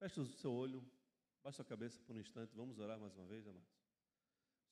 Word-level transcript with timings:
Feche 0.00 0.18
o 0.18 0.24
seu 0.24 0.50
olho, 0.50 0.82
baixe 1.44 1.60
a 1.60 1.64
cabeça 1.64 2.00
por 2.06 2.16
um 2.16 2.20
instante, 2.20 2.56
vamos 2.56 2.78
orar 2.78 2.98
mais 2.98 3.14
uma 3.14 3.26
vez, 3.26 3.46
amados. 3.46 3.68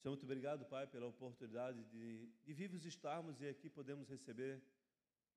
Senhor, 0.01 0.13
muito 0.13 0.25
obrigado, 0.25 0.65
Pai, 0.65 0.87
pela 0.87 1.07
oportunidade 1.07 1.85
de, 1.85 2.27
de 2.47 2.55
vivos 2.55 2.87
estarmos 2.87 3.39
e 3.43 3.47
aqui 3.47 3.69
podemos 3.69 4.09
receber 4.09 4.63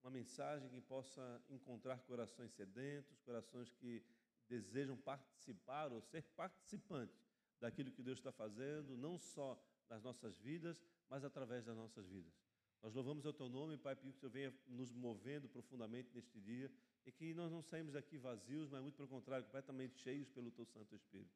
uma 0.02 0.10
mensagem 0.10 0.70
que 0.70 0.80
possa 0.80 1.44
encontrar 1.50 2.00
corações 2.04 2.54
sedentos, 2.54 3.20
corações 3.20 3.70
que 3.70 4.02
desejam 4.48 4.96
participar 4.96 5.92
ou 5.92 6.00
ser 6.00 6.24
participantes 6.38 7.28
daquilo 7.60 7.92
que 7.92 8.02
Deus 8.02 8.20
está 8.20 8.32
fazendo, 8.32 8.96
não 8.96 9.18
só 9.18 9.62
nas 9.90 10.02
nossas 10.02 10.38
vidas, 10.38 10.82
mas 11.10 11.26
através 11.26 11.66
das 11.66 11.76
nossas 11.76 12.08
vidas. 12.08 12.34
Nós 12.82 12.94
louvamos 12.94 13.26
o 13.26 13.34
Teu 13.34 13.50
nome, 13.50 13.78
Pai, 13.78 13.94
pedir 13.98 14.14
que 14.14 14.20
o 14.20 14.20
Senhor 14.22 14.32
venha 14.32 14.54
nos 14.68 14.94
movendo 14.94 15.50
profundamente 15.50 16.10
neste 16.14 16.40
dia 16.40 16.72
e 17.06 17.12
que 17.12 17.34
nós 17.34 17.52
não 17.52 17.62
saímos 17.62 17.94
daqui 17.94 18.18
vazios, 18.18 18.70
mas 18.70 18.82
muito 18.82 18.96
pelo 18.96 19.08
contrário, 19.08 19.46
completamente 19.46 19.98
cheios 19.98 20.30
pelo 20.30 20.52
Teu 20.52 20.66
Santo 20.66 20.96
Espírito. 20.96 21.32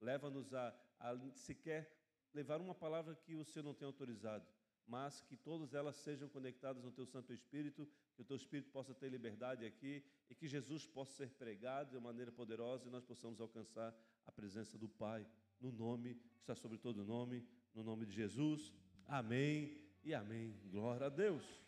Leva-nos 0.00 0.52
a, 0.52 0.74
a 1.00 1.16
sequer 1.34 1.90
levar 2.34 2.60
uma 2.60 2.74
palavra 2.74 3.14
que 3.14 3.34
o 3.34 3.44
Senhor 3.44 3.64
não 3.64 3.74
tem 3.74 3.86
autorizado, 3.86 4.46
mas 4.86 5.20
que 5.22 5.36
todas 5.36 5.74
elas 5.74 5.96
sejam 5.96 6.28
conectadas 6.28 6.84
no 6.84 6.92
Teu 6.92 7.06
Santo 7.06 7.32
Espírito, 7.32 7.88
que 8.14 8.22
o 8.22 8.24
Teu 8.24 8.36
Espírito 8.36 8.70
possa 8.70 8.94
ter 8.94 9.08
liberdade 9.08 9.64
aqui 9.64 10.04
e 10.28 10.34
que 10.34 10.46
Jesus 10.46 10.86
possa 10.86 11.12
ser 11.12 11.30
pregado 11.30 11.90
de 11.90 11.98
maneira 11.98 12.30
poderosa 12.30 12.86
e 12.86 12.90
nós 12.90 13.04
possamos 13.04 13.40
alcançar 13.40 13.94
a 14.26 14.32
presença 14.32 14.78
do 14.78 14.88
Pai, 14.88 15.26
no 15.60 15.72
nome 15.72 16.14
que 16.14 16.40
está 16.40 16.54
sobre 16.54 16.78
todo 16.78 17.04
nome, 17.04 17.44
no 17.74 17.82
nome 17.82 18.04
de 18.06 18.12
Jesus. 18.12 18.72
Amém 19.06 19.82
e 20.04 20.14
amém. 20.14 20.54
Glória 20.70 21.06
a 21.06 21.10
Deus. 21.10 21.65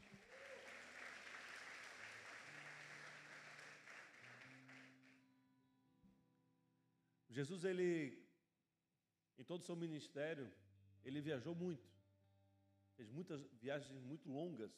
Jesus, 7.38 7.64
ele, 7.64 8.20
em 9.38 9.44
todo 9.44 9.60
o 9.60 9.64
seu 9.64 9.76
ministério, 9.76 10.46
ele 11.04 11.20
viajou 11.20 11.54
muito. 11.54 11.88
Fez 12.96 13.08
muitas 13.18 13.40
viagens 13.64 14.02
muito 14.02 14.28
longas. 14.28 14.72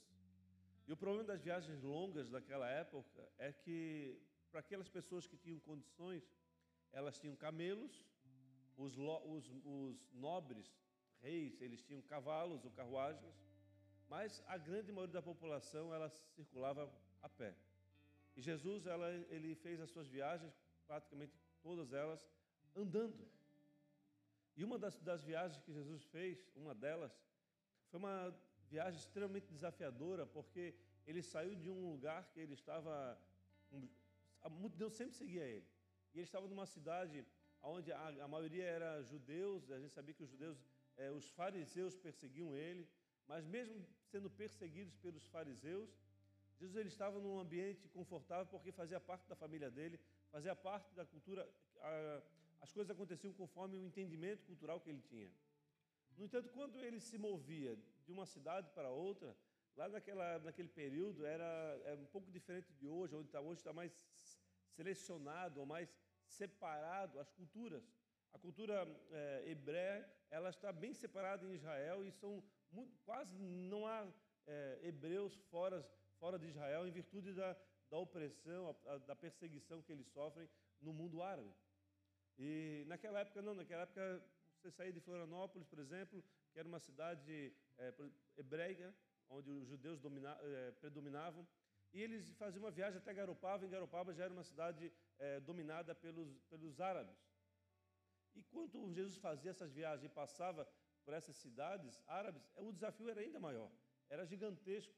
E 0.86 0.92
o 0.92 0.96
problema 1.02 1.24
das 1.24 1.40
viagens 1.40 1.82
longas 1.82 2.28
daquela 2.28 2.68
época 2.68 3.22
é 3.38 3.50
que, 3.50 4.20
para 4.50 4.60
aquelas 4.60 4.90
pessoas 4.90 5.26
que 5.26 5.38
tinham 5.38 5.58
condições, 5.60 6.22
elas 6.92 7.18
tinham 7.18 7.34
camelos, 7.34 8.06
os, 8.76 8.94
os, 8.98 9.50
os 9.64 10.12
nobres, 10.12 10.70
reis, 11.22 11.58
eles 11.62 11.82
tinham 11.82 12.02
cavalos 12.02 12.62
ou 12.66 12.70
carruagens, 12.72 13.34
mas 14.06 14.44
a 14.46 14.58
grande 14.58 14.92
maioria 14.92 15.14
da 15.14 15.22
população 15.22 15.94
ela 15.94 16.10
circulava 16.10 16.92
a 17.22 17.28
pé. 17.40 17.56
E 18.36 18.42
Jesus 18.42 18.84
ela, 18.84 19.08
ele 19.30 19.54
fez 19.54 19.80
as 19.80 19.88
suas 19.88 20.08
viagens, 20.08 20.52
praticamente 20.86 21.32
todas 21.62 21.94
elas, 21.94 22.28
andando. 22.74 23.28
E 24.56 24.64
uma 24.64 24.78
das, 24.78 24.98
das 25.00 25.22
viagens 25.24 25.62
que 25.62 25.72
Jesus 25.72 26.04
fez, 26.04 26.50
uma 26.54 26.74
delas, 26.74 27.12
foi 27.90 27.98
uma 27.98 28.34
viagem 28.68 28.98
extremamente 28.98 29.52
desafiadora, 29.52 30.26
porque 30.26 30.74
ele 31.06 31.22
saiu 31.22 31.54
de 31.54 31.68
um 31.68 31.90
lugar 31.90 32.28
que 32.30 32.40
ele 32.40 32.54
estava. 32.54 33.18
Multidão 34.50 34.90
sempre 34.90 35.14
seguia 35.14 35.44
ele. 35.44 35.66
E 36.12 36.18
ele 36.18 36.24
estava 36.24 36.46
numa 36.48 36.66
cidade 36.66 37.26
onde 37.62 37.92
a, 37.92 38.08
a 38.24 38.28
maioria 38.28 38.64
era 38.64 39.02
judeus, 39.02 39.70
a 39.70 39.78
gente 39.78 39.92
sabia 39.92 40.14
que 40.14 40.22
os 40.22 40.30
judeus, 40.30 40.58
eh, 40.96 41.10
os 41.10 41.28
fariseus 41.30 41.94
perseguiam 41.94 42.56
ele, 42.56 42.88
mas 43.28 43.44
mesmo 43.44 43.86
sendo 44.10 44.30
perseguidos 44.30 44.96
pelos 44.96 45.26
fariseus, 45.26 45.90
Jesus 46.58 46.76
ele 46.76 46.88
estava 46.88 47.18
num 47.20 47.38
ambiente 47.38 47.88
confortável 47.88 48.46
porque 48.46 48.72
fazia 48.72 49.00
parte 49.00 49.26
da 49.28 49.36
família 49.36 49.70
dele, 49.70 50.00
fazia 50.30 50.54
parte 50.54 50.92
da 50.94 51.04
cultura, 51.04 51.48
a, 51.80 52.22
as 52.60 52.72
coisas 52.72 52.90
aconteciam 52.90 53.32
conforme 53.32 53.76
o 53.78 53.84
entendimento 53.84 54.44
cultural 54.44 54.80
que 54.80 54.90
ele 54.90 55.02
tinha. 55.02 55.30
No 56.16 56.24
entanto, 56.24 56.50
quando 56.50 56.78
ele 56.84 57.00
se 57.00 57.16
movia 57.16 57.76
de 58.04 58.12
uma 58.12 58.26
cidade 58.26 58.70
para 58.70 58.90
outra, 58.90 59.36
lá 59.76 59.88
naquela, 59.88 60.38
naquele 60.40 60.68
período 60.68 61.24
era, 61.24 61.80
era 61.84 62.00
um 62.00 62.06
pouco 62.06 62.30
diferente 62.30 62.72
de 62.74 62.86
hoje, 62.86 63.14
onde 63.14 63.28
está 63.28 63.40
hoje 63.40 63.60
está 63.60 63.72
mais 63.72 63.92
selecionado 64.76 65.60
ou 65.60 65.66
mais 65.66 65.88
separado 66.26 67.18
as 67.18 67.30
culturas. 67.30 67.82
A 68.32 68.38
cultura 68.38 68.86
é, 69.10 69.44
hebreia 69.46 70.08
ela 70.30 70.50
está 70.50 70.72
bem 70.72 70.92
separada 70.94 71.44
em 71.46 71.54
Israel 71.54 72.04
e 72.04 72.12
são 72.12 72.42
muito, 72.70 72.96
quase 73.04 73.36
não 73.38 73.86
há 73.86 74.06
é, 74.46 74.78
hebreus 74.82 75.34
fora, 75.50 75.84
fora 76.18 76.38
de 76.38 76.46
Israel 76.46 76.86
em 76.86 76.92
virtude 76.92 77.32
da, 77.32 77.56
da 77.90 77.98
opressão, 77.98 78.68
a, 78.68 78.92
a, 78.92 78.98
da 78.98 79.16
perseguição 79.16 79.82
que 79.82 79.90
eles 79.90 80.06
sofrem 80.08 80.48
no 80.80 80.92
mundo 80.92 81.22
árabe. 81.22 81.52
E 82.42 82.84
naquela 82.86 83.20
época, 83.20 83.42
não, 83.42 83.54
naquela 83.54 83.82
época, 83.82 84.02
você 84.56 84.70
saía 84.70 84.92
de 84.92 85.00
Florianópolis, 85.00 85.66
por 85.68 85.78
exemplo, 85.78 86.24
que 86.50 86.58
era 86.58 86.66
uma 86.66 86.80
cidade 86.80 87.52
é, 87.76 87.92
onde 89.28 89.50
os 89.50 89.68
judeus 89.68 90.00
domina, 90.00 90.38
é, 90.40 90.70
predominavam, 90.80 91.46
e 91.92 92.00
eles 92.00 92.30
faziam 92.38 92.62
uma 92.64 92.70
viagem 92.70 92.96
até 92.98 93.12
Garopaba, 93.12 93.66
e 93.66 93.68
Garopaba 93.68 94.14
já 94.14 94.24
era 94.24 94.32
uma 94.32 94.42
cidade 94.42 94.90
é, 95.18 95.38
dominada 95.40 95.94
pelos, 95.94 96.38
pelos 96.48 96.80
árabes. 96.80 97.18
E 98.34 98.42
quando 98.44 98.90
Jesus 98.94 99.18
fazia 99.18 99.50
essas 99.50 99.70
viagens 99.70 100.04
e 100.04 100.08
passava 100.08 100.66
por 101.04 101.12
essas 101.12 101.36
cidades 101.36 102.02
árabes, 102.06 102.42
o 102.56 102.72
desafio 102.72 103.10
era 103.10 103.20
ainda 103.20 103.38
maior, 103.38 103.70
era 104.08 104.24
gigantesco, 104.24 104.94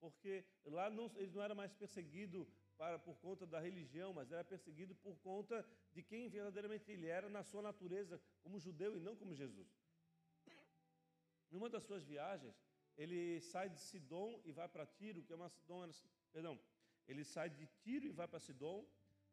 porque 0.00 0.46
lá 0.64 0.88
não, 0.88 1.12
ele 1.16 1.32
não 1.32 1.42
era 1.42 1.54
mais 1.54 1.74
perseguido 1.74 2.48
para, 2.76 2.98
por 2.98 3.16
conta 3.18 3.46
da 3.46 3.60
religião, 3.60 4.12
mas 4.12 4.30
era 4.30 4.44
perseguido 4.44 4.94
por 4.94 5.16
conta 5.18 5.66
de 5.92 6.02
quem 6.02 6.28
verdadeiramente 6.28 6.90
ele 6.90 7.06
era 7.06 7.28
na 7.28 7.42
sua 7.42 7.62
natureza, 7.62 8.20
como 8.42 8.58
judeu 8.58 8.96
e 8.96 9.00
não 9.00 9.16
como 9.16 9.34
Jesus. 9.34 9.68
Numa 11.50 11.70
das 11.70 11.84
suas 11.84 12.04
viagens, 12.04 12.54
ele 12.96 13.40
sai 13.40 13.68
de 13.68 13.78
Sidom 13.78 14.40
e 14.44 14.52
vai 14.52 14.68
para 14.68 14.86
Tiro, 14.86 15.22
que 15.22 15.32
é 15.32 15.36
uma 15.36 15.48
Sidom, 15.48 15.88
perdão, 16.32 16.58
ele 17.06 17.24
sai 17.24 17.48
de 17.50 17.66
Tiro 17.82 18.06
e 18.06 18.12
vai 18.12 18.26
para 18.26 18.40
Sidom. 18.40 18.86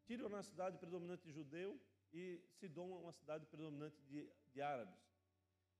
Tiro 0.06 0.24
é 0.24 0.28
uma 0.28 0.42
cidade 0.42 0.78
predominante 0.78 1.24
de 1.24 1.32
judeu 1.32 1.80
e 2.12 2.40
Sidom 2.58 2.96
é 2.96 3.00
uma 3.00 3.12
cidade 3.12 3.46
predominante 3.46 4.00
de, 4.02 4.30
de 4.52 4.60
árabes. 4.60 5.02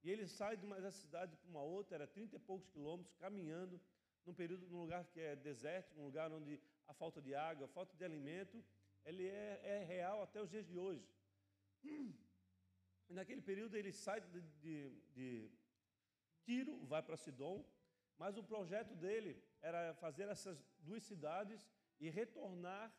E 0.02 0.10
ele 0.10 0.26
sai 0.26 0.56
de 0.56 0.66
uma 0.66 0.90
cidade 0.90 1.36
para 1.36 1.48
uma 1.48 1.62
outra, 1.62 1.94
era 1.94 2.06
30 2.06 2.36
e 2.36 2.38
poucos 2.38 2.68
quilômetros, 2.68 3.14
caminhando, 3.16 3.80
num 4.26 4.34
período, 4.34 4.66
num 4.68 4.82
lugar 4.82 5.04
que 5.06 5.20
é 5.20 5.36
desértico, 5.36 6.00
um 6.00 6.04
lugar 6.04 6.30
onde 6.32 6.60
a 6.86 6.94
falta 6.94 7.20
de 7.20 7.34
água, 7.34 7.66
a 7.66 7.68
falta 7.68 7.96
de 7.96 8.04
alimento, 8.04 8.64
ele 9.04 9.26
é, 9.26 9.60
é 9.64 9.84
real 9.84 10.22
até 10.22 10.40
os 10.40 10.50
dias 10.50 10.66
de 10.66 10.78
hoje. 10.78 11.06
Naquele 13.08 13.42
período 13.42 13.76
ele 13.76 13.92
sai 13.92 14.20
de, 14.20 14.40
de, 14.40 15.02
de 15.12 15.52
Tiro, 16.44 16.84
vai 16.86 17.02
para 17.02 17.16
Sidom, 17.16 17.64
mas 18.18 18.36
o 18.36 18.42
projeto 18.42 18.94
dele 18.94 19.42
era 19.60 19.94
fazer 19.94 20.28
essas 20.28 20.62
duas 20.78 21.02
cidades 21.02 21.68
e 22.00 22.08
retornar 22.10 22.92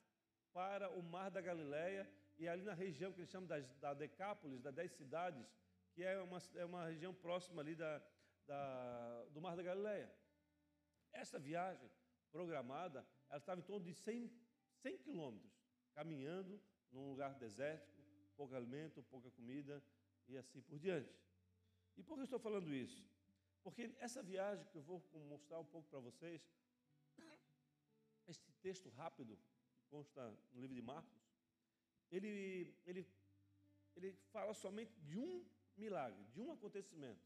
para 0.53 0.89
o 0.89 1.01
Mar 1.01 1.29
da 1.31 1.41
Galileia 1.41 2.09
e 2.37 2.47
ali 2.47 2.63
na 2.63 2.73
região 2.73 3.11
que 3.11 3.19
eles 3.19 3.29
chamam 3.29 3.47
da 3.79 3.93
Decápolis, 3.93 4.61
das 4.61 4.73
dez 4.73 4.91
cidades, 4.91 5.45
que 5.93 6.03
é 6.03 6.21
uma, 6.21 6.39
é 6.55 6.65
uma 6.65 6.85
região 6.87 7.13
próxima 7.13 7.61
ali 7.61 7.75
da, 7.75 8.01
da, 8.45 9.25
do 9.31 9.41
Mar 9.41 9.55
da 9.55 9.63
Galileia. 9.63 10.11
Essa 11.11 11.39
viagem 11.39 11.89
programada, 12.31 13.07
ela 13.29 13.37
estava 13.37 13.59
em 13.59 13.63
torno 13.63 13.85
de 13.85 13.93
100, 13.93 14.31
100 14.81 14.97
quilômetros, 14.99 15.53
caminhando 15.93 16.61
num 16.91 17.09
lugar 17.09 17.35
desértico, 17.35 18.01
pouco 18.35 18.55
alimento, 18.55 19.03
pouca 19.03 19.29
comida 19.31 19.83
e 20.27 20.37
assim 20.37 20.61
por 20.61 20.79
diante. 20.79 21.13
E 21.97 22.03
por 22.03 22.15
que 22.15 22.21
eu 22.21 22.25
estou 22.25 22.39
falando 22.39 22.73
isso? 22.73 23.07
Porque 23.63 23.95
essa 23.99 24.21
viagem 24.21 24.65
que 24.67 24.77
eu 24.77 24.83
vou 24.83 25.03
mostrar 25.27 25.59
um 25.59 25.65
pouco 25.65 25.89
para 25.89 25.99
vocês, 25.99 26.41
este 28.27 28.51
texto 28.61 28.89
rápido, 28.89 29.37
que 29.75 29.85
consta 29.89 30.21
no 30.53 30.61
livro 30.61 30.75
de 30.75 30.81
Marcos, 30.81 31.25
ele, 32.11 32.75
ele, 32.85 33.07
ele 33.95 34.13
fala 34.31 34.53
somente 34.53 34.99
de 35.01 35.17
um 35.17 35.45
milagre, 35.75 36.23
de 36.25 36.39
um 36.39 36.51
acontecimento. 36.51 37.25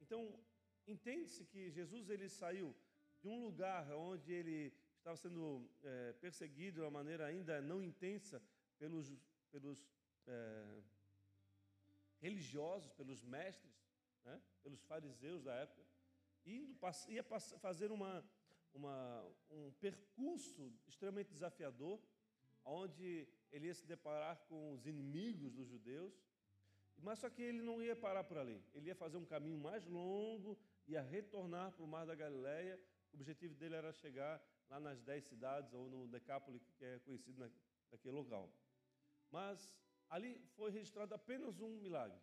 Então, 0.00 0.38
entende-se 0.86 1.44
que 1.44 1.70
Jesus 1.70 2.10
ele 2.10 2.28
saiu 2.28 2.74
de 3.20 3.28
um 3.28 3.42
lugar 3.42 3.90
onde 3.92 4.32
ele 4.32 4.74
estava 5.06 5.16
sendo 5.16 5.70
é, 5.84 6.12
perseguido 6.14 6.74
de 6.74 6.80
uma 6.80 6.90
maneira 6.90 7.26
ainda 7.26 7.60
não 7.60 7.80
intensa 7.80 8.42
pelos, 8.76 9.16
pelos 9.52 9.78
é, 10.26 10.80
religiosos, 12.18 12.90
pelos 12.90 13.22
mestres, 13.22 13.72
né, 14.24 14.42
pelos 14.64 14.82
fariseus 14.82 15.44
da 15.44 15.54
época, 15.54 15.80
indo, 16.44 16.76
ia 17.08 17.22
fazer 17.22 17.92
uma, 17.92 18.28
uma, 18.74 19.24
um 19.48 19.70
percurso 19.74 20.72
extremamente 20.88 21.30
desafiador, 21.30 22.00
onde 22.64 23.28
ele 23.52 23.68
ia 23.68 23.74
se 23.74 23.86
deparar 23.86 24.36
com 24.48 24.72
os 24.72 24.86
inimigos 24.88 25.52
dos 25.52 25.68
judeus, 25.68 26.20
mas 26.98 27.20
só 27.20 27.30
que 27.30 27.42
ele 27.42 27.62
não 27.62 27.80
ia 27.80 27.94
parar 27.94 28.24
por 28.24 28.38
ali. 28.38 28.60
Ele 28.74 28.88
ia 28.88 28.96
fazer 28.96 29.18
um 29.18 29.24
caminho 29.24 29.58
mais 29.58 29.86
longo, 29.86 30.58
ia 30.88 31.00
retornar 31.00 31.70
para 31.70 31.84
o 31.84 31.86
Mar 31.86 32.06
da 32.06 32.14
Galileia. 32.16 32.80
O 33.12 33.16
objetivo 33.16 33.54
dele 33.54 33.76
era 33.76 33.92
chegar 33.92 34.42
lá 34.70 34.78
nas 34.80 35.00
dez 35.02 35.24
cidades 35.24 35.72
ou 35.72 35.88
no 35.88 36.08
Decápolis, 36.08 36.64
que 36.76 36.84
é 36.84 36.98
conhecido 37.00 37.50
naquele 37.90 38.14
local. 38.14 38.52
Mas 39.30 39.70
ali 40.08 40.40
foi 40.56 40.70
registrado 40.70 41.14
apenas 41.14 41.60
um 41.60 41.80
milagre. 41.80 42.18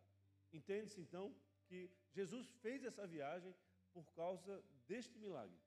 Entende-se 0.51 0.99
então 1.01 1.35
que 1.67 1.89
Jesus 2.11 2.49
fez 2.61 2.83
essa 2.83 3.05
viagem 3.07 3.53
por 3.93 4.05
causa 4.13 4.63
deste 4.87 5.17
milagre. 5.17 5.57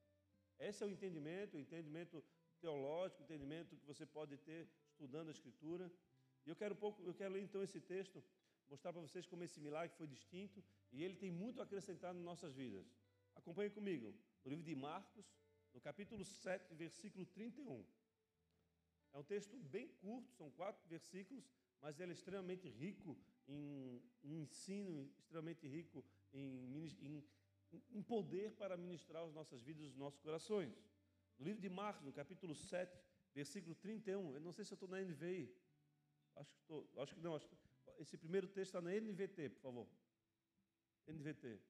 Esse 0.58 0.82
é 0.82 0.86
o 0.86 0.90
entendimento, 0.90 1.56
o 1.56 1.60
entendimento 1.60 2.24
teológico, 2.60 3.20
o 3.20 3.24
entendimento 3.24 3.76
que 3.76 3.86
você 3.86 4.06
pode 4.06 4.36
ter 4.38 4.68
estudando 4.90 5.28
a 5.28 5.30
Escritura. 5.30 5.90
E 6.44 6.48
eu 6.48 6.56
quero 6.56 6.74
pouco, 6.74 7.02
eu 7.02 7.14
quero 7.14 7.34
ler 7.34 7.42
então 7.42 7.62
esse 7.62 7.80
texto, 7.80 8.22
mostrar 8.68 8.92
para 8.92 9.02
vocês 9.02 9.26
como 9.26 9.42
esse 9.42 9.60
milagre 9.60 9.96
foi 9.96 10.06
distinto 10.06 10.62
e 10.92 11.02
ele 11.04 11.16
tem 11.16 11.30
muito 11.30 11.60
a 11.60 11.64
acrescentar 11.64 12.14
nas 12.14 12.22
nossas 12.22 12.54
vidas. 12.54 12.86
Acompanhe 13.34 13.70
comigo, 13.70 14.14
no 14.44 14.50
livro 14.50 14.64
de 14.64 14.74
Marcos, 14.74 15.26
no 15.76 15.80
capítulo 15.82 16.24
7, 16.24 16.74
versículo 16.74 17.26
31. 17.26 17.84
É 19.12 19.18
um 19.18 19.22
texto 19.22 19.58
bem 19.58 19.88
curto, 20.00 20.32
são 20.32 20.50
quatro 20.50 20.82
versículos, 20.88 21.44
mas 21.82 22.00
ele 22.00 22.12
é 22.12 22.14
extremamente 22.14 22.66
rico 22.66 23.14
em 23.46 24.02
um 24.24 24.34
ensino, 24.34 25.12
extremamente 25.18 25.68
rico 25.68 26.02
em, 26.32 26.88
em, 27.02 27.24
em 27.90 28.02
poder 28.02 28.52
para 28.52 28.74
ministrar 28.74 29.22
as 29.22 29.34
nossas 29.34 29.62
vidas, 29.62 29.84
os 29.88 29.96
nossos 29.96 30.18
corações. 30.20 30.74
No 31.38 31.44
livro 31.44 31.60
de 31.60 31.68
Marcos, 31.68 32.02
no 32.02 32.12
capítulo 32.12 32.54
7, 32.54 32.98
versículo 33.34 33.74
31, 33.74 34.34
eu 34.34 34.40
não 34.40 34.52
sei 34.52 34.64
se 34.64 34.72
eu 34.72 34.76
estou 34.76 34.88
na 34.88 35.02
NVI, 35.02 35.54
acho 36.36 36.50
que 36.54 36.60
estou, 36.62 36.90
acho 36.96 37.14
que 37.14 37.20
não, 37.20 37.36
acho 37.36 37.46
que, 37.46 37.56
esse 37.98 38.16
primeiro 38.16 38.48
texto 38.48 38.76
está 38.76 38.80
na 38.80 38.94
NVT, 38.98 39.50
por 39.50 39.60
favor. 39.60 39.88
NVT. 41.06 41.60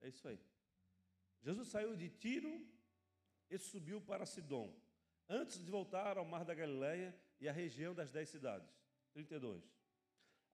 É 0.00 0.08
isso 0.08 0.26
aí. 0.26 0.40
Jesus 1.40 1.68
saiu 1.68 1.96
de 1.96 2.08
Tiro 2.10 2.66
e 3.50 3.58
subiu 3.58 4.00
para 4.00 4.26
Sidom, 4.26 4.74
antes 5.28 5.58
de 5.64 5.70
voltar 5.70 6.18
ao 6.18 6.24
mar 6.24 6.44
da 6.44 6.54
Galileia 6.54 7.14
e 7.40 7.48
à 7.48 7.52
região 7.52 7.94
das 7.94 8.10
dez 8.10 8.28
cidades. 8.28 8.70
32. 9.12 9.64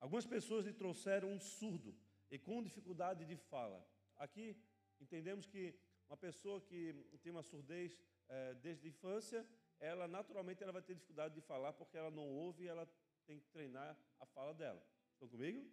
Algumas 0.00 0.26
pessoas 0.26 0.66
lhe 0.66 0.72
trouxeram 0.72 1.30
um 1.30 1.40
surdo 1.40 1.94
e 2.30 2.38
com 2.38 2.62
dificuldade 2.62 3.24
de 3.24 3.36
fala. 3.36 3.84
Aqui 4.16 4.56
entendemos 5.00 5.46
que 5.46 5.74
uma 6.08 6.16
pessoa 6.16 6.60
que 6.60 6.94
tem 7.22 7.32
uma 7.32 7.42
surdez 7.42 7.98
é, 8.28 8.54
desde 8.54 8.86
a 8.86 8.90
infância, 8.90 9.46
ela 9.80 10.06
naturalmente 10.06 10.62
ela 10.62 10.72
vai 10.72 10.82
ter 10.82 10.94
dificuldade 10.94 11.34
de 11.34 11.40
falar 11.40 11.72
porque 11.72 11.96
ela 11.96 12.10
não 12.10 12.28
ouve 12.28 12.64
e 12.64 12.68
ela 12.68 12.88
tem 13.26 13.40
que 13.40 13.48
treinar 13.48 13.96
a 14.20 14.26
fala 14.26 14.54
dela. 14.54 14.82
Estão 15.12 15.28
comigo? 15.28 15.66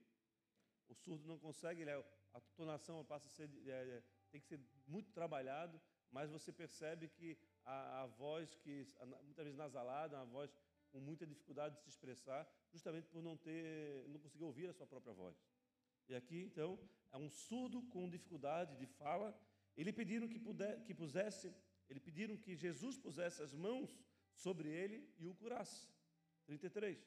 O 0.90 0.96
surdo 0.96 1.28
não 1.28 1.38
consegue, 1.38 1.82
ele, 1.82 1.92
é, 1.92 2.04
a 2.34 2.40
tonação 2.56 3.04
passa 3.06 3.28
a 3.28 3.30
ser, 3.30 3.50
é, 3.68 4.04
tem 4.32 4.40
que 4.40 4.48
ser 4.48 4.60
muito 4.88 5.12
trabalhado, 5.12 5.80
mas 6.12 6.30
você 6.30 6.52
percebe 6.52 7.08
que 7.08 7.38
a, 7.66 8.04
a 8.04 8.06
voz 8.08 8.56
que 8.56 8.86
muitas 9.24 9.46
vezes 9.46 9.58
nasalada, 9.58 10.18
uma 10.18 10.26
voz 10.26 10.52
com 10.92 11.00
muita 11.00 11.26
dificuldade 11.26 11.76
de 11.76 11.82
se 11.82 11.90
expressar, 11.90 12.48
justamente 12.72 13.08
por 13.08 13.22
não 13.24 13.38
ter, 13.38 14.08
não 14.10 14.20
conseguir 14.20 14.44
ouvir 14.44 14.70
a 14.70 14.74
sua 14.74 14.86
própria 14.86 15.14
voz. 15.14 15.38
E 16.10 16.16
aqui, 16.16 16.42
então, 16.42 16.78
é 17.12 17.18
um 17.18 17.30
surdo 17.30 17.82
com 17.84 18.10
dificuldade 18.10 18.76
de 18.76 18.86
fala. 18.86 19.38
Ele 19.78 19.94
pediram 19.94 20.28
que, 20.28 20.40
puder, 20.40 20.84
que 20.84 20.94
pusesse, 20.94 21.54
ele 21.90 22.00
pediram 22.00 22.36
que 22.36 22.56
Jesus 22.56 22.98
pusesse 22.98 23.42
as 23.42 23.54
mãos 23.54 23.98
sobre 24.34 24.70
ele 24.70 25.10
e 25.18 25.28
o 25.28 25.34
curasse. 25.34 25.88
33. 26.46 27.00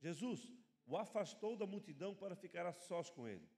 Jesus 0.00 0.52
o 0.84 0.96
afastou 0.96 1.56
da 1.56 1.66
multidão 1.66 2.14
para 2.14 2.34
ficar 2.34 2.66
a 2.66 2.72
sós 2.72 3.08
com 3.08 3.26
ele. 3.26 3.48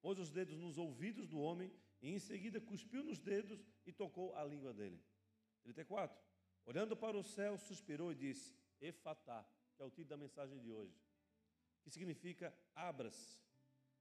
Pôs 0.00 0.18
os 0.18 0.30
dedos 0.30 0.56
nos 0.56 0.78
ouvidos 0.78 1.28
do 1.28 1.38
homem 1.38 1.72
e 2.00 2.10
em 2.10 2.18
seguida 2.18 2.60
cuspiu 2.60 3.04
nos 3.04 3.18
dedos 3.18 3.64
e 3.84 3.92
tocou 3.92 4.34
a 4.34 4.44
língua 4.44 4.72
dele. 4.72 5.00
34. 5.62 6.18
Olhando 6.64 6.96
para 6.96 7.16
o 7.16 7.22
céu, 7.22 7.58
suspirou 7.58 8.12
e 8.12 8.14
disse: 8.14 8.54
Efatá, 8.80 9.46
que 9.76 9.82
é 9.82 9.84
o 9.84 9.90
título 9.90 10.08
da 10.08 10.16
mensagem 10.16 10.58
de 10.58 10.70
hoje, 10.70 10.98
que 11.82 11.90
significa 11.90 12.54
abra-se. 12.74 13.38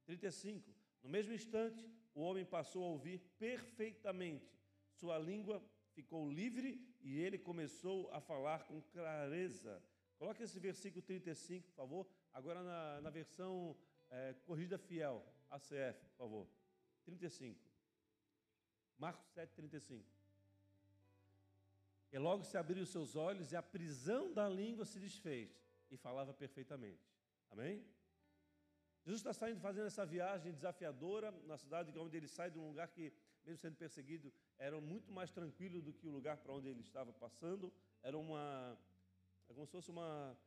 35. 0.06 0.74
No 1.04 1.10
mesmo 1.10 1.34
instante, 1.34 1.90
o 2.14 2.22
homem 2.22 2.46
passou 2.46 2.84
a 2.84 2.88
ouvir 2.88 3.20
perfeitamente. 3.38 4.58
Sua 4.92 5.18
língua 5.18 5.64
ficou 5.94 6.30
livre 6.30 6.82
e 7.02 7.20
ele 7.20 7.38
começou 7.38 8.10
a 8.12 8.20
falar 8.20 8.66
com 8.66 8.82
clareza. 8.82 9.82
Coloque 10.18 10.44
esse 10.44 10.60
versículo 10.60 11.02
35, 11.02 11.68
por 11.68 11.76
favor, 11.76 12.08
agora 12.34 12.62
na, 12.62 13.02
na 13.02 13.10
versão 13.10 13.76
é, 14.10 14.34
corrigida 14.46 14.78
fiel, 14.78 15.26
ACF, 15.50 16.06
por 16.06 16.18
favor. 16.18 16.48
35. 17.04 17.60
Marcos 18.98 19.26
7, 19.28 19.54
35. 19.54 20.06
E 22.12 22.18
logo 22.18 22.44
se 22.44 22.58
abriram 22.58 22.84
os 22.84 22.90
seus 22.90 23.16
olhos 23.16 23.52
e 23.52 23.56
a 23.56 23.62
prisão 23.62 24.34
da 24.34 24.50
língua 24.50 24.86
se 24.86 25.00
desfez 25.00 25.50
e 25.92 25.98
falava 25.98 26.34
perfeitamente. 26.34 27.08
Amém? 27.52 27.86
Jesus 29.06 29.22
está 29.22 29.34
saindo 29.34 29.60
fazendo 29.60 29.88
essa 29.88 30.06
viagem 30.06 30.52
desafiadora 30.52 31.32
na 31.46 31.58
cidade 31.58 31.98
onde 31.98 32.18
ele 32.18 32.28
sai 32.28 32.52
de 32.52 32.60
um 32.60 32.68
lugar 32.68 32.88
que, 32.90 33.14
mesmo 33.46 33.58
sendo 33.58 33.76
perseguido, 33.76 34.34
era 34.58 34.80
muito 34.82 35.12
mais 35.12 35.32
tranquilo 35.32 35.82
do 35.82 35.94
que 35.94 36.08
o 36.08 36.12
lugar 36.12 36.38
para 36.38 36.54
onde 36.54 36.68
ele 36.68 36.82
estava 36.82 37.14
passando. 37.14 37.72
Era 38.04 38.18
uma, 38.18 38.78
é 39.48 39.54
como 39.54 39.66
se 39.66 39.72
fosse 39.72 39.90
uma, 39.90 40.38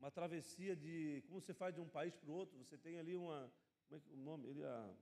uma 0.00 0.10
travessia 0.10 0.74
de, 0.74 1.22
como 1.26 1.40
você 1.40 1.52
faz 1.52 1.74
de 1.74 1.80
um 1.80 1.88
país 1.88 2.14
para 2.16 2.30
o 2.30 2.34
outro, 2.34 2.56
você 2.58 2.78
tem 2.78 2.98
ali 2.98 3.14
uma, 3.16 3.52
como 3.88 3.98
é 3.98 4.00
que 4.00 4.12
o 4.12 4.16
nome, 4.16 4.48
ele, 4.48 4.64
a 4.64 4.94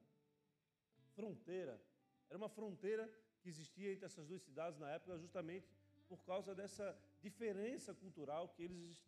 fronteira. 1.15 1.81
Era 2.29 2.39
uma 2.39 2.49
fronteira 2.49 3.11
que 3.41 3.49
existia 3.49 3.93
entre 3.93 4.07
essas 4.07 4.27
duas 4.27 4.43
cidades 4.43 4.79
na 4.79 4.91
época, 4.91 5.19
justamente 5.19 5.69
por 6.09 6.25
causa 6.25 6.55
dessa 6.55 6.97
diferença 7.21 7.93
cultural 7.95 8.49
que 8.51 8.63
eles 8.63 9.05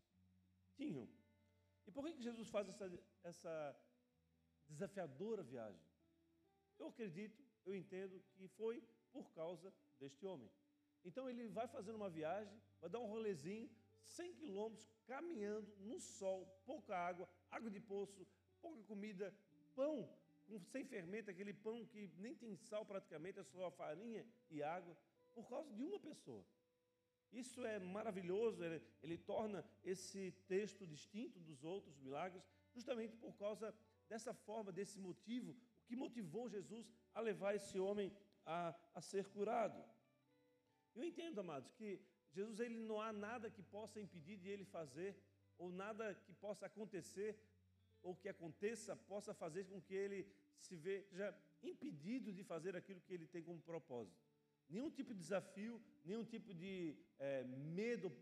tinham. 0.75 1.09
E 1.87 1.91
por 1.91 2.05
que, 2.05 2.15
que 2.15 2.23
Jesus 2.23 2.49
faz 2.49 2.69
essa, 2.69 2.87
essa 3.23 3.81
desafiadora 4.69 5.43
viagem? 5.43 5.81
Eu 6.79 6.89
acredito, 6.89 7.41
eu 7.65 7.75
entendo 7.75 8.21
que 8.37 8.49
foi 8.49 8.83
por 9.13 9.31
causa 9.33 9.73
deste 9.99 10.27
homem. 10.27 10.51
Então 11.05 11.29
ele 11.31 11.49
vai 11.49 11.69
fazendo 11.69 11.97
uma 11.97 12.11
viagem, 12.11 12.61
vai 12.81 12.91
dar 12.91 12.99
um 12.99 13.07
rolezinho, 13.07 13.71
100 14.03 14.35
quilômetros, 14.35 14.89
caminhando 15.07 15.75
no 15.79 16.01
sol, 16.01 16.47
pouca 16.65 16.97
água, 16.97 17.29
água 17.51 17.71
de 17.71 17.81
poço, 17.81 18.27
pouca 18.61 18.83
comida, 18.83 19.35
pão 19.79 19.97
sem 20.73 20.85
fermento, 20.85 21.31
aquele 21.31 21.53
pão 21.53 21.85
que 21.87 22.11
nem 22.25 22.35
tem 22.35 22.57
sal 22.57 22.85
praticamente, 22.85 23.39
é 23.39 23.45
só 23.45 23.71
farinha 23.71 24.25
e 24.51 24.63
água, 24.63 24.97
por 25.35 25.47
causa 25.49 25.71
de 25.79 25.83
uma 25.83 26.01
pessoa. 26.01 26.45
Isso 27.31 27.65
é 27.65 27.79
maravilhoso, 27.79 28.65
ele, 28.65 28.83
ele 29.03 29.19
torna 29.19 29.65
esse 29.85 30.33
texto 30.47 30.87
distinto 30.87 31.39
dos 31.39 31.63
outros 31.63 31.97
milagres, 31.99 32.43
justamente 32.75 33.15
por 33.17 33.35
causa 33.37 33.75
dessa 34.09 34.33
forma, 34.33 34.73
desse 34.73 34.99
motivo, 34.99 35.53
o 35.53 35.83
que 35.87 35.95
motivou 35.95 36.49
Jesus 36.49 36.91
a 37.15 37.21
levar 37.21 37.55
esse 37.55 37.79
homem 37.79 38.11
a, 38.47 38.75
a 38.95 39.01
ser 39.03 39.27
curado. 39.29 39.85
Eu 40.95 41.05
entendo, 41.05 41.39
amados, 41.41 41.71
que 41.73 42.01
Jesus 42.31 42.59
ele 42.59 42.79
não 42.79 43.01
há 43.01 43.13
nada 43.13 43.51
que 43.51 43.63
possa 43.63 44.01
impedir 44.01 44.39
de 44.39 44.49
ele 44.49 44.65
fazer, 44.65 45.15
ou 45.59 45.71
nada 45.71 46.15
que 46.15 46.33
possa 46.33 46.67
acontecer, 46.67 47.39
ou 48.03 48.15
que 48.15 48.29
aconteça, 48.29 48.97
possa 48.97 49.35
fazer 49.35 49.65
com 49.65 49.81
que 49.81 49.95
ele 49.95 50.27
se 50.59 50.77
veja 50.77 51.35
impedido 51.63 52.33
de 52.33 52.43
fazer 52.43 52.77
aquilo 52.77 53.01
que 53.01 53.13
ele 53.13 53.27
tem 53.27 53.43
como 53.43 53.61
propósito. 53.61 54.19
Nenhum 54.69 54.91
tipo 54.91 55.15
de 55.15 55.21
desafio, 55.21 55.81
nenhum 56.05 56.25
tipo 56.25 56.53
de 56.55 56.97
é, 57.19 57.45
medo 57.45 58.13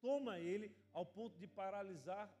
toma 0.00 0.38
ele 0.38 0.74
ao 0.92 1.06
ponto 1.06 1.38
de 1.38 1.46
paralisar 1.46 2.32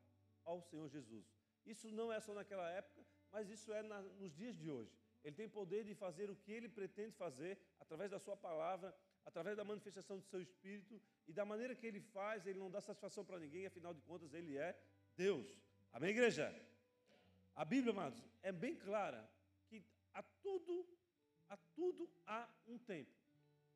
ao 0.44 0.60
Senhor 0.62 0.88
Jesus. 0.88 1.26
Isso 1.64 1.90
não 1.90 2.12
é 2.12 2.20
só 2.20 2.32
naquela 2.34 2.68
época, 2.70 3.04
mas 3.30 3.48
isso 3.50 3.72
é 3.72 3.82
na, 3.82 4.00
nos 4.02 4.34
dias 4.34 4.56
de 4.56 4.70
hoje. 4.70 4.92
Ele 5.24 5.36
tem 5.36 5.48
poder 5.48 5.84
de 5.84 5.94
fazer 5.94 6.30
o 6.30 6.36
que 6.36 6.52
ele 6.52 6.68
pretende 6.68 7.12
fazer 7.12 7.58
através 7.78 8.10
da 8.10 8.18
sua 8.18 8.36
palavra, 8.36 8.96
através 9.24 9.56
da 9.56 9.64
manifestação 9.64 10.18
do 10.18 10.24
seu 10.24 10.40
espírito 10.40 11.00
e 11.26 11.32
da 11.32 11.44
maneira 11.44 11.74
que 11.74 11.86
ele 11.86 12.00
faz, 12.00 12.46
ele 12.46 12.58
não 12.58 12.70
dá 12.70 12.80
satisfação 12.80 13.24
para 13.24 13.38
ninguém, 13.38 13.66
afinal 13.66 13.92
de 13.92 14.00
contas, 14.00 14.32
ele 14.32 14.56
é 14.56 14.78
Deus. 15.16 15.46
Amém, 15.98 16.10
igreja? 16.10 16.54
A 17.56 17.64
Bíblia, 17.64 17.92
amados, 17.92 18.22
é 18.40 18.52
bem 18.52 18.76
clara 18.76 19.28
que 19.68 19.82
a 20.14 20.22
tudo, 20.22 20.86
a 21.48 21.56
tudo 21.74 22.08
há 22.24 22.48
um 22.68 22.78
tempo. 22.78 23.10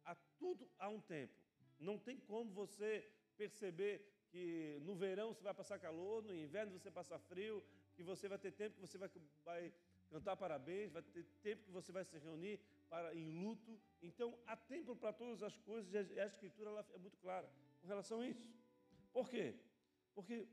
A 0.05 0.15
tudo 0.39 0.71
há 0.79 0.89
um 0.89 1.01
tempo. 1.01 1.35
Não 1.81 1.99
tem 1.99 2.17
como 2.21 2.53
você 2.53 3.11
perceber 3.37 4.09
que 4.31 4.79
no 4.83 4.95
verão 4.95 5.35
você 5.35 5.43
vai 5.43 5.53
passar 5.53 5.81
calor, 5.81 6.23
no 6.23 6.33
inverno 6.33 6.79
você 6.79 6.93
passa 6.93 7.19
frio, 7.19 7.61
que 7.97 8.05
você 8.05 8.29
vai 8.29 8.39
ter 8.39 8.53
tempo 8.53 8.77
que 8.77 8.83
você 8.83 8.97
vai, 8.97 9.11
vai 9.45 9.75
cantar 10.09 10.37
parabéns, 10.37 10.93
vai 10.93 11.03
ter 11.03 11.25
tempo 11.43 11.65
que 11.65 11.73
você 11.73 11.91
vai 11.91 12.05
se 12.05 12.17
reunir 12.19 12.61
para, 12.89 13.13
em 13.17 13.43
luto. 13.43 13.81
Então, 14.01 14.39
há 14.47 14.57
tempo 14.57 14.95
para 14.95 15.13
todas 15.13 15.43
as 15.43 15.57
coisas 15.57 15.93
e 15.93 16.21
a, 16.21 16.27
Escritura 16.27 16.71
é 16.95 16.99
muito 16.99 17.19
clara 17.19 17.51
com 17.81 17.89
relação 17.89 18.21
a 18.21 18.29
isso. 18.29 18.49
Por 19.13 19.29
quê? 19.29 19.57
Porque 20.15 20.47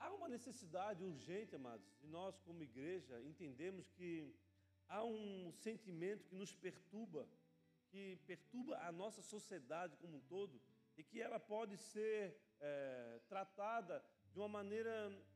há 0.00 0.10
uma 0.12 0.28
necessidade 0.28 1.04
urgente, 1.04 1.54
amados, 1.54 1.86
de 2.00 2.08
nós, 2.08 2.38
como 2.40 2.62
igreja, 2.62 3.20
entendemos 3.22 3.88
que 3.90 4.34
há 4.88 5.04
um 5.04 5.52
sentimento 5.52 6.26
que 6.26 6.34
nos 6.34 6.52
perturba, 6.54 7.28
que 7.90 8.16
perturba 8.26 8.78
a 8.78 8.90
nossa 8.90 9.22
sociedade 9.22 9.96
como 9.98 10.16
um 10.16 10.20
todo, 10.22 10.60
e 10.96 11.04
que 11.04 11.20
ela 11.20 11.38
pode 11.38 11.76
ser 11.76 12.36
é, 12.60 13.20
tratada 13.28 14.02
de 14.32 14.38
uma 14.38 14.48
maneira 14.48 14.94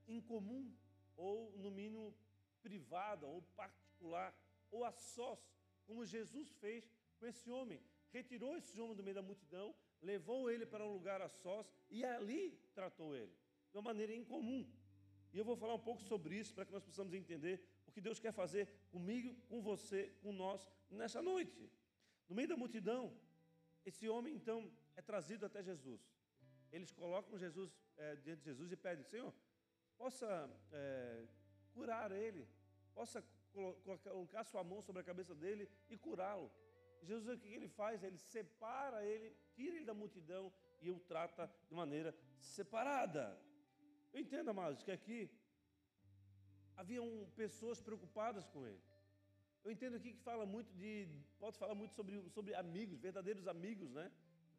incomum, 0.09 0.75
ou 1.16 1.56
no 1.59 1.71
mínimo 1.71 2.14
privada, 2.62 3.26
ou 3.26 3.42
particular, 3.54 4.35
ou 4.71 4.85
a 4.85 4.92
sós, 4.92 5.38
como 5.87 6.04
Jesus 6.04 6.50
fez 6.52 6.90
com 7.18 7.26
esse 7.26 7.50
homem. 7.50 7.80
Retirou 8.11 8.56
esse 8.56 8.80
homem 8.80 8.97
do 8.97 9.02
meio 9.02 9.14
da 9.14 9.23
multidão, 9.23 9.75
levou 10.00 10.50
ele 10.50 10.64
para 10.64 10.85
um 10.87 10.92
lugar 10.92 11.21
a 11.21 11.28
sós 11.28 11.66
e 11.90 12.04
ali 12.04 12.56
tratou 12.75 13.14
ele, 13.14 13.35
de 13.75 13.78
uma 13.78 13.90
maneira 13.90 14.14
incomum. 14.14 14.64
E 15.33 15.38
eu 15.38 15.45
vou 15.45 15.57
falar 15.57 15.75
um 15.75 15.81
pouco 15.81 16.00
sobre 16.04 16.37
isso 16.37 16.54
para 16.54 16.64
que 16.64 16.71
nós 16.71 16.85
possamos 16.85 17.12
entender 17.12 17.61
o 17.88 17.90
que 17.90 18.00
Deus 18.00 18.21
quer 18.21 18.33
fazer 18.33 18.69
comigo, 18.93 19.35
com 19.49 19.61
você, 19.61 20.14
com 20.23 20.33
nós 20.33 20.71
nessa 20.88 21.21
noite. 21.21 21.69
No 22.28 22.37
meio 22.37 22.47
da 22.47 22.57
multidão, 22.57 23.12
esse 23.85 24.09
homem 24.09 24.33
então 24.33 24.71
é 24.95 25.02
trazido 25.02 25.45
até 25.45 25.61
Jesus. 25.61 26.00
Eles 26.71 26.93
colocam 26.93 27.37
Jesus 27.37 27.76
é, 27.97 28.14
diante 28.14 28.43
de 28.43 28.45
Jesus 28.45 28.71
e 28.71 28.76
pedem: 28.76 29.02
Senhor, 29.02 29.35
possa 29.99 30.28
é, 30.71 31.26
curar 31.73 32.12
ele, 32.12 32.47
possa 32.95 33.25
colocar 33.52 34.45
sua 34.45 34.62
mão 34.62 34.83
sobre 34.83 35.02
a 35.02 35.04
cabeça 35.04 35.35
dele 35.35 35.69
e 35.90 35.97
curá-lo. 35.97 36.49
Jesus, 37.02 37.37
o 37.37 37.40
que 37.40 37.49
ele 37.49 37.69
faz? 37.69 38.04
Ele 38.04 38.19
separa 38.19 39.04
ele, 39.04 39.37
tira 39.52 39.75
ele 39.75 39.85
da 39.85 39.95
multidão 39.95 40.52
e 40.81 40.93
o 40.93 41.00
trata 41.00 41.52
de 41.69 41.75
maneira 41.75 42.14
separada. 42.38 43.37
Eu 44.14 44.21
entendo, 44.21 44.49
amados, 44.50 44.80
que 44.87 44.92
aqui 44.92 45.18
haviam 46.80 47.06
pessoas 47.35 47.80
preocupadas 47.87 48.44
com 48.52 48.61
ele. 48.64 48.83
Eu 49.64 49.73
entendo 49.73 49.97
aqui 49.97 50.12
que 50.12 50.23
fala 50.28 50.47
muito 50.47 50.73
de, 50.80 51.09
pode 51.40 51.59
falar 51.59 51.75
muito 51.75 51.94
sobre, 51.94 52.23
sobre 52.37 52.54
amigos, 52.54 53.00
verdadeiros 53.00 53.49
amigos, 53.49 53.90
né? 53.90 54.06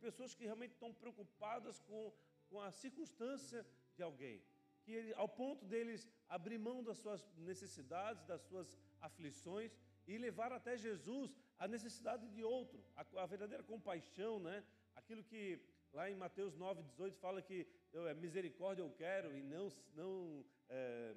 Pessoas 0.02 0.36
que 0.36 0.44
realmente 0.44 0.74
estão 0.74 0.92
preocupadas 0.94 1.80
com, 1.88 2.12
com 2.50 2.60
a 2.62 2.70
circunstância 2.70 3.66
de 3.96 4.04
alguém. 4.04 4.44
Que 4.84 4.92
ele, 4.92 5.14
ao 5.14 5.30
ponto 5.30 5.64
deles 5.74 6.06
abrir 6.28 6.58
mão 6.58 6.84
das 6.84 6.98
suas 6.98 7.26
necessidades, 7.38 8.26
das 8.26 8.42
suas 8.42 8.78
aflições 9.00 9.72
e 10.06 10.18
levar 10.18 10.52
até 10.52 10.76
Jesus 10.78 11.34
a 11.58 11.66
necessidade 11.66 12.28
de 12.28 12.44
outro, 12.44 12.84
a, 12.94 13.06
a 13.24 13.26
verdadeira 13.26 13.64
compaixão, 13.64 14.38
né? 14.38 14.66
Aquilo 14.96 15.24
que 15.24 15.62
lá 15.94 16.12
em 16.12 16.16
Mateus 16.16 16.58
9, 16.58 16.84
18 16.84 17.18
fala 17.20 17.42
que 17.42 17.66
eu, 17.96 18.08
é, 18.10 18.14
misericórdia 18.14 18.84
eu 18.84 18.92
quero 19.04 19.28
e 19.38 19.42
não, 19.42 19.66
não 19.96 20.46
é, 20.70 21.16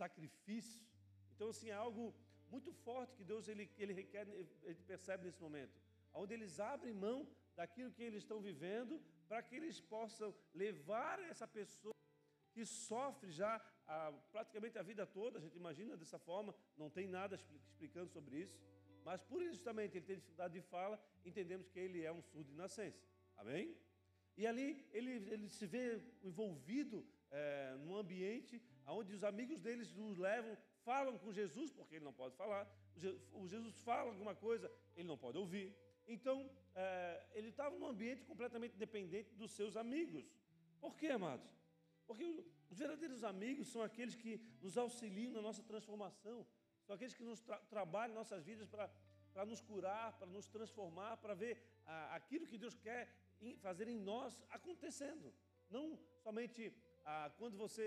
sacrifício. 0.00 0.82
Então, 1.34 1.48
assim, 1.48 1.68
é 1.68 1.78
algo 1.86 2.14
muito 2.50 2.72
forte 2.72 3.16
que 3.18 3.24
Deus 3.32 3.48
ele, 3.48 3.70
ele 3.76 3.92
requer, 3.92 4.26
ele 4.62 4.82
percebe 4.92 5.24
nesse 5.24 5.40
momento, 5.46 5.74
onde 6.12 6.32
eles 6.36 6.58
abrem 6.72 6.94
mão 6.94 7.18
daquilo 7.54 7.92
que 7.96 8.02
eles 8.02 8.22
estão 8.22 8.40
vivendo 8.40 9.00
para 9.28 9.42
que 9.42 9.54
eles 9.56 9.80
possam 9.80 10.34
levar 10.54 11.18
essa 11.30 11.46
pessoa 11.46 11.94
que 12.52 12.64
sofre 12.64 13.30
já 13.30 13.52
a, 13.86 14.12
praticamente 14.32 14.78
a 14.78 14.82
vida 14.82 15.04
toda, 15.06 15.38
a 15.38 15.42
gente 15.42 15.56
imagina 15.56 15.96
dessa 15.96 16.18
forma, 16.18 16.54
não 16.76 16.88
tem 16.88 17.06
nada 17.08 17.34
explicando 17.36 18.10
sobre 18.10 18.36
isso, 18.36 18.58
mas 19.04 19.20
por 19.20 19.42
justamente 19.42 19.96
ele 19.96 20.06
ter 20.06 20.16
dificuldade 20.16 20.54
de 20.54 20.62
fala, 20.62 20.98
entendemos 21.24 21.68
que 21.68 21.78
ele 21.78 22.02
é 22.02 22.12
um 22.12 22.22
surdo 22.22 22.50
de 22.50 22.56
nascença. 22.56 23.04
Amém? 23.36 23.76
E 24.36 24.46
ali 24.46 24.84
ele, 24.92 25.12
ele 25.32 25.48
se 25.48 25.66
vê 25.66 26.00
envolvido 26.22 27.06
é, 27.30 27.76
num 27.80 27.96
ambiente 27.96 28.60
onde 28.86 29.14
os 29.14 29.24
amigos 29.24 29.60
deles 29.60 29.92
nos 29.94 30.18
levam, 30.18 30.56
falam 30.84 31.16
com 31.18 31.32
Jesus, 31.32 31.70
porque 31.72 31.96
ele 31.96 32.04
não 32.04 32.12
pode 32.12 32.36
falar, 32.36 32.68
o 33.32 33.48
Jesus 33.48 33.74
fala 33.80 34.10
alguma 34.10 34.34
coisa, 34.34 34.70
ele 34.96 35.08
não 35.08 35.16
pode 35.16 35.38
ouvir. 35.38 35.74
Então, 36.06 36.50
é, 36.74 37.26
ele 37.32 37.48
estava 37.48 37.76
num 37.78 37.86
ambiente 37.86 38.24
completamente 38.24 38.76
dependente 38.76 39.34
dos 39.34 39.52
seus 39.52 39.76
amigos. 39.76 40.24
Por 40.80 40.94
quê, 40.96 41.08
amados? 41.08 41.48
Porque 42.06 42.44
os 42.70 42.78
verdadeiros 42.78 43.24
amigos 43.24 43.68
são 43.68 43.82
aqueles 43.82 44.14
que 44.14 44.40
nos 44.60 44.76
auxiliam 44.76 45.32
na 45.32 45.40
nossa 45.40 45.62
transformação, 45.62 46.46
são 46.84 46.94
aqueles 46.94 47.14
que 47.14 47.22
nos 47.22 47.40
tra 47.40 47.58
trabalham 47.70 48.14
nossas 48.14 48.44
vidas 48.44 48.68
para 48.68 49.46
nos 49.46 49.60
curar, 49.62 50.12
para 50.18 50.26
nos 50.26 50.46
transformar, 50.46 51.16
para 51.16 51.34
ver 51.34 51.58
ah, 51.86 52.14
aquilo 52.14 52.46
que 52.46 52.58
Deus 52.58 52.76
quer 52.76 53.08
fazer 53.66 53.88
em 53.88 53.98
nós 53.98 54.42
acontecendo. 54.50 55.32
Não 55.70 55.98
somente 56.22 56.72
ah, 57.04 57.30
quando 57.38 57.56
você 57.56 57.84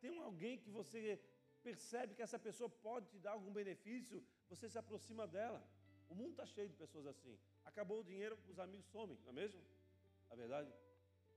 tem 0.00 0.18
alguém 0.18 0.58
que 0.58 0.70
você 0.70 1.20
percebe 1.62 2.14
que 2.14 2.22
essa 2.22 2.38
pessoa 2.38 2.68
pode 2.68 3.06
te 3.12 3.18
dar 3.18 3.32
algum 3.32 3.52
benefício, 3.52 4.24
você 4.48 4.68
se 4.68 4.78
aproxima 4.78 5.26
dela. 5.26 5.62
O 6.08 6.14
mundo 6.14 6.32
está 6.32 6.44
cheio 6.44 6.68
de 6.68 6.74
pessoas 6.74 7.06
assim. 7.06 7.38
Acabou 7.64 8.00
o 8.00 8.04
dinheiro, 8.04 8.36
os 8.48 8.58
amigos 8.58 8.86
somem, 8.86 9.16
não 9.22 9.30
é 9.30 9.32
mesmo? 9.32 9.62
A 10.30 10.34
verdade. 10.34 10.72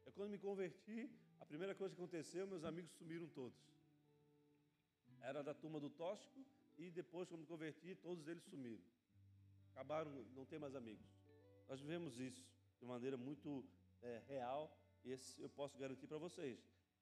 É 0.06 0.12
quando 0.12 0.32
me 0.32 0.38
converti, 0.38 1.10
a 1.39 1.46
primeira 1.46 1.74
coisa 1.75 1.96
que 1.96 2.01
aconteceu, 2.01 2.48
meus 2.48 2.63
amigos 2.63 2.92
sumiram 2.94 3.27
todos. 3.27 3.58
Era 5.22 5.42
da 5.44 5.54
turma 5.54 5.80
do 5.80 5.89
tóxico 5.89 6.46
e 6.77 6.92
depois, 6.92 7.27
quando 7.30 7.42
me 7.42 7.48
converti, 7.48 7.96
todos 7.96 8.27
eles 8.27 8.44
sumiram. 8.44 8.84
Acabaram, 9.72 10.12
não 10.36 10.46
tem 10.46 10.60
mais 10.60 10.75
amigos. 10.75 11.15
Nós 11.68 11.80
vivemos 11.80 12.20
isso 12.20 12.46
de 12.80 12.86
maneira 12.86 13.18
muito 13.18 13.66
é, 14.02 14.22
real. 14.28 14.78
Esse 15.04 15.42
eu 15.42 15.50
posso 15.50 15.78
garantir 15.78 16.08
para 16.08 16.18
vocês. 16.18 16.60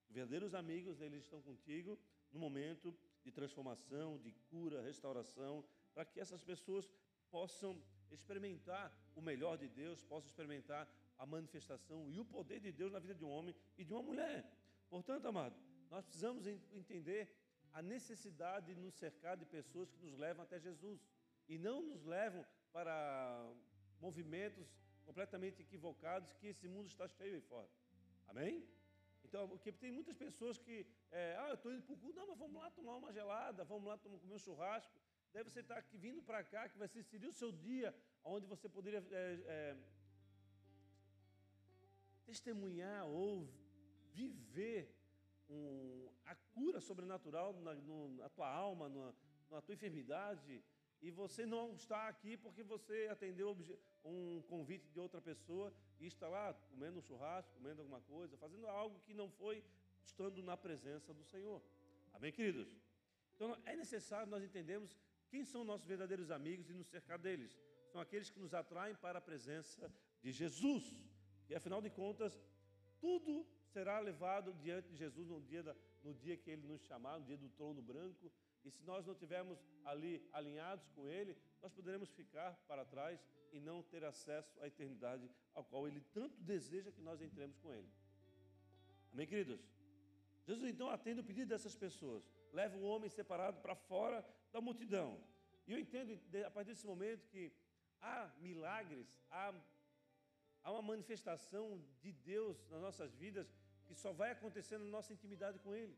Verdadeiros 0.10 0.54
amigos, 0.54 1.02
eles 1.02 1.24
estão 1.24 1.42
contigo 1.42 2.00
no 2.32 2.40
momento 2.40 2.96
de 3.24 3.32
transformação, 3.32 4.18
de 4.20 4.32
cura, 4.50 4.82
restauração, 4.82 5.64
para 5.94 6.06
que 6.06 6.20
essas 6.20 6.44
pessoas 6.44 6.90
possam 7.32 7.82
experimentar 8.12 8.96
o 9.16 9.22
melhor 9.22 9.58
de 9.58 9.68
Deus, 9.68 10.04
possam 10.04 10.30
experimentar 10.30 10.88
a 11.18 11.26
manifestação 11.26 12.10
e 12.12 12.20
o 12.20 12.26
poder 12.26 12.60
de 12.60 12.72
Deus 12.72 12.92
na 12.92 13.00
vida 13.00 13.16
de 13.16 13.24
um 13.24 13.30
homem 13.30 13.56
e 13.78 13.84
de 13.84 13.94
uma 13.94 14.04
mulher. 14.04 14.46
Portanto, 14.90 15.28
amado, 15.28 15.56
nós 15.90 16.06
precisamos 16.06 16.46
entender 16.48 17.36
a 17.72 17.82
necessidade 17.82 18.74
de 18.74 18.80
nos 18.80 18.94
cercar 18.94 19.36
de 19.36 19.46
pessoas 19.46 19.90
que 19.90 20.00
nos 20.00 20.16
levam 20.18 20.44
até 20.44 20.60
Jesus 20.60 21.02
e 21.48 21.58
não 21.58 21.82
nos 21.82 22.04
levam 22.04 22.46
para 22.72 23.52
movimentos 24.08 24.68
completamente 25.08 25.58
equivocados 25.66 26.34
que 26.40 26.48
esse 26.54 26.68
mundo 26.74 26.88
está 26.94 27.08
cheio 27.18 27.36
aí 27.36 27.46
fora. 27.54 27.70
Amém? 28.32 28.56
Então, 29.26 29.44
porque 29.52 29.72
tem 29.84 29.92
muitas 29.98 30.18
pessoas 30.26 30.58
que, 30.64 30.76
é, 31.12 31.24
ah, 31.42 31.50
eu 31.50 31.58
estou 31.60 31.72
indo 31.74 31.84
para 31.88 31.96
o 31.96 31.98
culto, 32.04 32.20
não, 32.20 32.28
mas 32.32 32.38
vamos 32.44 32.62
lá 32.62 32.70
tomar 32.80 32.96
uma 33.02 33.12
gelada, 33.18 33.64
vamos 33.74 33.88
lá 33.92 33.98
tomar, 33.98 34.20
comer 34.24 34.36
um 34.40 34.46
churrasco. 34.48 34.94
Deve 35.34 35.50
você 35.50 35.62
estar 35.62 35.78
aqui 35.78 35.98
vindo 35.98 36.22
para 36.30 36.42
cá, 36.44 36.62
que 36.72 36.78
vai 36.78 36.88
ser 36.88 37.04
seria 37.04 37.30
o 37.30 37.40
seu 37.42 37.52
dia, 37.52 37.90
onde 38.24 38.46
você 38.54 38.68
poderia 38.70 39.02
é, 39.12 39.24
é, 39.56 39.78
testemunhar 42.26 43.06
ou 43.08 43.48
viver 44.20 44.82
um, 45.50 46.10
a 46.26 46.36
cura 46.54 46.80
sobrenatural 46.80 47.54
na, 47.66 47.74
no, 47.90 48.10
na 48.18 48.30
tua 48.30 48.50
alma, 48.50 48.90
na, 48.90 49.14
na 49.50 49.62
tua 49.62 49.74
enfermidade, 49.74 50.64
e 51.04 51.12
você 51.12 51.46
não 51.46 51.74
está 51.74 52.08
aqui 52.08 52.38
porque 52.38 52.64
você 52.64 53.10
atendeu 53.12 53.50
um 54.06 54.42
convite 54.44 54.88
de 54.90 55.00
outra 55.06 55.22
pessoa 55.22 55.74
e 56.00 56.08
está 56.08 56.30
lá 56.30 56.54
comendo 56.70 56.98
um 57.00 57.02
churrasco, 57.02 57.54
comendo 57.58 57.82
alguma 57.82 58.00
coisa, 58.02 58.38
fazendo 58.38 58.66
algo 58.68 59.02
que 59.02 59.14
não 59.14 59.30
foi 59.30 59.62
estando 60.02 60.42
na 60.42 60.56
presença 60.56 61.14
do 61.14 61.26
Senhor. 61.26 61.62
Amém, 62.14 62.32
queridos? 62.32 62.70
Então 63.36 63.58
é 63.66 63.76
necessário 63.76 64.32
nós 64.32 64.44
entendermos 64.44 64.98
quem 65.30 65.44
são 65.44 65.66
nossos 65.66 65.86
verdadeiros 65.86 66.32
amigos 66.32 66.70
e 66.70 66.74
nos 66.74 66.88
cercar 66.88 67.20
deles? 67.20 67.60
São 67.92 68.00
aqueles 68.00 68.30
que 68.30 68.40
nos 68.40 68.54
atraem 68.54 68.96
para 68.96 69.20
a 69.20 69.22
presença 69.22 69.94
de 70.22 70.32
Jesus. 70.32 70.86
E 71.50 71.56
afinal 71.56 71.82
de 71.82 71.90
contas, 71.90 72.40
tudo 73.02 73.46
será 73.74 74.00
levado 74.00 74.54
diante 74.54 74.88
de 74.88 74.96
Jesus 74.96 75.28
no 75.28 75.42
dia, 75.42 75.64
da, 75.64 75.76
no 76.02 76.14
dia 76.14 76.38
que 76.38 76.50
ele 76.50 76.66
nos 76.66 76.82
chamar, 76.84 77.20
no 77.20 77.26
dia 77.26 77.38
do 77.38 77.50
trono 77.50 77.82
branco. 77.82 78.32
E 78.64 78.72
se 78.72 78.84
nós 78.84 79.06
não 79.06 79.16
tivermos 79.16 79.60
ali 79.84 80.28
alinhados 80.32 80.88
com 80.90 81.08
ele, 81.08 81.38
nós 81.62 81.72
poderemos 81.74 82.10
ficar 82.12 82.54
para 82.68 82.86
trás 82.86 83.20
e 83.52 83.60
não 83.60 83.84
ter 83.84 84.04
acesso 84.04 84.60
à 84.62 84.68
eternidade 84.68 85.30
ao 85.54 85.64
qual 85.64 85.88
ele 85.88 86.02
tanto 86.14 86.42
deseja 86.42 86.92
que 86.92 87.02
nós 87.02 87.22
entremos 87.22 87.58
com 87.58 87.74
ele. 87.74 87.90
Amém, 89.12 89.28
queridos? 89.28 89.62
Jesus 90.46 90.70
então 90.70 90.90
atende 90.90 91.22
o 91.22 91.24
pedido 91.24 91.50
dessas 91.50 91.76
pessoas, 91.76 92.24
leva 92.52 92.78
o 92.78 92.84
homem 92.84 93.10
separado 93.10 93.62
para 93.62 93.76
fora 93.76 94.26
da 94.52 94.60
multidão. 94.60 95.20
E 95.68 95.72
eu 95.72 95.80
entendo 95.80 96.20
a 96.46 96.52
partir 96.52 96.72
desse 96.72 96.86
momento 96.86 97.28
que 97.28 97.54
há 98.02 98.30
milagres, 98.40 99.08
há, 99.30 99.54
há 100.64 100.72
uma 100.72 100.82
manifestação 100.82 101.82
de 102.02 102.12
Deus 102.12 102.68
nas 102.70 102.82
nossas 102.82 103.14
vidas 103.16 103.54
que 103.86 103.96
só 103.96 104.12
vai 104.12 104.32
acontecer 104.32 104.78
na 104.78 104.86
nossa 104.86 105.14
intimidade 105.14 105.60
com 105.60 105.74
Ele. 105.74 105.96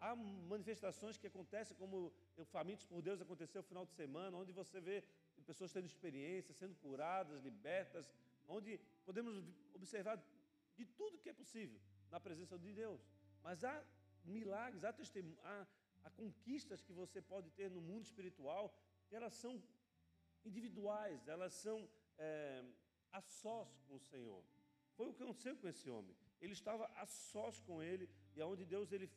Há 0.00 0.16
manifestações 0.16 1.18
que 1.18 1.26
acontecem, 1.26 1.76
como 1.76 2.12
o 2.36 2.44
Famintos 2.44 2.86
por 2.86 3.02
Deus 3.02 3.20
aconteceu 3.20 3.60
no 3.60 3.68
final 3.68 3.84
de 3.84 3.92
semana, 3.92 4.36
onde 4.36 4.52
você 4.60 4.80
vê 4.80 5.04
pessoas 5.44 5.72
tendo 5.72 5.86
experiência, 5.86 6.54
sendo 6.54 6.74
curadas, 6.76 7.42
libertas, 7.42 8.10
onde 8.48 8.78
podemos 9.04 9.34
observar 9.74 10.16
de 10.78 10.84
tudo 11.00 11.18
que 11.18 11.28
é 11.28 11.32
possível 11.32 11.78
na 12.10 12.18
presença 12.18 12.58
de 12.58 12.72
Deus. 12.72 13.00
Mas 13.42 13.64
há 13.64 13.84
milagres, 14.24 14.84
há, 14.84 14.94
há, 15.44 15.66
há 16.04 16.10
conquistas 16.10 16.82
que 16.82 16.92
você 16.92 17.20
pode 17.20 17.50
ter 17.50 17.70
no 17.70 17.80
mundo 17.80 18.04
espiritual, 18.04 18.74
que 19.06 19.14
elas 19.14 19.34
são 19.34 19.62
individuais, 20.44 21.28
elas 21.28 21.52
são 21.52 21.88
é, 22.18 22.64
a 23.12 23.20
sós 23.20 23.68
com 23.86 23.96
o 23.96 24.00
Senhor. 24.00 24.42
Foi 24.96 25.08
o 25.08 25.14
que 25.14 25.22
aconteceu 25.22 25.56
com 25.56 25.68
esse 25.68 25.88
homem. 25.90 26.14
Ele 26.40 26.52
estava 26.52 26.86
a 26.96 27.06
sós 27.06 27.58
com 27.60 27.82
ele 27.82 28.08
e 28.34 28.40
aonde 28.40 28.64
Deus 28.64 28.92
ele 28.92 29.10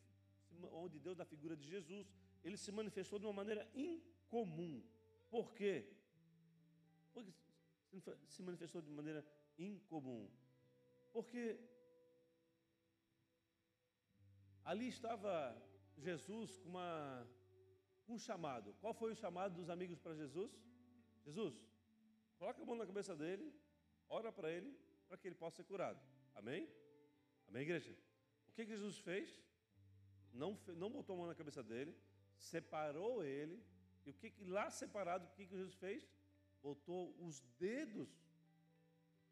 onde 0.72 0.98
Deus 0.98 1.16
na 1.16 1.24
figura 1.24 1.56
de 1.56 1.66
Jesus, 1.66 2.06
ele 2.42 2.56
se 2.56 2.70
manifestou 2.72 3.18
de 3.18 3.26
uma 3.26 3.32
maneira 3.32 3.68
incomum. 3.74 4.82
Por 5.30 5.52
quê? 5.52 5.90
Porque 7.12 7.32
se 8.26 8.42
manifestou 8.42 8.82
de 8.82 8.90
maneira 8.90 9.24
incomum. 9.58 10.28
Porque 11.12 11.58
ali 14.64 14.88
estava 14.88 15.56
Jesus 15.96 16.58
com 16.58 16.70
uma, 16.70 17.26
um 18.08 18.18
chamado. 18.18 18.74
Qual 18.80 18.92
foi 18.92 19.12
o 19.12 19.16
chamado 19.16 19.54
dos 19.54 19.70
amigos 19.70 19.98
para 19.98 20.14
Jesus? 20.14 20.52
Jesus, 21.24 21.54
coloca 22.38 22.62
a 22.62 22.66
mão 22.66 22.76
na 22.76 22.86
cabeça 22.86 23.14
dele, 23.16 23.54
ora 24.08 24.30
para 24.32 24.50
ele, 24.50 24.76
para 25.08 25.16
que 25.16 25.28
ele 25.28 25.34
possa 25.34 25.56
ser 25.56 25.64
curado. 25.64 26.00
Amém? 26.34 26.68
Amém, 27.46 27.62
igreja? 27.62 27.96
O 28.48 28.52
que, 28.52 28.64
que 28.66 28.72
Jesus 28.72 28.98
fez? 28.98 29.42
Não, 30.34 30.58
não 30.76 30.90
botou 30.90 31.14
a 31.14 31.18
mão 31.18 31.26
na 31.28 31.34
cabeça 31.34 31.62
dele, 31.62 31.96
separou 32.36 33.24
ele. 33.24 33.62
E 34.04 34.10
o 34.10 34.14
que, 34.14 34.30
que 34.30 34.44
lá 34.44 34.70
separado, 34.70 35.24
o 35.24 35.30
que, 35.30 35.46
que 35.46 35.56
Jesus 35.56 35.74
fez? 35.74 36.06
Botou 36.62 37.14
os 37.24 37.40
dedos 37.58 38.08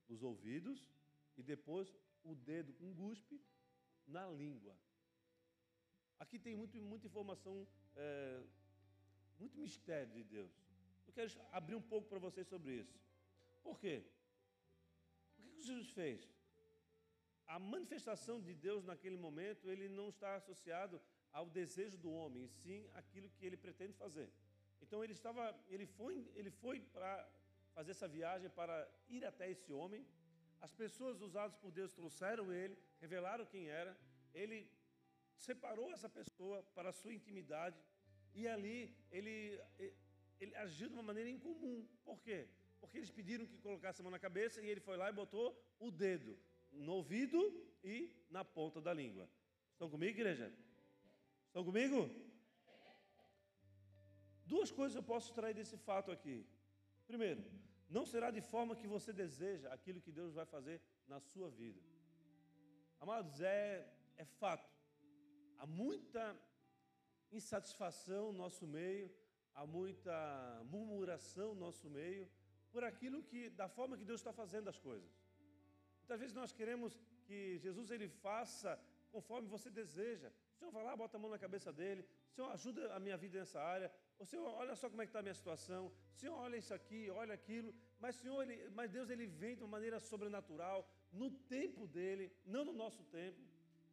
nos 0.09 0.23
ouvidos 0.23 0.88
e 1.37 1.42
depois 1.42 1.92
o 2.23 2.35
dedo 2.35 2.73
com 2.75 2.94
guspe 2.94 3.40
na 4.06 4.26
língua. 4.28 4.76
Aqui 6.18 6.38
tem 6.38 6.54
muito, 6.54 6.76
muita 6.78 7.06
informação, 7.06 7.66
é, 7.97 8.42
muito 9.38 9.59
mistério 9.59 10.12
de 10.12 10.23
Deus. 10.23 10.52
Eu 11.06 11.12
quero 11.12 11.30
abrir 11.50 11.75
um 11.75 11.82
pouco 11.82 12.09
para 12.09 12.18
vocês 12.18 12.47
sobre 12.47 12.76
isso. 12.80 12.97
Por 13.62 13.78
quê? 13.78 14.04
O 15.38 15.42
que 15.42 15.62
Jesus 15.62 15.90
fez? 15.90 16.28
A 17.47 17.59
manifestação 17.59 18.41
de 18.41 18.55
Deus 18.55 18.85
naquele 18.85 19.17
momento, 19.17 19.71
ele 19.71 19.89
não 19.89 20.09
está 20.09 20.37
associado 20.37 21.01
ao 21.33 21.49
desejo 21.49 21.97
do 21.99 22.11
homem, 22.11 22.47
sim 22.49 22.89
aquilo 22.95 23.29
que 23.31 23.45
ele 23.45 23.57
pretende 23.57 23.95
fazer. 23.95 24.31
Então 24.81 25.03
ele 25.03 25.13
estava, 25.13 25.55
ele 25.69 25.87
foi, 25.87 26.31
ele 26.35 26.51
foi 26.51 26.81
para 26.81 27.29
fazer 27.75 27.93
essa 27.93 28.09
viagem 28.09 28.51
para 28.51 28.89
ir 29.09 29.25
até 29.25 29.51
esse 29.51 29.73
homem. 29.73 30.07
As 30.61 30.73
pessoas 30.73 31.21
usadas 31.21 31.57
por 31.57 31.71
Deus 31.71 31.93
trouxeram 31.93 32.53
ele, 32.53 32.77
revelaram 33.01 33.47
quem 33.47 33.69
era. 33.69 33.97
Ele 34.35 34.71
separou 35.37 35.91
essa 35.93 36.09
pessoa 36.09 36.63
para 36.75 36.91
a 36.91 36.93
sua 36.93 37.15
intimidade 37.15 37.79
e 38.35 38.47
ali 38.47 38.95
ele, 39.11 39.61
ele 40.41 40.55
agiu 40.57 40.89
de 40.89 40.95
uma 40.95 41.03
maneira 41.03 41.31
incomum. 41.31 41.87
Por 42.05 42.21
quê? 42.21 42.49
Porque 42.81 42.99
eles 42.99 43.11
pediram 43.11 43.47
que 43.47 43.59
colocasse 43.59 44.01
a 44.01 44.05
mão 44.05 44.11
na 44.11 44.19
cabeça 44.19 44.61
e 44.61 44.69
ele 44.69 44.81
foi 44.81 44.97
lá 44.97 45.09
e 45.09 45.13
botou 45.13 45.59
o 45.79 45.91
dedo 45.91 46.39
no 46.73 46.93
ouvido 46.93 47.41
e 47.85 48.11
na 48.31 48.45
ponta 48.45 48.81
da 48.81 48.93
língua. 48.93 49.29
Estão 49.73 49.88
comigo, 49.91 50.19
igreja? 50.19 50.52
Estão 51.49 51.64
comigo? 51.64 52.09
Duas 54.47 54.71
coisas 54.71 54.97
eu 54.97 55.02
posso 55.02 55.29
extrair 55.29 55.55
desse 55.55 55.76
fato 55.76 56.11
aqui. 56.11 56.47
Primeiro, 57.07 57.45
não 57.88 58.05
será 58.07 58.31
de 58.31 58.41
forma 58.41 58.76
que 58.76 58.87
você 58.87 59.12
deseja 59.12 59.73
aquilo 59.73 60.00
que 60.00 60.11
Deus 60.11 60.35
vai 60.35 60.47
fazer 60.47 60.80
na 61.06 61.21
sua 61.21 61.50
vida. 61.50 61.80
Amados, 63.00 63.41
é, 63.41 63.87
é 64.17 64.25
fato. 64.25 64.71
Há 65.58 65.67
muita 65.67 66.37
insatisfação 67.30 68.32
no 68.32 68.39
nosso 68.39 68.67
meio, 68.67 69.11
há 69.54 69.67
muita 69.67 70.63
murmuração 70.65 71.54
no 71.54 71.61
nosso 71.61 71.89
meio, 71.91 72.28
por 72.71 72.85
aquilo 72.85 73.23
que, 73.23 73.50
da 73.50 73.69
forma 73.69 73.97
que 73.97 74.04
Deus 74.04 74.21
está 74.21 74.32
fazendo 74.32 74.69
as 74.69 74.78
coisas. 74.78 75.22
Muitas 76.13 76.25
vezes 76.25 76.37
nós 76.37 76.53
queremos 76.53 76.93
que 77.27 77.57
Jesus 77.57 77.91
ele 77.91 78.07
faça 78.07 78.79
conforme 79.11 79.49
você 79.49 79.71
deseja. 79.71 80.31
O 80.53 80.57
Senhor 80.59 80.71
vai 80.71 80.85
lá, 80.85 80.95
bota 80.95 81.17
a 81.17 81.21
mão 81.23 81.31
na 81.31 81.39
cabeça 81.39 81.73
dele. 81.73 82.03
O 82.31 82.35
Senhor 82.35 82.51
ajuda 82.51 82.95
a 82.95 83.01
minha 83.01 83.17
vida 83.17 83.39
nessa 83.39 83.59
área. 83.63 83.91
O 84.19 84.27
Senhor, 84.27 84.47
olha 84.63 84.75
só 84.77 84.91
como 84.91 85.01
é 85.01 85.07
que 85.07 85.09
está 85.09 85.21
a 85.21 85.23
minha 85.23 85.33
situação. 85.33 85.87
O 85.87 86.19
Senhor, 86.21 86.37
olha 86.39 86.59
isso 86.59 86.75
aqui, 86.75 87.09
olha 87.09 87.33
aquilo. 87.33 87.75
Mas, 87.99 88.17
Senhor, 88.17 88.43
ele, 88.43 88.69
mas 88.79 88.91
Deus 88.91 89.09
ele 89.09 89.27
vem 89.27 89.57
de 89.57 89.63
uma 89.63 89.71
maneira 89.71 89.99
sobrenatural, 89.99 90.87
no 91.11 91.31
tempo 91.31 91.87
dele, 91.87 92.31
não 92.45 92.63
no 92.63 92.75
nosso 92.75 93.03
tempo. 93.05 93.41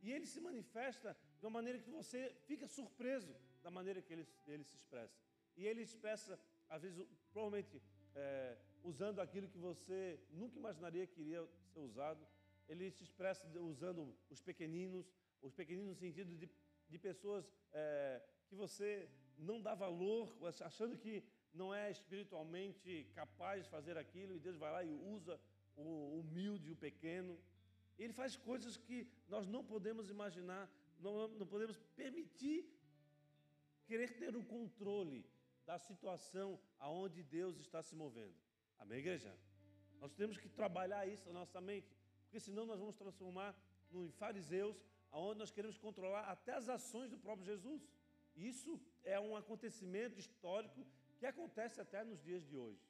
E 0.02 0.12
ele 0.12 0.26
se 0.26 0.42
manifesta 0.42 1.16
de 1.40 1.46
uma 1.46 1.52
maneira 1.52 1.80
que 1.80 1.90
você 1.90 2.36
fica 2.48 2.68
surpreso 2.68 3.34
da 3.64 3.72
maneira 3.72 4.02
que 4.02 4.12
ele, 4.12 4.28
ele 4.46 4.66
se 4.66 4.76
expressa. 4.76 5.18
E 5.56 5.66
ele 5.66 5.84
expressa, 5.84 6.38
às 6.68 6.82
vezes, 6.82 7.08
provavelmente 7.32 7.82
é, 8.16 8.58
usando 8.84 9.20
aquilo 9.20 9.48
que 9.48 9.58
você 9.58 10.20
nunca 10.32 10.58
imaginaria 10.58 11.08
que 11.08 11.22
iria 11.22 11.48
ser 11.74 11.80
usado. 11.80 12.26
Ele 12.68 12.92
se 12.92 13.04
expressa 13.04 13.48
usando 13.60 14.16
os 14.30 14.42
pequeninos, 14.42 15.06
os 15.42 15.54
pequeninos 15.54 15.90
no 15.90 15.96
sentido 15.96 16.36
de, 16.36 16.50
de 16.90 16.98
pessoas 16.98 17.52
é, 17.74 18.22
que 18.48 18.56
você 18.56 19.10
não 19.38 19.62
dá 19.62 19.74
valor, 19.74 20.36
achando 20.62 20.98
que 20.98 21.24
não 21.54 21.74
é 21.74 21.90
espiritualmente 21.90 23.10
capaz 23.16 23.64
de 23.64 23.70
fazer 23.70 23.98
aquilo, 23.98 24.36
e 24.36 24.40
Deus 24.40 24.58
vai 24.58 24.72
lá 24.72 24.84
e 24.84 24.94
usa 24.94 25.40
o 25.76 26.20
humilde, 26.20 26.72
o 26.72 26.76
pequeno. 26.76 27.40
Ele 27.98 28.14
faz 28.14 28.36
coisas 28.36 28.78
que 28.78 29.08
nós 29.28 29.48
não 29.48 29.64
podemos 29.64 30.10
imaginar, 30.10 30.70
não, 31.00 31.28
não 31.28 31.48
podemos 31.48 31.78
permitir 31.96 32.70
querer 33.86 34.18
ter 34.18 34.36
o 34.36 34.44
controle 34.44 35.26
da 35.70 35.78
situação 35.78 36.60
aonde 36.80 37.22
Deus 37.22 37.56
está 37.60 37.80
se 37.88 37.96
movendo. 37.96 38.36
Amém, 38.80 38.98
igreja? 38.98 39.32
Nós 40.02 40.12
temos 40.20 40.36
que 40.42 40.50
trabalhar 40.50 41.02
isso 41.06 41.28
na 41.28 41.34
nossa 41.42 41.62
mente, 41.62 41.92
porque 42.24 42.40
senão 42.40 42.66
nós 42.66 42.80
vamos 42.80 42.96
transformar 42.96 43.52
em 43.92 44.10
fariseus, 44.22 44.78
aonde 45.12 45.38
nós 45.42 45.52
queremos 45.52 45.78
controlar 45.78 46.24
até 46.36 46.54
as 46.54 46.68
ações 46.78 47.12
do 47.12 47.20
próprio 47.20 47.46
Jesus. 47.46 47.88
Isso 48.36 48.82
é 49.04 49.20
um 49.20 49.36
acontecimento 49.42 50.18
histórico 50.24 50.88
que 51.20 51.28
acontece 51.28 51.80
até 51.80 52.04
nos 52.04 52.20
dias 52.20 52.44
de 52.50 52.58
hoje. 52.58 52.84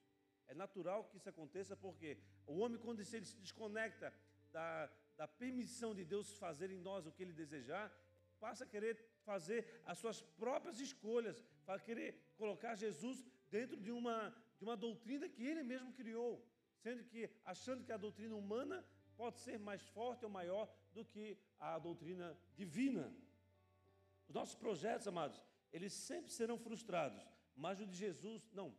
É 0.47 0.53
natural 0.53 1.03
que 1.09 1.17
isso 1.17 1.27
aconteça 1.27 1.75
porque 1.75 2.17
o 2.47 2.59
homem, 2.59 2.79
quando 2.79 3.01
ele 3.01 3.09
se 3.09 3.35
desconecta 3.45 4.13
da, 4.53 4.89
da 5.17 5.27
permissão 5.27 5.93
de 5.93 6.05
Deus 6.05 6.33
fazer 6.37 6.71
em 6.71 6.79
nós 6.79 7.05
o 7.05 7.11
que 7.11 7.23
ele 7.23 7.33
desejar, 7.33 7.85
passa 8.39 8.63
a 8.63 8.67
querer 8.67 8.95
fazer 9.25 9.81
as 9.85 9.99
suas 9.99 10.21
próprias 10.43 10.79
escolhas, 10.79 11.43
para 11.69 11.79
querer 11.79 12.19
colocar 12.35 12.73
Jesus 12.73 13.23
dentro 13.51 13.77
de 13.77 13.91
uma, 13.91 14.35
de 14.57 14.63
uma 14.63 14.75
doutrina 14.75 15.29
que 15.29 15.45
ele 15.45 15.61
mesmo 15.61 15.93
criou, 15.93 16.43
sendo 16.79 17.03
que 17.03 17.29
achando 17.45 17.83
que 17.83 17.91
a 17.91 17.97
doutrina 18.05 18.35
humana 18.35 18.83
pode 19.15 19.37
ser 19.37 19.59
mais 19.59 19.83
forte 19.89 20.25
ou 20.25 20.31
maior 20.31 20.67
do 20.95 21.05
que 21.05 21.37
a 21.59 21.77
doutrina 21.77 22.35
divina. 22.55 23.15
Os 24.27 24.33
nossos 24.33 24.55
projetos, 24.55 25.07
amados, 25.07 25.45
eles 25.71 25.93
sempre 25.93 26.31
serão 26.31 26.57
frustrados, 26.57 27.23
mas 27.55 27.79
o 27.79 27.85
de 27.85 27.95
Jesus, 27.95 28.49
não. 28.51 28.75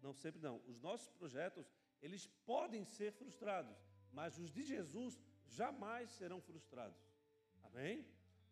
Não 0.00 0.14
sempre 0.14 0.40
não. 0.40 0.62
Os 0.66 0.80
nossos 0.80 1.10
projetos, 1.10 1.70
eles 2.00 2.26
podem 2.46 2.86
ser 2.86 3.12
frustrados, 3.12 3.76
mas 4.10 4.38
os 4.38 4.50
de 4.50 4.62
Jesus 4.62 5.20
jamais 5.46 6.08
serão 6.12 6.40
frustrados. 6.40 7.06
Amém? 7.64 8.02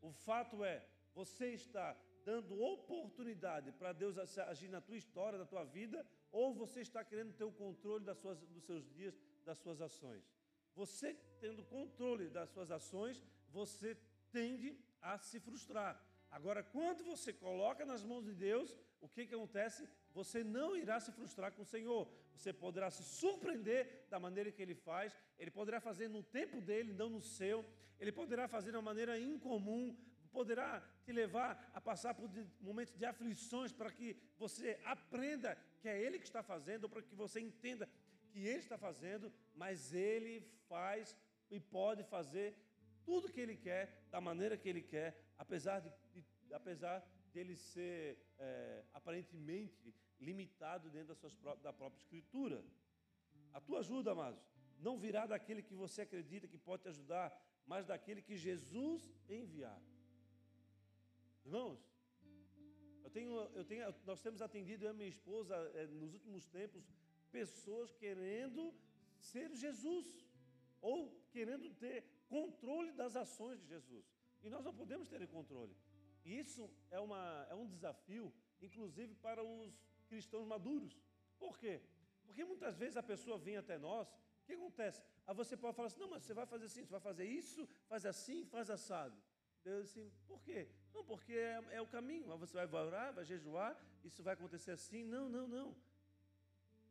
O 0.03 0.13
fato 0.13 0.63
é, 0.63 0.87
você 1.15 1.55
está 1.55 1.97
dando 2.25 2.61
oportunidade 2.61 3.73
para 3.73 3.93
Deus 3.93 4.17
agir 4.39 4.69
na 4.69 4.81
tua 4.81 4.97
história, 4.97 5.39
na 5.39 5.45
tua 5.45 5.65
vida, 5.65 6.07
ou 6.31 6.55
você 6.55 6.81
está 6.81 7.05
querendo 7.05 7.33
ter 7.33 7.45
o 7.45 7.53
controle 7.53 8.05
das 8.05 8.19
suas, 8.19 8.39
dos 8.41 8.65
seus 8.65 8.89
dias, 8.93 9.19
das 9.45 9.59
suas 9.59 9.81
ações. 9.81 10.25
Você 10.75 11.15
tendo 11.41 11.63
controle 11.65 12.29
das 12.29 12.49
suas 12.51 12.71
ações, 12.71 13.23
você 13.51 13.97
tende 14.31 14.79
a 15.01 15.19
se 15.19 15.39
frustrar. 15.41 16.01
Agora, 16.31 16.63
quando 16.63 17.05
você 17.05 17.31
coloca 17.33 17.85
nas 17.85 18.03
mãos 18.03 18.25
de 18.25 18.33
Deus, 18.33 18.75
o 19.01 19.09
que, 19.09 19.27
que 19.27 19.35
acontece? 19.35 19.87
Você 20.15 20.43
não 20.43 20.75
irá 20.75 20.99
se 20.99 21.13
frustrar 21.13 21.53
com 21.53 21.63
o 21.63 21.67
Senhor. 21.67 22.09
Você 22.35 22.53
poderá 22.53 22.91
se 22.91 23.03
surpreender 23.03 24.07
da 24.09 24.19
maneira 24.19 24.51
que 24.51 24.63
Ele 24.63 24.75
faz. 24.75 25.15
Ele 25.39 25.51
poderá 25.51 25.79
fazer 25.81 26.09
no 26.09 26.23
tempo 26.23 26.61
dele, 26.61 26.95
não 26.95 27.11
no 27.11 27.21
seu. 27.21 27.65
Ele 28.01 28.13
poderá 28.13 28.49
fazer 28.49 28.71
de 28.71 28.77
uma 28.77 28.83
maneira 28.83 29.19
incomum. 29.19 29.95
Poderá 30.33 30.81
te 31.05 31.13
levar 31.13 31.71
a 31.75 31.81
passar 31.81 32.15
por 32.15 32.29
momentos 32.61 32.97
de 32.97 33.05
aflições 33.05 33.73
para 33.73 33.91
que 33.93 34.17
você 34.39 34.81
aprenda 34.85 35.57
que 35.81 35.89
é 35.89 36.01
Ele 36.01 36.19
que 36.19 36.25
está 36.25 36.43
fazendo, 36.43 36.89
para 36.89 37.03
que 37.03 37.15
você 37.15 37.41
entenda 37.41 37.89
que 38.31 38.41
Ele 38.41 38.59
está 38.59 38.79
fazendo, 38.79 39.33
mas 39.55 39.93
Ele 39.93 40.35
faz 40.69 41.17
e 41.51 41.61
pode 41.61 42.03
fazer 42.05 42.57
tudo 43.05 43.31
que 43.31 43.41
Ele 43.41 43.57
quer, 43.57 44.07
da 44.11 44.21
maneira 44.21 44.57
que 44.57 44.69
Ele 44.69 44.83
quer, 44.83 45.35
apesar 45.37 45.81
de, 45.81 45.91
de 46.47 46.55
apesar 46.55 47.07
ser 47.57 48.19
é, 48.39 48.85
aparentemente 48.93 49.95
limitado 50.21 50.91
dentro 50.91 51.09
das 51.09 51.19
suas, 51.19 51.59
da 51.61 51.73
própria 51.73 51.99
escritura. 51.99 52.63
A 53.53 53.61
tua 53.61 53.81
ajuda, 53.81 54.13
amados, 54.13 54.41
não 54.79 54.99
virá 54.99 55.27
daquele 55.27 55.63
que 55.63 55.75
você 55.75 56.03
acredita 56.03 56.47
que 56.47 56.59
pode 56.59 56.83
te 56.83 56.89
ajudar, 56.89 57.33
mas 57.67 57.87
daquele 57.87 58.21
que 58.23 58.37
Jesus 58.37 59.11
enviar. 59.29 59.81
Irmãos, 61.45 61.81
eu 63.05 63.11
tenho, 63.11 63.33
eu 63.55 63.65
tenho, 63.65 63.95
nós 64.07 64.21
temos 64.21 64.41
atendido 64.41 64.85
eu 64.85 64.91
e 64.91 64.95
minha 64.95 65.09
esposa 65.09 65.55
é, 65.75 65.87
nos 65.87 66.15
últimos 66.15 66.47
tempos 66.49 66.85
pessoas 67.31 67.93
querendo 67.95 68.75
ser 69.19 69.55
Jesus 69.55 70.07
ou 70.81 70.99
querendo 71.31 71.71
ter 71.75 72.05
controle 72.29 72.93
das 72.93 73.17
ações 73.17 73.61
de 73.61 73.67
Jesus. 73.67 74.05
E 74.43 74.51
nós 74.51 74.65
não 74.65 74.75
podemos 74.75 75.09
ter 75.09 75.27
controle. 75.29 75.75
E 76.25 76.39
isso 76.39 76.71
é, 76.91 77.01
uma, 77.01 77.47
é 77.51 77.55
um 77.55 77.67
desafio, 77.67 78.33
inclusive 78.61 79.15
para 79.17 79.43
os 79.43 79.73
cristãos 80.09 80.47
maduros. 80.47 80.97
Por 81.39 81.59
quê? 81.59 81.81
Porque 82.25 82.45
muitas 82.45 82.77
vezes 82.77 82.97
a 82.97 83.03
pessoa 83.03 83.39
vem 83.39 83.57
até 83.57 83.79
nós, 83.79 84.09
o 84.09 84.45
que 84.47 84.55
acontece? 84.55 85.03
Aí 85.27 85.35
você 85.35 85.57
pode 85.57 85.77
falar 85.77 85.89
assim, 85.89 86.01
não, 86.01 86.09
mas 86.09 86.23
você 86.23 86.35
vai 86.35 86.47
fazer 86.47 86.67
assim, 86.67 86.85
você 86.85 86.91
vai 86.91 87.01
fazer 87.01 87.25
isso, 87.25 87.69
faz 87.89 88.05
assim, 88.07 88.45
faz 88.47 88.71
assado. 88.71 89.17
Deus 89.65 89.91
assim, 89.91 90.11
por 90.27 90.43
quê? 90.43 90.69
Não, 90.95 91.05
porque 91.05 91.33
é, 91.33 91.63
é 91.73 91.81
o 91.81 91.87
caminho. 91.87 92.37
Você 92.39 92.55
vai 92.67 92.85
orar, 92.85 93.13
vai 93.13 93.25
jejuar, 93.25 93.77
isso 94.05 94.23
vai 94.23 94.35
acontecer 94.35 94.73
assim. 94.73 95.05
Não, 95.05 95.29
não, 95.29 95.47
não. 95.47 95.77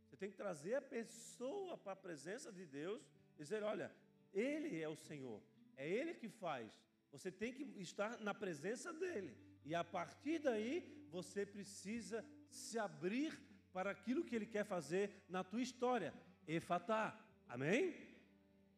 Você 0.06 0.16
tem 0.16 0.30
que 0.30 0.38
trazer 0.38 0.76
a 0.76 0.82
pessoa 0.82 1.78
para 1.78 1.94
a 1.94 1.96
presença 1.96 2.52
de 2.52 2.66
Deus 2.66 3.02
e 3.38 3.44
dizer: 3.44 3.64
olha, 3.64 3.92
Ele 4.34 4.82
é 4.82 4.88
o 4.88 4.96
Senhor, 4.96 5.42
é 5.78 5.88
Ele 5.88 6.14
que 6.14 6.30
faz. 6.30 6.82
Você 7.12 7.32
tem 7.32 7.54
que 7.54 7.64
estar 7.82 8.20
na 8.20 8.34
presença 8.34 8.94
dEle. 8.94 9.38
E 9.66 9.76
a 9.76 9.84
partir 9.84 10.40
daí, 10.40 11.06
você 11.10 11.46
precisa 11.46 12.26
se 12.50 12.80
abrir 12.80 13.38
para 13.74 13.92
aquilo 13.92 14.24
que 14.24 14.36
Ele 14.36 14.46
quer 14.46 14.66
fazer 14.66 15.24
na 15.28 15.44
tua 15.44 15.62
história. 15.62 16.14
Efatá. 16.48 17.20
Amém? 17.48 17.96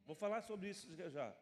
Vou 0.05 0.15
falar 0.15 0.41
sobre 0.41 0.69
isso 0.69 0.93
já. 0.95 1.35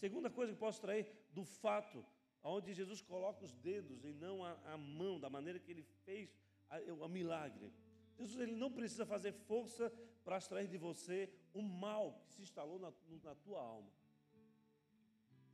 Segunda 0.00 0.30
coisa 0.30 0.52
que 0.54 0.58
posso 0.58 0.80
trair 0.80 1.06
do 1.30 1.44
fato, 1.44 2.02
onde 2.42 2.72
Jesus 2.72 3.02
coloca 3.02 3.44
os 3.44 3.54
dedos 3.54 4.02
e 4.02 4.12
não 4.14 4.42
a, 4.42 4.52
a 4.72 4.78
mão, 4.78 5.20
da 5.20 5.28
maneira 5.28 5.58
que 5.58 5.70
ele 5.70 5.82
fez 6.06 6.34
o 6.98 7.06
milagre. 7.06 7.70
Jesus 8.16 8.40
ele 8.40 8.56
não 8.56 8.72
precisa 8.72 9.04
fazer 9.04 9.32
força 9.32 9.92
para 10.24 10.38
extrair 10.38 10.68
de 10.68 10.78
você 10.78 11.30
o 11.52 11.60
mal 11.60 12.18
que 12.24 12.32
se 12.32 12.40
instalou 12.40 12.78
na, 12.78 12.90
na 13.22 13.34
tua 13.34 13.60
alma. 13.60 13.90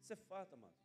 Isso 0.00 0.12
é 0.12 0.16
fato, 0.16 0.54
amado. 0.54 0.76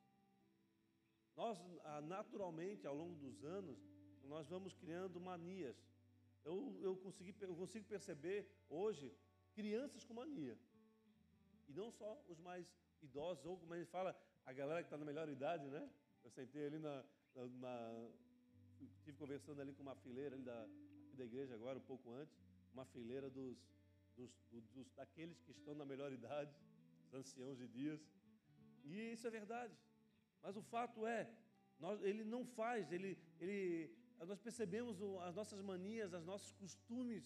Nós, 1.35 1.59
ah, 1.83 2.01
naturalmente, 2.01 2.87
ao 2.87 2.95
longo 2.95 3.15
dos 3.15 3.43
anos, 3.43 3.77
nós 4.23 4.47
vamos 4.47 4.73
criando 4.73 5.19
manias. 5.19 5.77
Eu, 6.43 6.79
eu, 6.81 6.95
consegui, 6.97 7.35
eu 7.41 7.55
consigo 7.55 7.85
perceber 7.85 8.49
hoje 8.67 9.13
crianças 9.53 10.03
com 10.03 10.15
mania. 10.15 10.57
E 11.67 11.73
não 11.73 11.91
só 11.91 12.19
os 12.27 12.39
mais 12.39 12.75
idosos, 13.01 13.45
ou 13.45 13.57
como 13.57 13.73
a 13.73 13.77
gente 13.77 13.89
fala, 13.89 14.15
a 14.45 14.53
galera 14.53 14.81
que 14.81 14.87
está 14.87 14.97
na 14.97 15.05
melhor 15.05 15.27
idade, 15.29 15.67
né? 15.69 15.89
Eu 16.23 16.29
sentei 16.29 16.65
ali 16.67 16.79
na, 16.79 17.03
na, 17.59 18.09
Estive 18.81 19.17
conversando 19.17 19.61
ali 19.61 19.73
com 19.73 19.83
uma 19.83 19.95
fileira 19.95 20.37
da, 20.37 20.67
da 21.13 21.23
igreja 21.23 21.53
agora, 21.53 21.77
um 21.77 21.83
pouco 21.83 22.13
antes, 22.13 22.35
uma 22.73 22.85
fileira 22.85 23.29
dos, 23.29 23.57
dos, 24.15 24.31
dos, 24.73 24.91
daqueles 24.93 25.39
que 25.41 25.51
estão 25.51 25.75
na 25.75 25.85
melhor 25.85 26.11
idade, 26.11 26.51
os 27.05 27.13
anciãos 27.13 27.57
de 27.57 27.67
dias. 27.67 28.01
E 28.83 29.11
isso 29.13 29.27
é 29.27 29.29
verdade. 29.29 29.75
Mas 30.41 30.55
o 30.57 30.63
fato 30.63 31.05
é, 31.05 31.29
nós, 31.79 32.01
ele 32.01 32.23
não 32.23 32.43
faz, 32.45 32.91
ele, 32.91 33.17
ele, 33.39 33.95
nós 34.25 34.39
percebemos 34.39 34.99
as 35.27 35.35
nossas 35.35 35.61
manias, 35.61 36.13
os 36.13 36.25
nossos 36.25 36.51
costumes, 36.53 37.23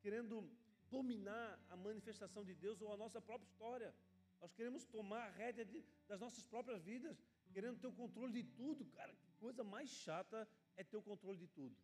querendo 0.00 0.50
dominar 0.90 1.58
a 1.68 1.76
manifestação 1.76 2.44
de 2.44 2.54
Deus 2.54 2.80
ou 2.80 2.92
a 2.92 2.96
nossa 2.96 3.20
própria 3.20 3.46
história. 3.46 3.94
Nós 4.40 4.52
queremos 4.52 4.84
tomar 4.84 5.22
a 5.26 5.30
rédea 5.30 5.64
de, 5.64 5.84
das 6.06 6.20
nossas 6.20 6.44
próprias 6.46 6.82
vidas, 6.84 7.16
querendo 7.52 7.78
ter 7.78 7.86
o 7.86 7.92
controle 7.92 8.32
de 8.32 8.44
tudo. 8.60 8.84
Cara, 8.86 9.14
que 9.14 9.32
coisa 9.32 9.64
mais 9.64 9.88
chata 9.88 10.48
é 10.76 10.84
ter 10.84 10.96
o 10.96 11.02
controle 11.02 11.38
de 11.38 11.48
tudo. 11.48 11.76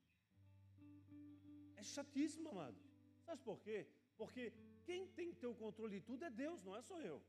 É 1.77 1.83
chatíssimo, 1.83 2.49
amado. 2.51 2.79
Sabe 3.25 3.43
por 3.43 3.61
quê? 3.61 3.87
Porque 4.17 4.53
quem 4.85 5.07
tem 5.09 5.31
que 5.31 5.37
ter 5.37 5.47
o 5.47 5.55
controle 5.55 5.99
de 5.99 6.07
tudo 6.07 6.25
é 6.25 6.31
Deus, 6.31 6.63
não 6.63 6.77
é 6.77 6.83
só 6.83 7.01
eu. 7.01 7.23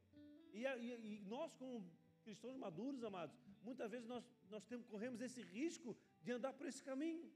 E, 0.53 0.63
e, 0.63 1.15
e 1.15 1.19
nós, 1.25 1.53
como 1.53 1.89
cristãos 2.23 2.57
maduros, 2.57 3.03
amados, 3.03 3.35
muitas 3.63 3.89
vezes 3.91 4.07
nós, 4.07 4.23
nós 4.49 4.63
temos, 4.65 4.85
corremos 4.87 5.21
esse 5.21 5.41
risco 5.41 5.97
de 6.21 6.31
andar 6.31 6.53
por 6.53 6.67
esse 6.67 6.83
caminho. 6.83 7.31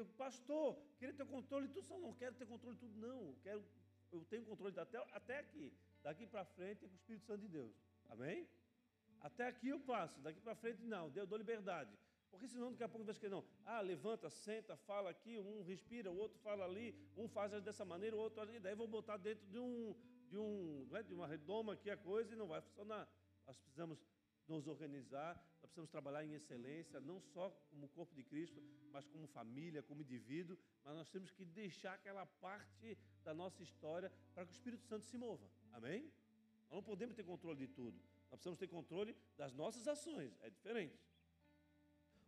O 0.00 0.06
pastor, 0.16 0.78
queria 0.98 1.14
ter 1.14 1.26
controle 1.26 1.66
de 1.68 1.74
tudo, 1.74 1.86
só 1.86 1.98
não 1.98 2.12
quero 2.14 2.34
ter 2.34 2.46
controle 2.46 2.74
de 2.76 2.80
tudo, 2.80 2.98
não. 2.98 3.20
Eu, 3.26 3.38
quero, 3.42 3.64
eu 4.12 4.24
tenho 4.24 4.44
controle 4.44 4.78
até, 4.80 4.98
até 5.12 5.38
aqui. 5.38 5.72
Daqui 6.06 6.26
para 6.26 6.44
frente 6.44 6.84
é 6.84 6.88
com 6.88 6.94
o 6.94 7.00
Espírito 7.02 7.24
Santo 7.24 7.40
de 7.40 7.48
Deus. 7.48 7.74
Amém? 8.10 8.46
Até 9.20 9.46
aqui 9.46 9.68
eu 9.68 9.80
passo, 9.80 10.20
daqui 10.20 10.38
para 10.38 10.54
frente 10.54 10.82
não, 10.82 11.10
eu 11.16 11.26
dou 11.26 11.38
liberdade. 11.38 11.90
Porque 12.30 12.46
senão 12.46 12.70
daqui 12.72 12.84
a 12.84 12.88
pouco 12.88 13.06
vai 13.06 13.14
que 13.14 13.28
não. 13.28 13.42
Ah, 13.64 13.80
levanta, 13.80 14.28
senta, 14.28 14.76
fala 14.76 15.08
aqui, 15.08 15.38
um 15.38 15.62
respira, 15.62 16.10
o 16.10 16.16
outro 16.16 16.38
fala 16.40 16.64
ali, 16.64 16.94
um 17.16 17.26
faz 17.28 17.52
dessa 17.62 17.84
maneira, 17.84 18.14
o 18.16 18.18
outro 18.18 18.42
ali. 18.42 18.58
Daí 18.58 18.74
vou 18.74 18.88
botar 18.88 19.16
dentro 19.16 19.46
de 19.46 19.58
um, 19.58 19.94
de 20.28 20.36
um, 20.36 20.88
é, 20.92 21.02
de 21.02 21.14
uma 21.14 21.26
redoma 21.26 21.72
aqui 21.72 21.90
a 21.90 21.96
coisa 21.96 22.34
e 22.34 22.36
não 22.36 22.48
vai 22.48 22.60
funcionar. 22.60 23.08
Nós 23.46 23.56
precisamos 23.56 23.98
nos 24.46 24.66
organizar, 24.66 25.34
nós 25.62 25.70
precisamos 25.70 25.90
trabalhar 25.90 26.24
em 26.24 26.34
excelência, 26.34 27.00
não 27.00 27.18
só 27.20 27.50
como 27.70 27.88
corpo 27.88 28.14
de 28.14 28.24
Cristo, 28.24 28.60
mas 28.92 29.06
como 29.06 29.26
família, 29.28 29.82
como 29.82 30.02
indivíduo, 30.02 30.58
mas 30.84 30.94
nós 30.96 31.08
temos 31.08 31.30
que 31.30 31.44
deixar 31.44 31.94
aquela 31.94 32.26
parte 32.26 32.98
da 33.22 33.32
nossa 33.32 33.62
história 33.62 34.12
para 34.34 34.44
que 34.44 34.52
o 34.52 34.56
Espírito 34.58 34.84
Santo 34.84 35.06
se 35.06 35.16
mova. 35.16 35.48
Amém? 35.74 36.02
Nós 36.68 36.76
não 36.78 36.82
podemos 36.82 37.14
ter 37.14 37.24
controle 37.24 37.58
de 37.58 37.68
tudo. 37.68 37.96
Nós 38.30 38.38
precisamos 38.38 38.58
ter 38.58 38.68
controle 38.68 39.16
das 39.36 39.52
nossas 39.52 39.86
ações. 39.86 40.32
É 40.40 40.50
diferente. 40.50 40.98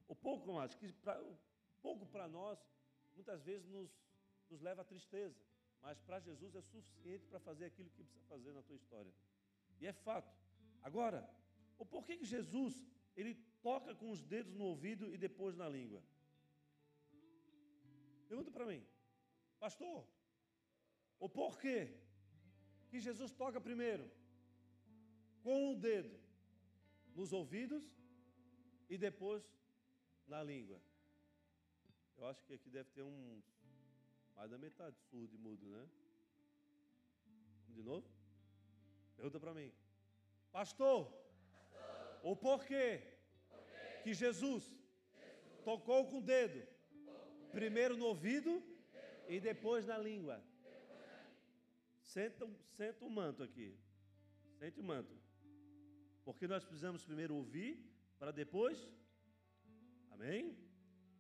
O 0.09 0.14
pouco, 0.14 0.52
mais 0.52 0.74
que 0.74 0.92
pra, 0.92 1.20
o 1.22 1.37
pouco 1.82 2.06
para 2.06 2.28
nós, 2.28 2.59
muitas 3.14 3.42
vezes 3.42 3.66
nos, 3.68 3.90
nos 4.50 4.61
leva 4.61 4.82
à 4.82 4.85
tristeza. 4.85 5.40
Mas 5.82 5.98
para 6.00 6.20
Jesus 6.20 6.54
é 6.54 6.61
suficiente 6.61 7.26
para 7.26 7.40
fazer 7.40 7.64
aquilo 7.66 7.90
que 7.90 8.02
precisa 8.02 8.24
fazer 8.26 8.52
na 8.52 8.62
tua 8.62 8.76
história. 8.76 9.12
E 9.80 9.87
é 9.87 9.92
fato. 9.92 10.32
Agora, 10.82 11.28
o 11.78 11.85
porquê 11.85 12.16
que 12.16 12.24
Jesus 12.24 12.85
ele 13.16 13.35
toca 13.62 13.94
com 13.94 14.11
os 14.11 14.22
dedos 14.22 14.54
no 14.54 14.64
ouvido 14.64 15.12
e 15.12 15.18
depois 15.18 15.56
na 15.56 15.68
língua? 15.68 16.02
Pergunta 18.28 18.50
para 18.50 18.66
mim, 18.66 18.85
pastor, 19.61 20.04
o 21.18 21.28
porquê 21.28 21.96
que 22.96 23.00
Jesus 23.00 23.30
toca 23.30 23.61
primeiro 23.61 24.11
com 25.42 25.56
o 25.70 25.76
dedo 25.76 26.18
nos 27.14 27.30
ouvidos 27.30 27.85
e 28.88 28.96
depois 28.96 29.42
na 30.26 30.42
língua? 30.42 30.80
Eu 32.16 32.26
acho 32.26 32.42
que 32.46 32.54
aqui 32.54 32.70
deve 32.70 32.88
ter 32.96 33.02
um 33.02 33.42
mais 34.35 34.50
da 34.50 34.56
metade 34.56 34.96
surdo 35.11 35.35
e 35.35 35.38
mudo, 35.38 35.66
né? 35.66 35.85
Vamos 37.64 37.76
de 37.76 37.82
novo? 37.82 38.09
Pergunta 39.14 39.38
para 39.38 39.52
mim. 39.52 39.70
Pastor, 40.50 41.04
Pastor, 41.04 42.20
o 42.22 42.35
porquê, 42.35 43.02
que 44.04 44.14
Jesus, 44.14 44.64
Jesus, 44.64 45.64
tocou 45.64 46.06
com 46.06 46.18
o 46.20 46.22
dedo, 46.22 46.66
primeiro 47.52 47.94
no 47.94 48.06
ouvido 48.06 48.62
e 49.28 49.38
depois 49.38 49.85
na 49.85 49.98
língua? 49.98 50.42
Senta, 52.16 52.48
senta 52.79 53.05
o 53.05 53.11
manto 53.11 53.42
aqui. 53.42 53.79
Sente 54.59 54.81
o 54.81 54.83
manto. 54.83 55.14
Porque 56.24 56.48
nós 56.48 56.64
precisamos 56.64 57.05
primeiro 57.05 57.35
ouvir 57.35 57.72
para 58.18 58.31
depois. 58.31 58.79
Amém? 60.11 60.57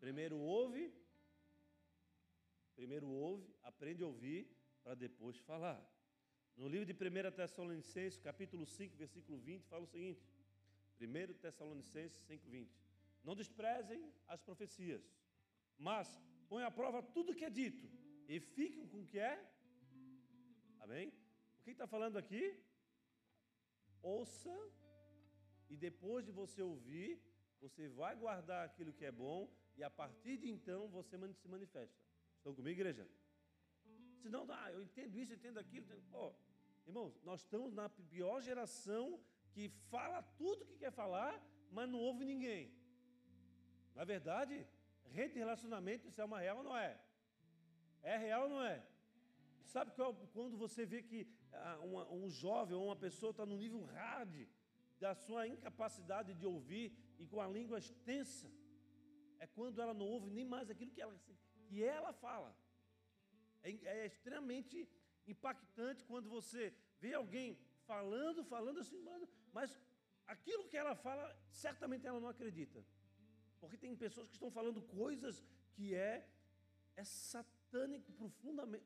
Primeiro 0.00 0.38
ouve. 0.38 0.90
Primeiro 2.74 3.08
ouve, 3.10 3.46
aprende 3.62 4.02
a 4.02 4.06
ouvir 4.06 4.48
para 4.82 4.94
depois 4.94 5.36
falar. 5.36 5.78
No 6.56 6.66
livro 6.66 6.86
de 6.86 6.94
1 6.94 7.30
Tessalonicenses, 7.32 8.18
capítulo 8.18 8.64
5, 8.64 8.96
versículo 8.96 9.38
20, 9.38 9.66
fala 9.66 9.84
o 9.84 9.86
seguinte: 9.86 10.22
1 10.98 11.34
Tessalonicenses 11.34 12.18
5, 12.22 12.48
20. 12.48 12.70
Não 13.22 13.36
desprezem 13.36 14.10
as 14.26 14.40
profecias, 14.40 15.04
mas 15.76 16.18
põe 16.48 16.62
à 16.62 16.70
prova 16.70 17.02
tudo 17.02 17.34
que 17.34 17.44
é 17.44 17.50
dito 17.50 17.86
e 18.26 18.40
fiquem 18.40 18.86
com 18.86 19.02
o 19.02 19.06
que 19.06 19.18
é 19.18 19.55
Amém? 20.86 21.08
O 21.58 21.62
que 21.64 21.72
está 21.72 21.86
falando 21.94 22.16
aqui? 22.16 22.42
Ouça, 24.00 24.56
e 25.68 25.76
depois 25.76 26.24
de 26.24 26.30
você 26.30 26.62
ouvir, 26.62 27.20
você 27.60 27.88
vai 27.88 28.14
guardar 28.14 28.64
aquilo 28.64 28.92
que 28.92 29.04
é 29.04 29.10
bom, 29.10 29.50
e 29.76 29.82
a 29.82 29.90
partir 29.90 30.36
de 30.36 30.48
então 30.48 30.86
você 30.88 31.18
se 31.34 31.48
manifesta. 31.48 31.98
Estão 32.36 32.54
comigo, 32.54 32.78
igreja? 32.78 33.04
Senão, 34.22 34.46
ah, 34.48 34.70
eu 34.70 34.80
entendo 34.80 35.18
isso, 35.18 35.32
eu 35.32 35.36
entendo 35.36 35.58
aquilo. 35.58 35.84
Entendo... 35.86 36.04
Pô, 36.08 36.32
irmãos, 36.86 37.20
nós 37.24 37.40
estamos 37.40 37.72
na 37.72 37.88
pior 37.88 38.40
geração 38.40 39.20
que 39.50 39.68
fala 39.90 40.22
tudo 40.22 40.66
que 40.66 40.78
quer 40.78 40.92
falar, 40.92 41.34
mas 41.72 41.88
não 41.88 41.98
ouve 41.98 42.24
ninguém. 42.24 42.72
Na 43.92 44.04
verdade, 44.04 44.64
rede 45.10 45.34
de 45.34 45.40
relacionamento, 45.40 46.06
isso 46.06 46.20
é 46.20 46.24
uma 46.24 46.38
real 46.38 46.58
ou 46.58 46.62
não 46.62 46.76
é? 46.76 46.96
É 48.04 48.16
real 48.16 48.44
ou 48.44 48.48
não 48.48 48.62
é? 48.62 48.86
Sabe 49.74 49.90
quando 50.32 50.56
você 50.56 50.86
vê 50.86 51.02
que 51.02 51.26
ah, 51.52 51.78
uma, 51.82 52.02
um 52.12 52.28
jovem 52.30 52.76
ou 52.76 52.86
uma 52.86 52.96
pessoa 52.96 53.30
está 53.30 53.44
no 53.44 53.56
nível 53.56 53.82
hard 53.84 54.34
da 55.00 55.14
sua 55.14 55.46
incapacidade 55.46 56.32
de 56.34 56.46
ouvir 56.46 56.86
e 57.18 57.26
com 57.26 57.40
a 57.40 57.48
língua 57.48 57.78
extensa? 57.78 58.48
É 59.38 59.46
quando 59.46 59.80
ela 59.82 59.92
não 59.92 60.06
ouve 60.06 60.30
nem 60.30 60.44
mais 60.44 60.70
aquilo 60.70 60.92
que 60.92 61.02
ela, 61.02 61.14
que 61.68 61.82
ela 61.82 62.12
fala. 62.12 62.56
É, 63.62 63.70
é 64.02 64.06
extremamente 64.06 64.88
impactante 65.26 66.04
quando 66.04 66.28
você 66.30 66.72
vê 67.00 67.12
alguém 67.14 67.58
falando, 67.86 68.44
falando 68.44 68.78
assim, 68.80 69.00
mas 69.52 69.78
aquilo 70.26 70.68
que 70.68 70.76
ela 70.76 70.94
fala, 70.94 71.24
certamente 71.50 72.06
ela 72.06 72.20
não 72.20 72.28
acredita. 72.28 72.84
Porque 73.60 73.76
tem 73.76 73.96
pessoas 73.96 74.28
que 74.28 74.34
estão 74.34 74.50
falando 74.50 74.80
coisas 74.82 75.42
que 75.74 75.94
é, 75.94 76.28
é 76.96 77.04
satânico, 77.04 77.55
profundamente, 78.16 78.84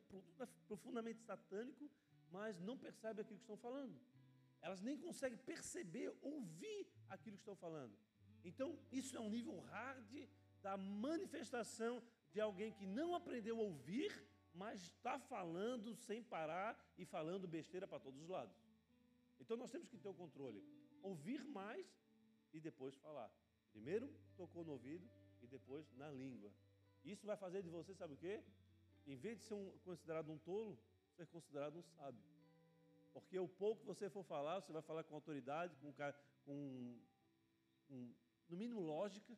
profundamente 0.67 1.21
satânico, 1.23 1.91
mas 2.31 2.61
não 2.61 2.77
percebe 2.77 3.21
aquilo 3.21 3.39
que 3.39 3.45
estão 3.45 3.57
falando. 3.57 3.95
Elas 4.61 4.81
nem 4.81 4.97
conseguem 4.99 5.39
perceber, 5.39 6.09
ouvir 6.21 6.87
aquilo 7.09 7.37
que 7.37 7.43
estão 7.43 7.57
falando. 7.57 7.97
Então, 8.45 8.79
isso 8.93 9.17
é 9.17 9.21
um 9.21 9.31
nível 9.31 9.59
hard 9.61 10.29
da 10.63 10.77
manifestação 10.77 12.03
de 12.33 12.41
alguém 12.41 12.73
que 12.73 12.87
não 12.87 13.15
aprendeu 13.15 13.57
a 13.59 13.63
ouvir, 13.63 14.13
mas 14.55 14.83
está 14.83 15.19
falando 15.19 15.95
sem 15.95 16.23
parar 16.23 16.79
e 16.99 17.05
falando 17.05 17.49
besteira 17.49 17.87
para 17.87 17.99
todos 17.99 18.21
os 18.21 18.29
lados. 18.29 18.57
Então, 19.41 19.57
nós 19.57 19.71
temos 19.71 19.89
que 19.89 19.99
ter 19.99 20.09
o 20.09 20.15
controle. 20.15 20.63
Ouvir 21.03 21.43
mais 21.45 21.87
e 22.53 22.61
depois 22.61 22.95
falar. 22.97 23.31
Primeiro 23.73 24.13
tocou 24.37 24.65
no 24.65 24.73
ouvido 24.73 25.09
e 25.43 25.47
depois 25.47 25.91
na 25.95 26.11
língua. 26.11 26.53
Isso 27.05 27.27
vai 27.27 27.37
fazer 27.37 27.63
de 27.63 27.71
você, 27.71 27.95
sabe 27.95 28.15
o 28.15 28.17
quê? 28.17 28.43
Em 29.07 29.17
vez 29.17 29.39
de 29.39 29.45
ser 29.45 29.55
um, 29.55 29.71
considerado 29.85 30.31
um 30.31 30.39
tolo, 30.39 30.79
ser 31.17 31.27
considerado 31.27 31.77
um 31.77 31.83
sábio. 31.83 32.23
Porque 33.13 33.39
o 33.39 33.49
pouco 33.49 33.81
que 33.81 33.87
você 33.87 34.09
for 34.09 34.25
falar, 34.25 34.61
você 34.61 34.73
vai 34.73 34.83
falar 34.83 35.05
com 35.05 35.15
autoridade, 35.15 35.75
com, 35.77 35.93
com, 36.45 37.01
com 37.89 38.15
no 38.49 38.57
mínimo 38.57 38.81
lógica, 38.81 39.37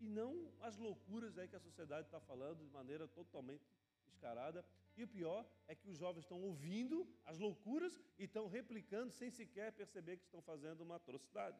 e 0.00 0.06
não 0.06 0.52
as 0.60 0.76
loucuras 0.76 1.38
aí 1.38 1.48
que 1.48 1.56
a 1.56 1.60
sociedade 1.60 2.06
está 2.08 2.20
falando 2.20 2.64
de 2.64 2.70
maneira 2.70 3.06
totalmente 3.08 3.64
descarada. 4.06 4.64
E 4.96 5.02
o 5.02 5.08
pior 5.08 5.46
é 5.66 5.74
que 5.74 5.88
os 5.88 5.98
jovens 5.98 6.24
estão 6.24 6.40
ouvindo 6.42 7.08
as 7.24 7.38
loucuras 7.38 7.98
e 8.18 8.24
estão 8.24 8.46
replicando 8.46 9.10
sem 9.10 9.30
sequer 9.30 9.72
perceber 9.72 10.16
que 10.16 10.24
estão 10.24 10.40
fazendo 10.42 10.82
uma 10.82 10.96
atrocidade. 10.96 11.58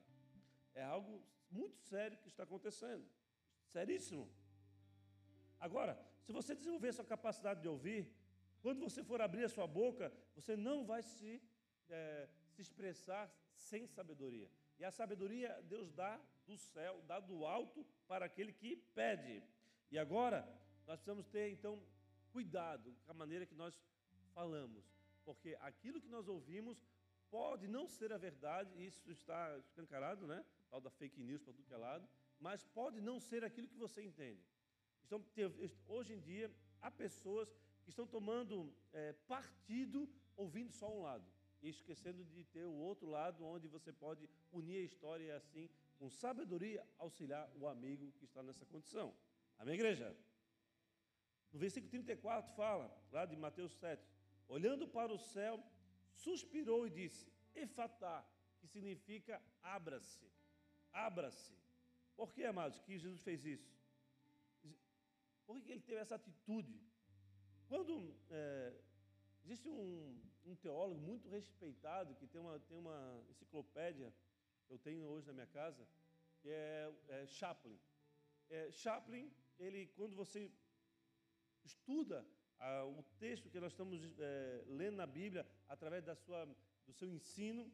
É 0.74 0.84
algo 0.84 1.22
muito 1.50 1.76
sério 1.78 2.18
que 2.18 2.28
está 2.28 2.42
acontecendo. 2.42 3.04
Seríssimo. 3.66 4.28
Agora, 5.66 5.92
se 6.24 6.30
você 6.38 6.54
desenvolver 6.54 6.92
sua 6.92 7.06
capacidade 7.06 7.62
de 7.62 7.68
ouvir, 7.68 8.02
quando 8.60 8.80
você 8.86 9.02
for 9.02 9.20
abrir 9.22 9.44
a 9.44 9.48
sua 9.48 9.66
boca, 9.66 10.12
você 10.34 10.54
não 10.56 10.84
vai 10.84 11.02
se, 11.02 11.30
é, 11.88 12.28
se 12.52 12.60
expressar 12.60 13.24
sem 13.54 13.86
sabedoria. 13.86 14.50
E 14.78 14.84
a 14.84 14.90
sabedoria 14.90 15.50
Deus 15.62 15.90
dá 15.90 16.20
do 16.46 16.56
céu, 16.58 17.00
dá 17.06 17.18
do 17.18 17.46
alto 17.46 17.86
para 18.06 18.26
aquele 18.26 18.52
que 18.52 18.76
pede. 18.94 19.42
E 19.90 19.98
agora, 19.98 20.40
nós 20.86 20.98
precisamos 20.98 21.26
ter, 21.28 21.50
então, 21.50 21.82
cuidado 22.30 22.94
com 23.06 23.12
a 23.12 23.14
maneira 23.14 23.46
que 23.46 23.54
nós 23.54 23.74
falamos. 24.34 24.84
Porque 25.24 25.56
aquilo 25.60 25.98
que 25.98 26.08
nós 26.08 26.28
ouvimos 26.28 26.76
pode 27.30 27.66
não 27.66 27.88
ser 27.88 28.12
a 28.12 28.18
verdade, 28.18 28.70
isso 28.84 29.10
está 29.10 29.56
escancarado, 29.60 30.26
né? 30.26 30.44
Tal 30.68 30.82
da 30.82 30.90
fake 30.90 31.22
news 31.22 31.42
para 31.42 31.54
tudo 31.54 31.66
que 31.66 31.72
é 31.72 31.78
lado, 31.78 32.06
mas 32.38 32.66
pode 32.66 33.00
não 33.00 33.18
ser 33.18 33.42
aquilo 33.44 33.66
que 33.66 33.78
você 33.78 34.02
entende. 34.02 34.44
Então, 35.06 35.24
hoje 35.86 36.14
em 36.14 36.20
dia, 36.20 36.50
há 36.80 36.90
pessoas 36.90 37.48
que 37.82 37.90
estão 37.90 38.06
tomando 38.06 38.74
é, 38.92 39.12
partido 39.26 40.08
ouvindo 40.36 40.72
só 40.72 40.90
um 40.90 41.02
lado 41.02 41.24
e 41.62 41.68
esquecendo 41.68 42.24
de 42.24 42.44
ter 42.44 42.64
o 42.64 42.74
outro 42.74 43.08
lado 43.08 43.44
onde 43.44 43.68
você 43.68 43.92
pode 43.92 44.28
unir 44.52 44.78
a 44.78 44.84
história 44.84 45.24
e 45.24 45.30
assim, 45.30 45.70
com 45.98 46.10
sabedoria, 46.10 46.86
auxiliar 46.98 47.50
o 47.56 47.66
amigo 47.66 48.12
que 48.18 48.24
está 48.24 48.42
nessa 48.42 48.66
condição. 48.66 49.14
Amém, 49.58 49.74
igreja? 49.74 50.14
No 51.52 51.58
versículo 51.58 51.90
34 51.90 52.52
fala, 52.54 52.90
lá 53.12 53.24
de 53.24 53.36
Mateus 53.36 53.72
7, 53.72 54.02
olhando 54.48 54.88
para 54.88 55.12
o 55.12 55.18
céu, 55.18 55.62
suspirou 56.12 56.86
e 56.86 56.90
disse: 56.90 57.32
Efatá, 57.54 58.26
que 58.60 58.66
significa 58.66 59.40
abra-se, 59.62 60.26
abra-se. 60.92 61.54
Por 62.16 62.32
que, 62.32 62.44
amados, 62.44 62.80
que 62.80 62.98
Jesus 62.98 63.20
fez 63.20 63.44
isso? 63.44 63.72
Por 65.46 65.60
que 65.60 65.72
ele 65.72 65.80
teve 65.80 66.00
essa 66.00 66.14
atitude? 66.14 66.80
Quando 67.68 68.14
é, 68.30 68.72
existe 69.44 69.68
um, 69.68 70.20
um, 70.46 70.54
teólogo 70.56 71.00
muito 71.00 71.28
respeitado, 71.28 72.14
que 72.14 72.26
tem 72.26 72.40
uma, 72.40 72.58
tem 72.60 72.78
uma 72.78 73.22
enciclopédia 73.30 74.12
que 74.66 74.72
eu 74.72 74.78
tenho 74.78 75.04
hoje 75.06 75.26
na 75.26 75.32
minha 75.32 75.46
casa, 75.46 75.86
que 76.40 76.48
é, 76.48 76.92
é 77.08 77.26
Chaplin. 77.26 77.78
É, 78.50 78.70
Chaplin, 78.70 79.30
ele, 79.58 79.86
quando 79.96 80.14
você 80.16 80.50
estuda 81.64 82.24
o 82.96 83.02
texto 83.18 83.50
que 83.50 83.60
nós 83.60 83.72
estamos 83.72 84.00
é, 84.18 84.64
lendo 84.66 84.96
na 84.96 85.06
Bíblia, 85.06 85.46
através 85.68 86.02
da 86.04 86.14
sua, 86.14 86.46
do 86.86 86.92
seu 86.92 87.08
ensino, 87.08 87.70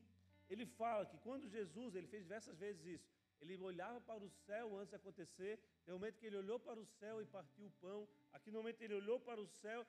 ele 0.49 0.67
fala 0.67 1.07
que 1.07 1.19
quando 1.19 1.49
Jesus, 1.49 1.95
ele 1.95 2.09
fez 2.09 2.25
diversas 2.25 2.59
vezes 2.59 2.85
isso, 2.85 3.09
ele 3.41 3.57
olhava 3.59 4.01
para 4.01 4.23
o 4.23 4.31
céu 4.31 4.77
antes 4.79 4.91
de 4.91 4.97
acontecer, 4.97 5.59
no 5.87 5.95
momento 5.95 6.19
que 6.19 6.27
ele 6.27 6.37
olhou 6.37 6.59
para 6.59 6.79
o 6.79 6.85
céu 6.85 7.21
e 7.23 7.27
partiu 7.27 7.67
o 7.67 7.71
pão, 7.81 8.09
aqui 8.33 8.51
no 8.51 8.59
momento 8.59 8.83
ele 8.83 8.95
olhou 8.95 9.19
para 9.19 9.41
o 9.41 9.47
céu 9.47 9.87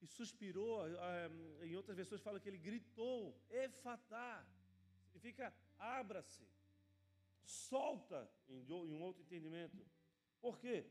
e 0.00 0.06
suspirou, 0.06 0.82
ah, 0.82 1.30
em 1.62 1.76
outras 1.76 1.96
versões 1.96 2.20
fala 2.20 2.40
que 2.40 2.48
ele 2.48 2.58
gritou, 2.58 3.36
efatá, 3.50 4.46
significa 5.06 5.52
abra-se, 5.78 6.46
solta, 7.42 8.30
em 8.48 8.64
um 8.70 9.02
outro 9.02 9.22
entendimento. 9.22 9.76
Por 10.40 10.58
quê? 10.58 10.86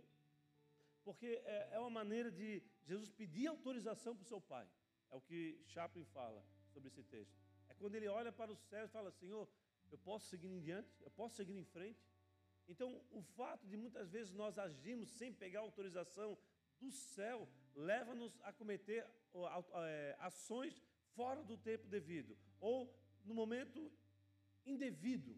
Porque 1.04 1.42
é, 1.46 1.70
é 1.72 1.80
uma 1.80 1.90
maneira 1.90 2.32
de 2.32 2.62
Jesus 2.84 3.10
pedir 3.10 3.48
autorização 3.48 4.16
para 4.16 4.24
o 4.24 4.28
seu 4.28 4.42
pai. 4.42 4.68
É 5.10 5.16
o 5.16 5.22
que 5.22 5.60
Chaplin 5.66 6.06
fala 6.06 6.46
sobre 6.72 6.90
esse 6.90 7.04
texto. 7.04 7.36
É 7.68 7.74
quando 7.74 7.96
ele 7.96 8.08
olha 8.08 8.32
para 8.32 8.52
o 8.52 8.56
céu 8.56 8.86
e 8.86 8.90
fala: 8.90 9.12
Senhor, 9.12 9.48
eu 9.92 9.98
posso 9.98 10.28
seguir 10.28 10.48
em 10.48 10.60
diante? 10.60 10.90
Eu 11.02 11.12
posso 11.12 11.36
seguir 11.36 11.56
em 11.58 11.64
frente? 11.64 12.00
Então, 12.68 13.02
o 13.12 13.22
fato 13.22 13.68
de 13.68 13.76
muitas 13.76 14.12
vezes 14.12 14.32
nós 14.32 14.58
agirmos 14.58 15.10
sem 15.10 15.34
pegar 15.34 15.62
autorização 15.62 16.38
do 16.80 16.92
céu 16.92 17.48
leva-nos 17.76 18.40
a 18.44 18.54
cometer 18.54 19.06
é, 19.76 20.16
ações 20.20 20.82
fora 21.16 21.44
do 21.44 21.58
tempo 21.58 21.88
devido 21.88 22.38
ou 22.60 22.94
no 23.26 23.34
momento 23.34 23.92
indevido, 24.66 25.36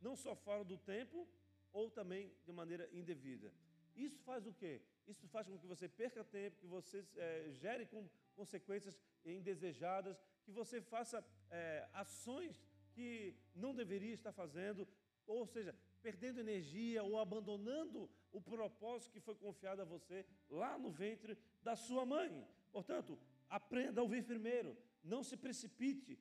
não 0.00 0.16
só 0.16 0.34
fora 0.34 0.64
do 0.64 0.78
tempo 0.78 1.28
ou 1.72 1.90
também 1.90 2.32
de 2.44 2.52
maneira 2.52 2.88
indevida. 2.92 3.52
Isso 3.94 4.18
faz 4.22 4.46
o 4.46 4.52
quê? 4.52 4.80
Isso 5.06 5.26
faz 5.28 5.46
com 5.46 5.58
que 5.58 5.66
você 5.66 5.88
perca 5.88 6.24
tempo, 6.24 6.58
que 6.58 6.66
você 6.66 7.04
é, 7.16 7.50
gere 7.50 7.86
com 7.86 8.08
consequências 8.34 8.98
indesejadas, 9.24 10.18
que 10.44 10.50
você 10.50 10.80
faça 10.80 11.24
é, 11.50 11.88
ações 11.92 12.64
que 12.94 13.34
não 13.54 13.74
deveria 13.74 14.14
estar 14.14 14.32
fazendo, 14.32 14.86
ou 15.26 15.46
seja, 15.46 15.74
perdendo 16.02 16.40
energia 16.40 17.02
ou 17.02 17.18
abandonando 17.18 18.10
o 18.32 18.40
propósito 18.40 19.12
que 19.12 19.20
foi 19.20 19.34
confiado 19.34 19.80
a 19.82 19.84
você 19.84 20.26
lá 20.48 20.78
no 20.78 20.90
ventre 20.90 21.38
da 21.62 21.76
sua 21.76 22.04
mãe. 22.04 22.46
Portanto, 22.70 23.18
aprenda 23.48 24.00
a 24.00 24.04
ouvir 24.04 24.24
primeiro, 24.24 24.76
não 25.02 25.22
se 25.22 25.36
precipite, 25.36 26.18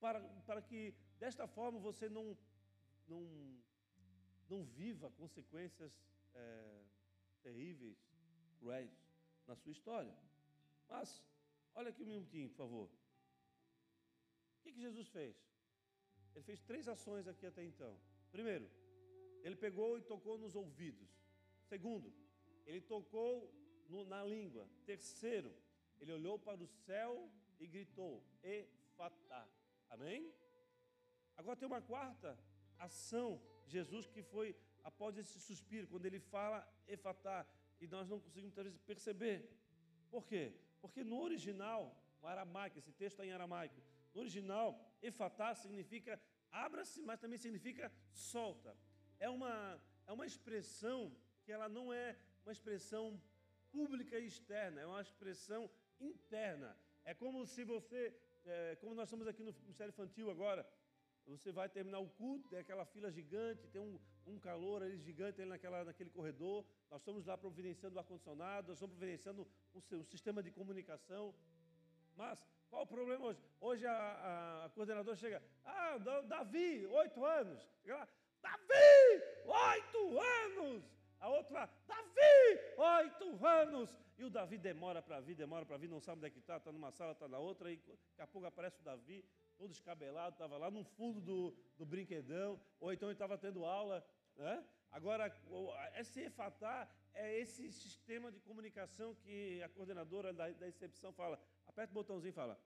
para, 0.00 0.20
para 0.46 0.60
que 0.60 0.94
desta 1.18 1.46
forma 1.46 1.78
você 1.78 2.08
não, 2.08 2.36
não, 3.06 3.22
não 4.48 4.64
viva 4.64 5.10
consequências 5.12 5.92
é, 6.34 6.82
terríveis, 7.42 7.96
cruéis 8.58 8.90
na 9.46 9.54
sua 9.54 9.72
história. 9.72 10.12
Mas, 10.88 11.24
olha 11.74 11.90
aqui 11.90 12.02
um 12.02 12.06
minutinho, 12.06 12.48
por 12.50 12.56
favor. 12.56 12.88
O 12.88 14.62
que, 14.62 14.72
que 14.72 14.80
Jesus 14.80 15.08
fez? 15.08 15.36
Ele 16.34 16.44
fez 16.44 16.60
três 16.60 16.88
ações 16.88 17.26
aqui 17.28 17.46
até 17.46 17.62
então. 17.62 17.98
Primeiro, 18.30 18.70
ele 19.42 19.56
pegou 19.56 19.98
e 19.98 20.02
tocou 20.02 20.38
nos 20.38 20.54
ouvidos. 20.54 21.10
Segundo, 21.68 22.12
ele 22.66 22.80
tocou 22.80 23.52
no, 23.88 24.04
na 24.04 24.24
língua. 24.24 24.68
Terceiro, 24.86 25.52
ele 26.00 26.12
olhou 26.12 26.38
para 26.38 26.62
o 26.62 26.66
céu 26.66 27.30
e 27.60 27.66
gritou: 27.66 28.24
Efatá. 28.42 29.48
Amém? 29.90 30.32
Agora 31.36 31.56
tem 31.56 31.66
uma 31.66 31.82
quarta 31.82 32.38
ação 32.78 33.40
de 33.64 33.72
Jesus 33.72 34.06
que 34.06 34.22
foi 34.22 34.56
após 34.82 35.16
esse 35.16 35.40
suspiro, 35.40 35.86
quando 35.86 36.06
ele 36.06 36.18
fala 36.18 36.66
Efatá, 36.88 37.46
e 37.80 37.86
nós 37.86 38.08
não 38.08 38.20
conseguimos 38.20 38.54
vezes 38.54 38.78
perceber. 38.80 39.48
Por 40.10 40.26
quê? 40.26 40.54
Porque 40.80 41.04
no 41.04 41.20
original, 41.20 41.96
o 42.20 42.26
aramaico, 42.26 42.78
esse 42.78 42.92
texto 42.92 43.14
está 43.14 43.26
em 43.26 43.32
aramaico, 43.32 43.80
no 44.14 44.20
original, 44.20 44.91
Efatá 45.02 45.54
significa 45.54 46.20
abra-se, 46.50 47.02
mas 47.02 47.20
também 47.20 47.38
significa 47.38 47.92
solta. 48.12 48.76
É 49.18 49.28
uma, 49.28 49.82
é 50.06 50.12
uma 50.12 50.26
expressão 50.26 51.14
que 51.44 51.52
ela 51.52 51.68
não 51.68 51.92
é 51.92 52.16
uma 52.44 52.52
expressão 52.52 53.20
pública 53.70 54.18
e 54.18 54.26
externa, 54.26 54.80
é 54.80 54.86
uma 54.86 55.00
expressão 55.00 55.70
interna. 56.00 56.76
É 57.04 57.14
como 57.14 57.46
se 57.46 57.64
você, 57.64 58.14
é, 58.44 58.76
como 58.76 58.94
nós 58.94 59.08
estamos 59.08 59.26
aqui 59.26 59.42
no 59.42 59.52
Ministério 59.52 59.90
Infantil 59.90 60.30
agora, 60.30 60.66
você 61.26 61.52
vai 61.52 61.68
terminar 61.68 62.00
o 62.00 62.08
culto, 62.08 62.48
tem 62.48 62.58
aquela 62.58 62.84
fila 62.84 63.10
gigante, 63.10 63.68
tem 63.68 63.80
um, 63.80 63.98
um 64.26 64.38
calor 64.38 64.82
ali 64.82 64.98
gigante 64.98 65.40
ali 65.40 65.50
naquela, 65.50 65.84
naquele 65.84 66.10
corredor. 66.10 66.64
Nós 66.90 67.00
estamos 67.00 67.26
lá 67.26 67.38
providenciando 67.38 67.96
o 67.96 67.98
ar-condicionado, 67.98 68.68
nós 68.68 68.76
estamos 68.76 68.96
providenciando 68.96 69.48
um, 69.74 69.96
um 69.96 70.04
sistema 70.04 70.42
de 70.42 70.50
comunicação. 70.50 71.34
Mas 72.16 72.44
qual 72.68 72.82
o 72.84 72.86
problema 72.86 73.26
hoje? 73.26 73.40
Hoje 73.60 73.86
a, 73.86 73.92
a, 73.92 74.64
a 74.64 74.70
coordenadora 74.70 75.16
chega, 75.16 75.42
ah, 75.64 75.98
Davi, 76.26 76.86
oito 76.86 77.24
anos. 77.24 77.68
Chega 77.82 77.96
lá, 77.98 78.08
Davi, 78.40 79.22
oito 79.44 80.20
anos. 80.20 80.84
A 81.20 81.28
outra, 81.28 81.70
Davi, 81.86 82.60
oito 82.76 83.46
anos. 83.46 83.96
E 84.18 84.24
o 84.24 84.30
Davi 84.30 84.58
demora 84.58 85.00
para 85.02 85.20
vir, 85.20 85.34
demora 85.34 85.64
para 85.64 85.76
vir, 85.76 85.88
não 85.88 86.00
sabe 86.00 86.18
onde 86.18 86.26
é 86.26 86.30
que 86.30 86.38
está, 86.38 86.56
está 86.56 86.72
numa 86.72 86.90
sala, 86.90 87.12
está 87.12 87.28
na 87.28 87.38
outra, 87.38 87.70
e 87.70 87.76
daqui 87.76 88.22
a 88.22 88.26
pouco 88.26 88.46
aparece 88.46 88.80
o 88.80 88.84
Davi, 88.84 89.24
todo 89.56 89.70
escabelado, 89.72 90.34
estava 90.34 90.56
lá 90.56 90.70
no 90.70 90.82
fundo 90.82 91.20
do, 91.20 91.54
do 91.76 91.86
brinquedão, 91.86 92.60
ou 92.80 92.92
então 92.92 93.08
ele 93.08 93.14
estava 93.14 93.38
tendo 93.38 93.64
aula. 93.64 94.04
Né? 94.36 94.64
Agora, 94.90 95.32
esse 95.96 96.20
EFATá 96.20 96.88
é 97.14 97.38
esse 97.38 97.70
sistema 97.72 98.30
de 98.30 98.40
comunicação 98.40 99.14
que 99.14 99.62
a 99.62 99.68
coordenadora 99.68 100.32
da, 100.32 100.48
da 100.50 100.66
fala. 101.12 101.38
Aperta 101.72 101.90
o 101.90 101.94
botãozinho 101.94 102.28
e 102.28 102.34
fala, 102.34 102.60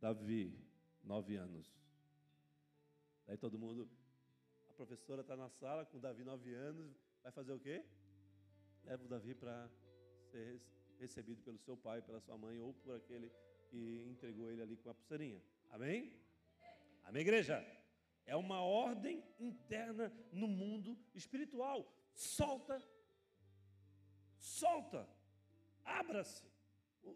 Davi, 0.00 0.56
nove 1.02 1.34
anos. 1.34 1.66
Daí 3.26 3.36
todo 3.36 3.58
mundo, 3.58 3.90
a 4.70 4.72
professora 4.74 5.22
está 5.22 5.36
na 5.36 5.48
sala 5.48 5.84
com 5.84 5.96
o 5.96 6.00
Davi, 6.00 6.22
nove 6.22 6.54
anos, 6.54 6.96
vai 7.24 7.32
fazer 7.32 7.52
o 7.52 7.58
quê? 7.58 7.84
Leva 8.84 9.04
o 9.04 9.08
Davi 9.08 9.34
para 9.34 9.68
ser 10.30 10.60
recebido 11.00 11.42
pelo 11.42 11.58
seu 11.58 11.76
pai, 11.76 12.00
pela 12.02 12.20
sua 12.20 12.38
mãe 12.38 12.60
ou 12.60 12.72
por 12.72 12.94
aquele 12.94 13.32
que 13.68 14.06
entregou 14.08 14.48
ele 14.48 14.62
ali 14.62 14.76
com 14.76 14.90
a 14.90 14.94
pulseirinha. 14.94 15.42
Amém? 15.70 16.16
Amém, 17.02 17.22
igreja? 17.22 17.66
É 18.24 18.36
uma 18.36 18.62
ordem 18.62 19.24
interna 19.40 20.12
no 20.30 20.46
mundo 20.46 20.96
espiritual. 21.14 21.92
Solta, 22.14 22.80
solta, 24.38 25.08
abra-se. 25.84 26.51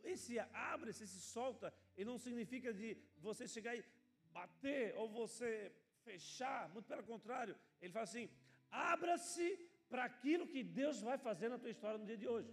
Esse 0.03 0.39
abra-se, 0.73 1.05
esse 1.05 1.21
solta, 1.21 1.73
ele 1.97 2.11
não 2.11 2.19
significa 2.19 2.73
de 2.73 2.97
você 3.19 3.47
chegar 3.47 3.77
e 3.77 3.85
bater 4.33 4.95
ou 4.97 5.09
você 5.09 5.73
fechar, 6.05 6.69
muito 6.75 6.87
pelo 6.87 7.05
contrário. 7.13 7.57
Ele 7.81 7.93
fala 7.93 8.05
assim: 8.05 8.29
abra-se 8.71 9.49
para 9.89 10.05
aquilo 10.05 10.47
que 10.47 10.63
Deus 10.63 11.01
vai 11.01 11.19
fazer 11.19 11.49
na 11.49 11.59
tua 11.59 11.71
história 11.71 11.99
no 11.99 12.07
dia 12.11 12.17
de 12.17 12.29
hoje. 12.29 12.53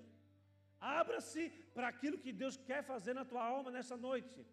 Abra-se 0.79 1.49
para 1.75 1.87
aquilo 1.87 2.17
que 2.17 2.31
Deus 2.31 2.55
quer 2.69 2.83
fazer 2.83 3.13
na 3.13 3.25
tua 3.25 3.43
alma 3.43 3.71
nessa 3.71 3.95
noite. 3.95 4.45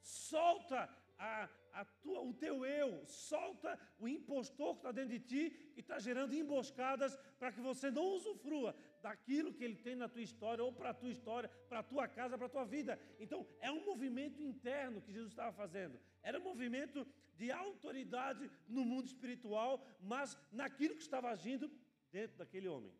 Solta 0.00 0.88
a, 1.18 1.48
a 1.72 1.84
tua, 1.84 2.20
o 2.22 2.34
teu 2.34 2.64
eu, 2.64 3.04
solta 3.06 3.78
o 3.98 4.08
impostor 4.08 4.74
que 4.74 4.80
está 4.80 4.92
dentro 4.92 5.10
de 5.10 5.20
ti 5.20 5.72
e 5.76 5.80
está 5.80 5.98
gerando 5.98 6.34
emboscadas 6.34 7.16
para 7.38 7.52
que 7.52 7.60
você 7.60 7.90
não 7.90 8.04
usufrua 8.18 8.74
daquilo 9.02 9.52
que 9.52 9.64
ele 9.64 9.76
tem 9.76 9.96
na 9.96 10.08
tua 10.08 10.22
história, 10.22 10.62
ou 10.64 10.72
para 10.72 10.90
a 10.90 10.94
tua 10.94 11.10
história, 11.10 11.48
para 11.68 11.80
a 11.80 11.82
tua 11.82 12.06
casa, 12.08 12.38
para 12.38 12.46
a 12.46 12.50
tua 12.50 12.64
vida. 12.64 12.98
Então, 13.18 13.46
é 13.60 13.70
um 13.70 13.84
movimento 13.84 14.40
interno 14.40 15.02
que 15.02 15.12
Jesus 15.12 15.32
estava 15.32 15.52
fazendo. 15.52 15.98
Era 16.22 16.38
um 16.38 16.44
movimento 16.44 17.06
de 17.34 17.50
autoridade 17.50 18.50
no 18.68 18.84
mundo 18.84 19.06
espiritual, 19.06 19.84
mas 20.00 20.38
naquilo 20.52 20.94
que 20.94 21.02
estava 21.02 21.30
agindo 21.30 21.70
dentro 22.10 22.38
daquele 22.38 22.68
homem. 22.68 22.92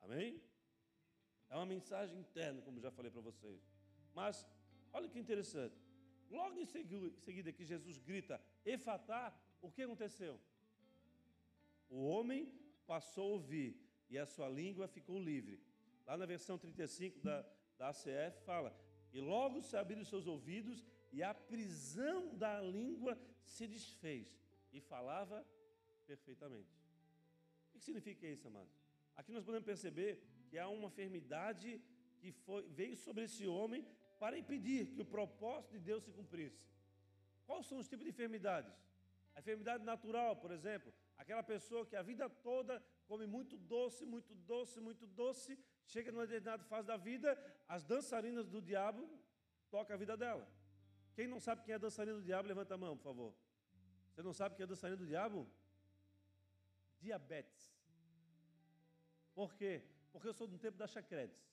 Amém? 0.00 0.42
É 1.50 1.56
uma 1.56 1.66
mensagem 1.66 2.18
interna, 2.18 2.62
como 2.62 2.80
já 2.80 2.90
falei 2.90 3.10
para 3.10 3.20
vocês. 3.20 3.60
Mas, 4.14 4.46
olha 4.92 5.08
que 5.08 5.18
interessante. 5.18 5.76
Logo 6.30 6.58
em 6.58 6.64
seguida 6.64 7.52
que 7.52 7.64
Jesus 7.64 7.98
grita, 7.98 8.40
Efatá, 8.64 9.36
o 9.60 9.70
que 9.70 9.82
aconteceu? 9.82 10.40
O 11.88 12.06
homem 12.06 12.52
passou 12.86 13.24
a 13.24 13.32
ouvir 13.34 13.83
e 14.08 14.18
a 14.18 14.26
sua 14.26 14.48
língua 14.48 14.86
ficou 14.88 15.18
livre. 15.18 15.60
Lá 16.06 16.16
na 16.16 16.26
versão 16.26 16.58
35 16.58 17.20
da, 17.20 17.44
da 17.78 17.88
ACF 17.88 18.44
fala, 18.44 18.76
e 19.12 19.20
logo 19.20 19.62
se 19.62 19.76
abriram 19.76 20.04
seus 20.04 20.26
ouvidos 20.26 20.84
e 21.12 21.22
a 21.22 21.32
prisão 21.32 22.36
da 22.36 22.60
língua 22.60 23.18
se 23.44 23.66
desfez 23.66 24.28
e 24.72 24.80
falava 24.80 25.46
perfeitamente. 26.06 26.74
O 27.68 27.78
que 27.78 27.80
significa 27.80 28.26
isso, 28.26 28.48
amados? 28.48 28.74
Aqui 29.16 29.30
nós 29.32 29.44
podemos 29.44 29.64
perceber 29.64 30.22
que 30.48 30.58
há 30.58 30.68
uma 30.68 30.88
enfermidade 30.88 31.80
que 32.18 32.32
foi, 32.32 32.62
veio 32.68 32.96
sobre 32.96 33.24
esse 33.24 33.46
homem 33.46 33.86
para 34.18 34.38
impedir 34.38 34.92
que 34.92 35.02
o 35.02 35.04
propósito 35.04 35.72
de 35.72 35.78
Deus 35.78 36.02
se 36.04 36.10
cumprisse. 36.10 36.66
Quais 37.46 37.66
são 37.66 37.78
os 37.78 37.88
tipos 37.88 38.04
de 38.04 38.10
enfermidades? 38.10 38.74
A 39.34 39.40
enfermidade 39.40 39.84
natural, 39.84 40.36
por 40.36 40.50
exemplo, 40.50 40.92
aquela 41.16 41.42
pessoa 41.42 41.86
que 41.86 41.96
a 41.96 42.02
vida 42.02 42.28
toda 42.28 42.82
come 43.06 43.26
muito 43.26 43.56
doce, 43.56 44.04
muito 44.04 44.34
doce, 44.34 44.80
muito 44.80 45.06
doce, 45.06 45.58
chega 45.86 46.10
numa 46.10 46.26
determinada 46.26 46.64
fase 46.64 46.86
da 46.86 46.96
vida, 46.96 47.38
as 47.68 47.84
dançarinas 47.84 48.48
do 48.48 48.60
diabo 48.60 49.08
tocam 49.70 49.94
a 49.94 49.98
vida 49.98 50.16
dela. 50.16 50.48
Quem 51.14 51.26
não 51.26 51.38
sabe 51.38 51.62
quem 51.62 51.74
é 51.74 51.78
dançarina 51.78 52.18
do 52.18 52.24
diabo, 52.24 52.48
levanta 52.48 52.74
a 52.74 52.78
mão, 52.78 52.96
por 52.96 53.04
favor. 53.04 53.34
Você 54.12 54.22
não 54.22 54.32
sabe 54.32 54.56
quem 54.56 54.64
é 54.64 54.66
dançarina 54.66 54.96
do 54.96 55.06
diabo? 55.06 55.46
Diabetes. 57.00 57.74
Por 59.34 59.54
quê? 59.54 59.82
Porque 60.12 60.28
eu 60.28 60.32
sou 60.32 60.46
do 60.46 60.58
tempo 60.58 60.76
da 60.76 60.86
chacretes. 60.86 61.44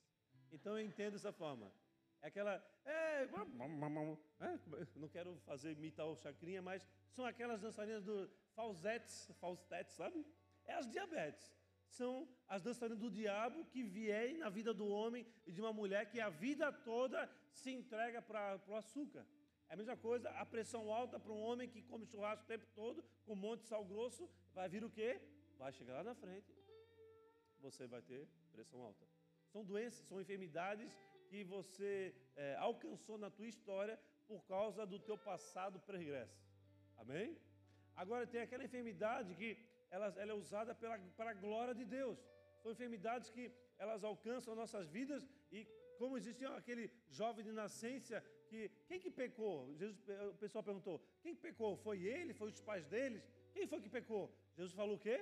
Então 0.51 0.77
eu 0.77 0.85
entendo 0.85 1.13
dessa 1.13 1.31
forma. 1.31 1.71
É 2.21 2.27
aquela. 2.27 2.63
É, 2.85 3.23
é, 3.23 4.57
não 4.95 5.09
quero 5.09 5.35
fazer 5.39 5.71
imitar 5.71 6.05
o 6.05 6.15
chacrinha, 6.15 6.61
mas 6.61 6.87
são 7.09 7.25
aquelas 7.25 7.59
dançarinas 7.61 8.03
do 8.03 8.29
falsetes, 8.55 9.31
falsetes, 9.39 9.95
sabe? 9.95 10.23
É 10.65 10.73
as 10.73 10.89
diabetes. 10.89 11.55
São 11.87 12.27
as 12.47 12.61
dançarinas 12.61 12.99
do 12.99 13.11
diabo 13.11 13.65
que 13.65 13.83
vierem 13.83 14.37
na 14.37 14.49
vida 14.49 14.73
do 14.73 14.87
homem 14.87 15.25
e 15.45 15.51
de 15.51 15.59
uma 15.59 15.73
mulher 15.73 16.09
que 16.09 16.19
a 16.19 16.29
vida 16.29 16.71
toda 16.71 17.29
se 17.51 17.71
entrega 17.71 18.21
para 18.21 18.59
o 18.67 18.75
açúcar. 18.75 19.25
É 19.69 19.73
a 19.73 19.77
mesma 19.77 19.97
coisa, 19.97 20.29
a 20.31 20.45
pressão 20.45 20.91
alta 20.91 21.19
para 21.19 21.31
um 21.31 21.41
homem 21.41 21.67
que 21.67 21.81
come 21.81 22.05
churrasco 22.05 22.45
o 22.45 22.47
tempo 22.47 22.65
todo, 22.73 23.03
com 23.25 23.33
um 23.33 23.35
monte 23.35 23.61
de 23.61 23.67
sal 23.67 23.83
grosso, 23.85 24.29
vai 24.53 24.67
vir 24.69 24.83
o 24.83 24.89
quê? 24.89 25.21
Vai 25.57 25.71
chegar 25.71 25.95
lá 25.95 26.03
na 26.03 26.15
frente. 26.15 26.51
Você 27.59 27.87
vai 27.87 28.01
ter 28.01 28.27
pressão 28.51 28.81
alta. 28.81 29.05
São 29.51 29.63
doenças, 29.63 30.05
são 30.07 30.19
enfermidades 30.19 30.97
que 31.29 31.43
você 31.43 32.15
é, 32.35 32.55
alcançou 32.55 33.17
na 33.17 33.29
tua 33.29 33.47
história 33.47 33.99
por 34.27 34.43
causa 34.45 34.85
do 34.85 34.99
teu 34.99 35.17
passado 35.17 35.79
pregresso. 35.79 36.41
Amém? 36.97 37.37
Agora 37.95 38.27
tem 38.27 38.41
aquela 38.41 38.63
enfermidade 38.63 39.35
que 39.35 39.57
ela, 39.91 40.07
ela 40.17 40.31
é 40.31 40.33
usada 40.33 40.73
pela, 40.73 40.97
para 41.19 41.31
a 41.31 41.39
glória 41.45 41.75
de 41.75 41.85
Deus. 41.85 42.17
São 42.61 42.71
enfermidades 42.71 43.29
que 43.29 43.51
elas 43.77 44.03
alcançam 44.03 44.55
nossas 44.55 44.87
vidas 44.89 45.27
e 45.51 45.67
como 45.97 46.17
existia 46.17 46.49
aquele 46.61 46.85
jovem 47.09 47.43
de 47.45 47.51
nascença 47.51 48.23
que 48.49 48.69
quem 48.87 48.99
que 48.99 49.11
pecou? 49.11 49.55
Jesus, 49.75 49.97
o 50.33 50.37
pessoal 50.43 50.63
perguntou: 50.63 50.95
quem 51.21 51.35
pecou? 51.35 51.75
Foi 51.77 51.97
ele? 52.03 52.33
Foi 52.33 52.49
os 52.49 52.59
pais 52.59 52.85
deles? 52.93 53.23
Quem 53.53 53.67
foi 53.67 53.81
que 53.81 53.89
pecou? 53.89 54.23
Jesus 54.55 54.73
falou 54.73 54.95
o 54.95 54.99
quê? 54.99 55.17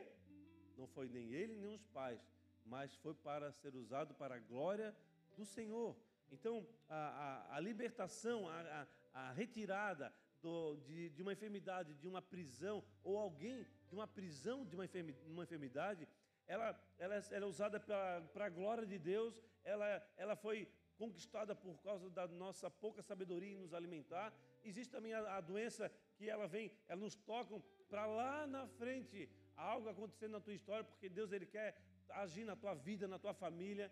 Não 0.77 0.87
foi 0.87 1.07
nem 1.09 1.33
ele 1.33 1.55
nem 1.55 1.73
os 1.73 1.85
pais, 1.87 2.21
mas 2.65 2.95
foi 2.95 3.13
para 3.13 3.51
ser 3.51 3.75
usado 3.75 4.13
para 4.13 4.35
a 4.35 4.39
glória 4.39 4.95
do 5.37 5.45
Senhor. 5.45 5.95
Então, 6.31 6.65
a, 6.87 6.95
a, 6.95 7.55
a 7.57 7.59
libertação, 7.59 8.47
a, 8.47 8.87
a 9.13 9.31
retirada 9.31 10.13
do, 10.41 10.77
de, 10.77 11.09
de, 11.09 11.21
uma 11.21 11.33
enfermidade, 11.33 11.93
de 11.95 12.07
uma 12.07 12.21
prisão, 12.21 12.83
ou 13.03 13.17
alguém 13.17 13.65
de 13.89 13.95
uma 13.95 14.07
prisão 14.07 14.65
de 14.65 14.75
uma 14.75 15.43
enfermidade, 15.43 16.07
ela, 16.47 16.67
ela, 16.97 17.15
ela 17.15 17.45
é 17.45 17.47
usada 17.47 17.79
para 17.79 18.45
a 18.45 18.49
glória 18.49 18.85
de 18.85 18.97
Deus, 18.97 19.41
ela, 19.63 19.87
ela 20.17 20.35
foi 20.35 20.67
conquistada 20.97 21.55
por 21.55 21.77
causa 21.81 22.09
da 22.09 22.27
nossa 22.27 22.69
pouca 22.69 23.01
sabedoria 23.01 23.53
em 23.53 23.61
nos 23.63 23.73
alimentar. 23.73 24.33
Existe 24.63 24.91
também 24.91 25.13
a, 25.13 25.37
a 25.37 25.41
doença 25.41 25.91
que 26.15 26.29
ela 26.29 26.47
vem, 26.47 26.71
ela 26.87 26.99
nos 26.99 27.15
toca 27.15 27.61
para 27.87 28.05
lá 28.05 28.45
na 28.45 28.67
frente, 28.67 29.29
algo 29.55 29.89
acontecendo 29.89 30.31
na 30.31 30.41
tua 30.41 30.53
história, 30.53 30.83
porque 30.83 31.09
Deus 31.09 31.31
ele 31.31 31.45
quer 31.45 31.77
agir 32.09 32.43
na 32.43 32.55
tua 32.55 32.73
vida, 32.73 33.07
na 33.07 33.19
tua 33.19 33.33
família. 33.33 33.91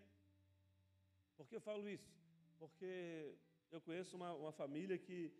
Por 1.36 1.46
que 1.48 1.56
eu 1.56 1.60
falo 1.60 1.88
isso? 1.88 2.10
Porque 2.58 3.34
eu 3.70 3.80
conheço 3.80 4.16
uma, 4.16 4.32
uma 4.34 4.52
família 4.52 4.98
que 4.98 5.32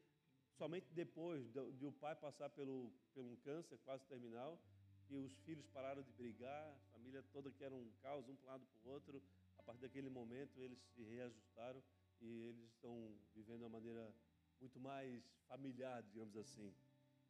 somente 0.59 0.93
depois 0.93 1.49
de, 1.53 1.73
de, 1.73 1.87
o 1.87 1.93
pai 1.93 2.15
passar 2.17 2.51
pelo, 2.51 2.93
pelo 3.15 3.31
um 3.31 3.37
câncer 3.37 3.79
quase 3.85 4.05
terminal, 4.07 4.61
que 5.07 5.15
os 5.15 5.39
filhos 5.41 5.67
pararam 5.69 6.03
de 6.03 6.13
brigar, 6.13 6.69
a 6.69 6.93
família 6.93 7.23
toda 7.33 7.51
que 7.51 7.65
era 7.65 7.75
um 7.75 7.91
caos, 8.03 8.29
um 8.29 8.37
lado 8.45 8.67
para 8.67 8.89
o 8.89 8.93
outro, 8.93 9.23
a 9.57 9.63
partir 9.63 9.81
daquele 9.81 10.11
momento 10.11 10.61
eles 10.61 10.79
se 10.95 11.03
reajustaram 11.05 11.83
e 12.21 12.27
eles 12.49 12.65
estão 12.73 13.17
vivendo 13.35 13.59
de 13.59 13.65
uma 13.65 13.71
maneira 13.71 14.13
muito 14.61 14.79
mais 14.81 15.25
familiar, 15.47 16.03
digamos 16.03 16.37
assim. 16.37 16.75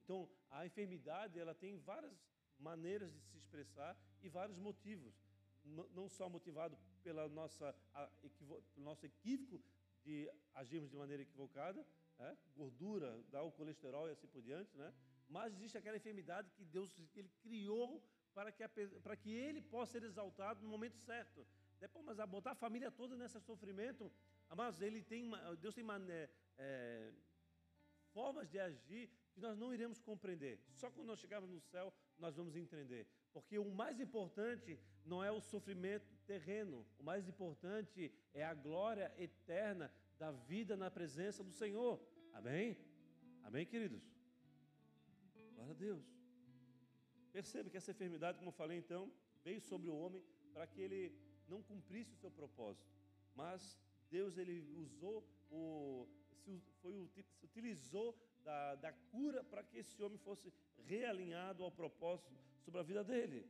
Então, 0.02 0.28
a 0.50 0.64
enfermidade 0.64 1.38
ela 1.38 1.54
tem 1.54 1.76
várias 1.78 2.18
maneiras 2.58 3.12
de 3.12 3.20
se 3.20 3.36
expressar 3.36 3.96
e 4.22 4.28
vários 4.28 4.58
motivos 4.58 5.14
não 5.94 6.08
só 6.08 6.28
motivado 6.30 6.78
pela 7.02 7.28
nossa, 7.28 7.74
pelo 8.38 8.62
nosso 8.76 9.04
equívoco 9.04 9.62
de 10.02 10.30
agirmos 10.54 10.90
de 10.90 10.96
maneira 10.96 11.22
equivocada, 11.22 11.86
gordura, 12.56 13.22
dá 13.30 13.42
o 13.42 13.52
colesterol 13.52 14.08
e 14.08 14.12
assim 14.12 14.26
por 14.26 14.42
diante, 14.42 14.76
né? 14.76 14.92
mas 15.28 15.52
existe 15.54 15.78
aquela 15.78 15.96
enfermidade 15.96 16.50
que 16.56 16.64
Deus 16.64 16.90
ele 17.14 17.30
criou 17.42 18.02
para 18.34 18.50
que, 18.52 18.62
a, 18.62 18.70
para 19.02 19.16
que 19.16 19.30
ele 19.30 19.60
possa 19.60 19.92
ser 19.92 20.04
exaltado 20.04 20.62
no 20.62 20.68
momento 20.68 20.96
certo. 20.96 21.46
Depois, 21.80 22.04
mas 22.04 22.18
a 22.18 22.26
botar 22.26 22.52
a 22.52 22.54
família 22.54 22.90
toda 22.90 23.16
nesse 23.16 23.40
sofrimento, 23.40 24.10
Amados, 24.50 24.80
ele 24.80 25.02
tem, 25.02 25.30
Deus 25.60 25.74
tem 25.74 25.84
mané, 25.84 26.28
é, 26.56 27.12
formas 28.12 28.48
de 28.48 28.58
agir 28.58 29.10
que 29.34 29.40
nós 29.40 29.58
não 29.58 29.74
iremos 29.74 30.00
compreender. 30.00 30.58
Só 30.72 30.90
quando 30.90 31.06
nós 31.06 31.20
chegarmos 31.20 31.50
no 31.50 31.60
céu 31.60 31.92
nós 32.18 32.34
vamos 32.34 32.56
entender. 32.56 33.06
Porque 33.32 33.58
o 33.58 33.70
mais 33.70 34.00
importante 34.00 34.80
não 35.04 35.22
é 35.22 35.30
o 35.30 35.40
sofrimento 35.40 36.16
terreno, 36.26 36.86
o 36.98 37.02
mais 37.02 37.28
importante 37.28 38.10
é 38.32 38.42
a 38.42 38.54
glória 38.54 39.12
eterna 39.18 39.92
da 40.18 40.30
vida 40.30 40.76
na 40.76 40.90
presença 40.90 41.42
do 41.44 41.52
Senhor. 41.52 42.00
Amém? 42.32 42.76
Amém, 43.44 43.64
queridos? 43.64 44.02
Glória 45.54 45.72
a 45.72 45.76
Deus. 45.76 46.04
Perceba 47.32 47.70
que 47.70 47.76
essa 47.76 47.92
enfermidade, 47.92 48.38
como 48.38 48.50
eu 48.50 48.60
falei 48.62 48.78
então, 48.78 49.12
veio 49.44 49.60
sobre 49.60 49.88
o 49.88 49.96
homem 49.96 50.22
para 50.52 50.66
que 50.66 50.80
ele 50.80 51.16
não 51.46 51.62
cumprisse 51.62 52.12
o 52.12 52.16
seu 52.16 52.30
propósito. 52.30 52.86
Mas 53.34 53.78
Deus 54.10 54.36
ele 54.36 54.56
usou 54.76 55.24
o 55.50 56.08
foi, 56.80 57.06
se 57.08 57.24
utilizou 57.42 58.16
da, 58.42 58.74
da 58.76 58.92
cura 58.92 59.44
para 59.44 59.62
que 59.62 59.78
esse 59.78 60.02
homem 60.02 60.18
fosse 60.18 60.52
realinhado 60.84 61.62
ao 61.62 61.70
propósito 61.70 62.32
sobre 62.64 62.80
a 62.80 62.82
vida 62.82 63.04
dele. 63.04 63.46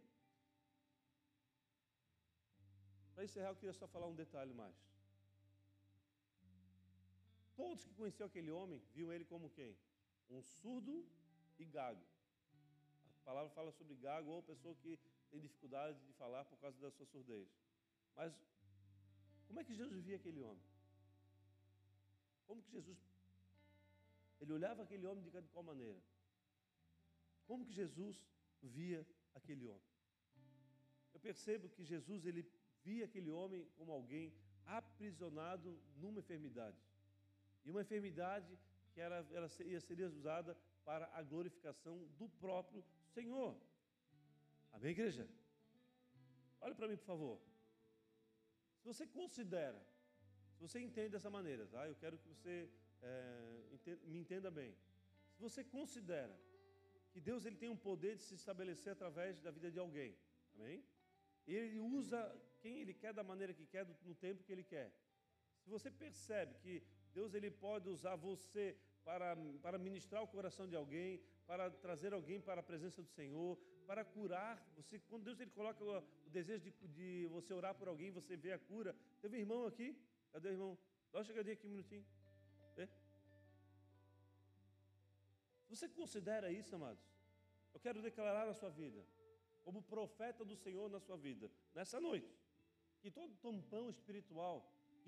Para 3.15 3.25
encerrar, 3.25 3.51
eu 3.51 3.57
queria 3.57 3.73
só 3.73 3.87
falar 3.87 4.07
um 4.07 4.15
detalhe 4.15 4.53
mais. 4.53 4.77
Todos 7.59 7.85
que 7.85 7.95
conheciam 8.01 8.29
aquele 8.29 8.53
homem 8.53 8.81
viam 8.95 9.13
ele 9.13 9.25
como 9.25 9.51
quem? 9.51 9.77
Um 10.31 10.41
surdo 10.43 10.95
e 11.59 11.65
gago. 11.65 12.05
A 13.23 13.25
palavra 13.29 13.51
fala 13.51 13.73
sobre 13.73 13.97
gago 13.97 14.31
ou 14.31 14.43
pessoa 14.43 14.77
que 14.77 14.97
tem 15.31 15.41
dificuldade 15.41 15.99
de 16.07 16.13
falar 16.13 16.45
por 16.45 16.59
causa 16.61 16.79
da 16.81 16.91
sua 16.97 17.07
surdez. 17.07 17.49
Mas 18.15 18.33
como 19.49 19.59
é 19.59 19.65
que 19.65 19.75
Jesus 19.75 20.05
via 20.05 20.17
aquele 20.17 20.41
homem? 20.41 20.65
Como 22.47 22.63
que 22.63 22.71
Jesus 22.71 22.97
ele 24.41 24.53
olhava 24.53 24.85
aquele 24.85 25.05
homem 25.05 25.25
de 25.25 25.49
qual 25.49 25.65
maneira? 25.65 26.01
Como 27.45 27.65
que 27.67 27.73
Jesus 27.73 28.25
via 28.63 29.05
aquele 29.35 29.67
homem? 29.67 29.89
Eu 31.13 31.19
percebo 31.19 31.69
que 31.69 31.85
Jesus 31.85 32.25
ele 32.25 32.49
via 32.85 33.05
aquele 33.07 33.31
homem 33.31 33.69
como 33.77 33.91
alguém 33.91 34.33
aprisionado 34.65 35.77
numa 35.97 36.21
enfermidade. 36.21 36.79
E 37.65 37.71
uma 37.71 37.83
enfermidade 37.83 38.59
que 38.93 39.01
era, 39.01 39.27
ela 39.33 39.49
seria, 39.49 39.81
seria 39.81 40.09
usada 40.09 40.57
para 40.85 41.09
a 41.13 41.23
glorificação 41.23 42.07
do 42.19 42.29
próprio 42.29 42.85
Senhor. 43.15 43.57
Amém, 44.73 44.91
igreja? 44.91 45.29
Olha 46.61 46.75
para 46.75 46.89
mim, 46.89 46.97
por 46.97 47.05
favor. 47.05 47.41
Se 48.81 48.85
você 48.87 49.07
considera, 49.07 49.81
se 50.55 50.61
você 50.67 50.81
entende 50.81 51.11
dessa 51.11 51.31
maneira, 51.31 51.67
tá? 51.67 51.87
eu 51.87 51.95
quero 51.97 52.19
que 52.19 52.29
você 52.29 52.71
é, 53.03 53.99
me 54.05 54.19
entenda 54.19 54.51
bem. 54.51 54.77
Se 55.35 55.43
você 55.43 55.63
considera 55.63 56.37
que 57.13 57.21
Deus 57.21 57.45
ele 57.45 57.57
tem 57.57 57.69
um 57.69 57.77
poder 57.77 58.17
de 58.17 58.23
se 58.23 58.35
estabelecer 58.35 58.93
através 58.93 59.41
da 59.41 59.51
vida 59.51 59.71
de 59.71 59.79
alguém, 59.79 60.17
amém? 60.55 60.85
Ele 61.47 61.79
usa 61.79 62.21
quem 62.61 62.81
ele 62.81 62.93
quer 62.93 63.13
da 63.13 63.23
maneira 63.23 63.55
que 63.55 63.67
quer, 63.67 63.87
no 64.05 64.15
tempo 64.15 64.43
que 64.43 64.53
ele 64.53 64.65
quer. 64.65 64.93
Se 65.63 65.71
você 65.71 65.91
percebe 65.91 66.55
que 66.63 66.83
Deus 67.19 67.35
ele 67.35 67.51
pode 67.51 67.87
usar 67.89 68.15
você 68.15 68.65
para, 69.05 69.37
para 69.65 69.77
ministrar 69.87 70.23
o 70.23 70.29
coração 70.37 70.67
de 70.69 70.77
alguém, 70.77 71.21
para 71.47 71.65
trazer 71.87 72.13
alguém 72.13 72.41
para 72.49 72.61
a 72.61 72.69
presença 72.71 73.03
do 73.03 73.09
Senhor, 73.09 73.59
para 73.89 74.05
curar. 74.05 74.55
Você, 74.77 75.01
quando 75.11 75.25
Deus 75.25 75.41
ele 75.41 75.51
coloca 75.51 75.83
o, 75.85 75.99
o 76.27 76.31
desejo 76.31 76.63
de, 76.67 76.73
de, 76.99 77.27
você 77.37 77.53
orar 77.53 77.75
por 77.75 77.89
alguém, 77.89 78.11
você 78.13 78.37
vê 78.37 78.53
a 78.53 78.59
cura. 78.71 78.95
Teve 79.21 79.37
um 79.37 79.41
irmão 79.41 79.67
aqui? 79.67 79.89
Cadê 80.33 80.49
o 80.51 80.53
irmão? 80.53 80.79
Dá 81.11 81.19
uma 81.19 81.25
chegadinha 81.25 81.55
aqui 81.55 81.67
um 81.67 81.71
minutinho. 81.71 82.07
Você 85.69 85.87
considera 85.89 86.51
isso, 86.51 86.75
amados? 86.75 87.05
Eu 87.75 87.81
quero 87.81 88.01
declarar 88.01 88.47
na 88.47 88.55
sua 88.55 88.71
vida, 88.71 89.05
como 89.65 89.83
profeta 89.83 90.45
do 90.45 90.57
Senhor 90.57 90.89
na 90.89 91.01
sua 91.01 91.17
vida, 91.17 91.51
nessa 91.75 92.01
noite, 92.01 92.33
que 93.01 93.11
todo 93.11 93.37
tampão 93.37 93.91
espiritual, 93.91 94.57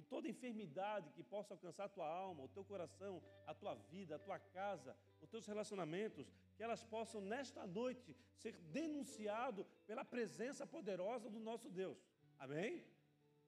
que 0.00 0.08
toda 0.08 0.28
enfermidade 0.28 1.12
que 1.16 1.22
possa 1.22 1.52
alcançar 1.54 1.84
a 1.84 1.94
tua 1.96 2.08
alma, 2.08 2.44
o 2.44 2.48
teu 2.48 2.64
coração, 2.64 3.22
a 3.46 3.54
tua 3.54 3.74
vida, 3.92 4.16
a 4.16 4.18
tua 4.18 4.38
casa, 4.38 4.96
os 5.20 5.28
teus 5.28 5.46
relacionamentos, 5.46 6.32
que 6.56 6.62
elas 6.62 6.82
possam 6.82 7.20
nesta 7.20 7.66
noite 7.66 8.16
ser 8.34 8.54
denunciado 8.78 9.66
pela 9.86 10.04
presença 10.04 10.66
poderosa 10.66 11.28
do 11.28 11.38
nosso 11.38 11.68
Deus. 11.68 11.98
Amém? 12.38 12.82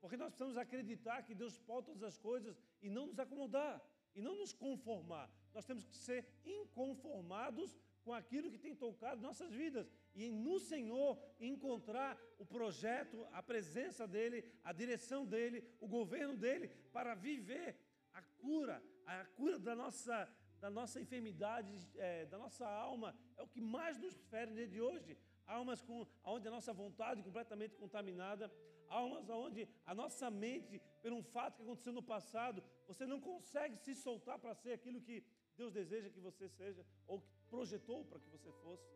Porque 0.00 0.16
nós 0.16 0.28
precisamos 0.28 0.59
acreditar 0.59 1.22
que 1.22 1.34
Deus 1.34 1.57
pode 1.59 1.86
todas 1.86 2.03
as 2.03 2.18
coisas 2.18 2.61
e 2.82 2.90
não 2.90 3.07
nos 3.07 3.18
acomodar 3.18 3.82
e 4.14 4.20
não 4.20 4.34
nos 4.36 4.53
conformar. 4.53 5.30
Nós 5.55 5.64
temos 5.64 5.84
que 5.86 5.96
ser 5.96 6.26
inconformados 6.44 7.78
com 8.05 8.12
aquilo 8.12 8.50
que 8.50 8.59
tem 8.59 8.74
tocado 8.74 9.22
nossas 9.22 9.53
vidas 9.53 9.90
e 10.15 10.31
no 10.31 10.59
Senhor 10.59 11.19
encontrar 11.41 12.19
o 12.39 12.45
projeto, 12.45 13.27
a 13.33 13.43
presença 13.43 14.07
dele, 14.07 14.45
a 14.63 14.73
direção 14.73 15.25
dele, 15.25 15.65
o 15.81 15.89
governo 15.89 16.37
dele 16.37 16.69
para 16.93 17.15
viver 17.15 17.77
a 18.13 18.23
cura, 18.23 18.83
a 19.07 19.25
cura 19.25 19.59
da 19.59 19.75
nossa 19.75 20.29
da 20.63 20.71
nossa 20.71 21.01
enfermidade, 21.01 21.77
é, 21.97 22.25
da 22.27 22.39
nossa 22.39 22.65
alma, 22.65 23.17
é 23.37 23.43
o 23.43 23.49
que 23.49 23.61
mais 23.61 23.99
nos 23.99 24.15
fere 24.31 24.53
no 24.53 24.65
de 24.65 24.81
hoje. 24.81 25.19
Almas 25.45 25.83
com, 25.83 26.07
onde 26.23 26.47
a 26.47 26.53
nossa 26.53 26.73
vontade 26.73 27.21
é 27.21 27.25
completamente 27.25 27.75
contaminada, 27.75 28.49
almas 28.87 29.29
onde 29.29 29.69
a 29.85 29.93
nossa 29.93 30.31
mente, 30.31 30.81
por 31.03 31.13
um 31.13 31.21
fato 31.21 31.57
que 31.57 31.63
aconteceu 31.63 31.93
no 31.93 32.01
passado, 32.01 32.63
você 32.87 33.05
não 33.05 33.21
consegue 33.21 33.77
se 33.77 33.93
soltar 33.93 34.39
para 34.39 34.55
ser 34.55 34.75
aquilo 34.75 35.01
que 35.01 35.25
Deus 35.57 35.73
deseja 35.73 36.09
que 36.09 36.21
você 36.21 36.49
seja, 36.49 36.87
ou 37.09 37.21
que 37.21 37.29
projetou 37.51 38.05
para 38.05 38.21
que 38.21 38.29
você 38.29 38.53
fosse, 38.63 38.87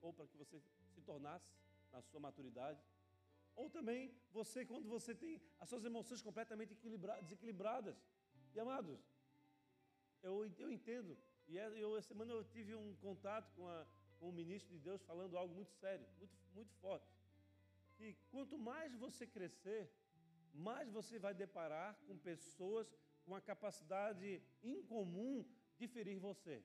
ou 0.00 0.12
para 0.12 0.26
que 0.26 0.36
você 0.36 0.60
se 0.94 1.00
tornasse 1.02 1.50
na 1.92 2.00
sua 2.02 2.20
maturidade. 2.20 2.80
Ou 3.56 3.68
também 3.68 4.14
você, 4.32 4.64
quando 4.64 4.88
você 4.88 5.14
tem 5.14 5.40
as 5.58 5.68
suas 5.68 5.84
emoções 5.84 6.22
completamente 6.22 6.74
desequilibradas. 7.22 7.96
E 8.54 8.60
amados, 8.60 8.98
eu, 10.22 10.46
eu 10.58 10.70
entendo. 10.70 11.16
E 11.48 11.58
é, 11.58 11.66
eu, 11.84 11.96
essa 11.96 12.08
semana 12.08 12.32
eu 12.32 12.44
tive 12.44 12.74
um 12.74 12.94
contato 12.96 13.52
com, 13.54 13.68
a, 13.68 13.86
com 14.18 14.28
o 14.28 14.32
ministro 14.32 14.72
de 14.72 14.78
Deus 14.78 15.02
falando 15.02 15.36
algo 15.36 15.54
muito 15.54 15.72
sério, 15.72 16.06
muito, 16.18 16.36
muito 16.54 16.72
forte. 16.74 17.06
Que 17.96 18.16
quanto 18.30 18.56
mais 18.58 18.94
você 18.96 19.26
crescer, 19.26 19.92
mais 20.54 20.90
você 20.90 21.18
vai 21.18 21.34
deparar 21.34 21.96
com 22.06 22.16
pessoas 22.16 22.94
com 23.24 23.34
a 23.34 23.40
capacidade 23.40 24.42
incomum 24.62 25.44
de 25.78 25.86
ferir 25.86 26.18
você. 26.18 26.62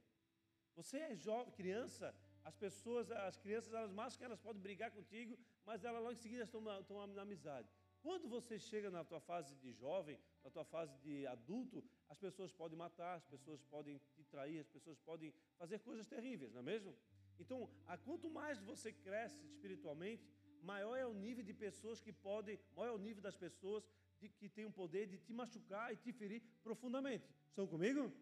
Você 0.75 0.97
é 0.97 1.15
jovem, 1.15 1.53
criança, 1.53 2.13
as 2.45 2.55
pessoas, 2.55 3.11
as 3.11 3.37
crianças, 3.37 3.73
elas 3.73 3.91
mais 3.91 4.15
que 4.15 4.23
elas 4.23 4.39
podem 4.39 4.61
brigar 4.61 4.91
contigo, 4.91 5.37
mas 5.65 5.83
elas 5.83 6.01
logo 6.01 6.13
em 6.13 6.23
seguida 6.25 6.43
estão 6.43 6.61
na, 6.61 6.79
estão 6.79 7.05
na 7.07 7.23
amizade. 7.23 7.67
Quando 8.03 8.29
você 8.29 8.59
chega 8.59 8.91
na 8.91 9.03
tua 9.03 9.19
fase 9.19 9.55
de 9.55 9.73
jovem, 9.73 10.19
na 10.43 10.51
tua 10.51 10.63
fase 10.63 10.95
de 10.99 11.25
adulto, 11.25 11.83
as 12.07 12.19
pessoas 12.19 12.51
podem 12.53 12.77
matar, 12.77 13.15
as 13.15 13.25
pessoas 13.25 13.63
podem 13.63 13.99
te 14.13 14.23
trair, 14.25 14.59
as 14.59 14.67
pessoas 14.67 14.99
podem 14.99 15.33
fazer 15.57 15.79
coisas 15.79 16.05
terríveis, 16.05 16.53
não 16.53 16.59
é 16.59 16.63
mesmo? 16.63 16.95
Então, 17.39 17.67
quanto 18.03 18.29
mais 18.29 18.59
você 18.59 18.93
cresce 18.93 19.43
espiritualmente, 19.47 20.29
maior 20.61 20.95
é 20.95 21.05
o 21.05 21.13
nível 21.13 21.43
de 21.43 21.53
pessoas 21.53 21.99
que 21.99 22.13
podem, 22.13 22.59
maior 22.75 22.91
é 22.91 22.95
o 22.95 22.99
nível 22.99 23.23
das 23.23 23.35
pessoas 23.35 23.83
de, 24.19 24.29
que 24.29 24.47
têm 24.47 24.65
o 24.65 24.71
poder 24.71 25.07
de 25.07 25.17
te 25.17 25.33
machucar 25.33 25.91
e 25.91 25.97
te 25.97 26.13
ferir 26.13 26.43
profundamente. 26.63 27.27
Estão 27.49 27.65
comigo? 27.65 28.13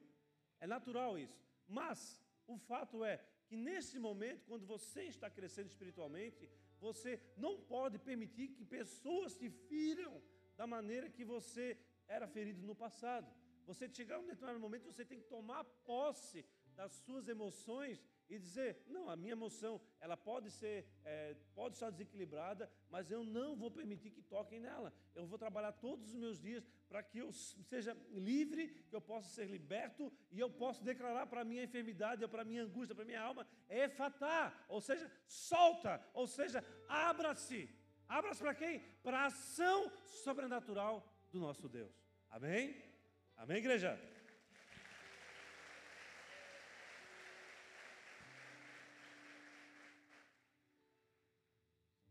É 0.61 0.65
natural 0.65 1.19
isso. 1.19 1.37
Mas 1.67 2.21
o 2.47 2.57
fato 2.57 3.03
é 3.03 3.21
que 3.53 3.57
nesse 3.69 3.99
momento, 3.99 4.47
quando 4.47 4.65
você 4.65 5.01
está 5.03 5.29
crescendo 5.29 5.69
espiritualmente, 5.73 6.49
você 6.85 7.11
não 7.37 7.53
pode 7.73 7.99
permitir 7.99 8.47
que 8.55 8.65
pessoas 8.65 9.35
te 9.41 9.47
firam 9.69 10.13
da 10.57 10.65
maneira 10.65 11.07
que 11.15 11.23
você 11.23 11.77
era 12.07 12.27
ferido 12.27 12.65
no 12.69 12.75
passado. 12.83 13.27
Você 13.67 13.87
chegar 13.87 14.15
a 14.15 14.19
um 14.19 14.25
determinado 14.25 14.59
momento, 14.59 14.91
você 14.91 15.05
tem 15.05 15.19
que 15.19 15.27
tomar 15.35 15.63
posse 15.91 16.43
das 16.79 16.93
suas 17.05 17.27
emoções 17.27 18.03
e 18.27 18.39
dizer: 18.39 18.69
não, 18.87 19.07
a 19.07 19.15
minha 19.15 19.33
emoção 19.33 19.79
ela 19.99 20.17
pode 20.17 20.49
ser, 20.49 20.87
é, 21.05 21.35
pode 21.53 21.75
estar 21.75 21.91
desequilibrada, 21.91 22.71
mas 22.89 23.11
eu 23.11 23.23
não 23.23 23.55
vou 23.55 23.69
permitir 23.69 24.09
que 24.09 24.23
toquem 24.23 24.59
nela. 24.59 24.91
Eu 25.13 25.27
vou 25.27 25.37
trabalhar 25.37 25.73
todos 25.73 26.09
os 26.09 26.15
meus 26.15 26.39
dias 26.41 26.67
para 26.93 27.01
que 27.01 27.17
eu 27.17 27.31
seja 27.31 27.97
livre, 28.11 28.67
que 28.87 28.95
eu 28.95 29.01
possa 29.01 29.27
ser 29.27 29.47
liberto 29.47 30.13
e 30.31 30.39
eu 30.39 30.47
possa 30.47 30.83
declarar 30.83 31.25
para 31.25 31.41
a 31.41 31.43
minha 31.43 31.63
enfermidade, 31.63 32.27
para 32.27 32.43
a 32.43 32.45
minha 32.45 32.61
angústia, 32.61 32.93
para 32.93 33.03
a 33.03 33.07
minha 33.07 33.19
alma, 33.19 33.47
é 33.67 33.89
fatar, 33.89 34.63
ou 34.69 34.79
seja, 34.79 35.11
solta, 35.25 35.99
ou 36.13 36.27
seja, 36.27 36.63
abra-se. 36.87 37.67
Abra-se 38.07 38.43
para 38.43 38.53
quem? 38.53 38.79
Para 39.01 39.21
a 39.21 39.25
ação 39.25 39.91
sobrenatural 40.05 41.03
do 41.31 41.39
nosso 41.39 41.67
Deus. 41.67 41.91
Amém? 42.29 42.79
Amém, 43.37 43.57
igreja? 43.57 43.99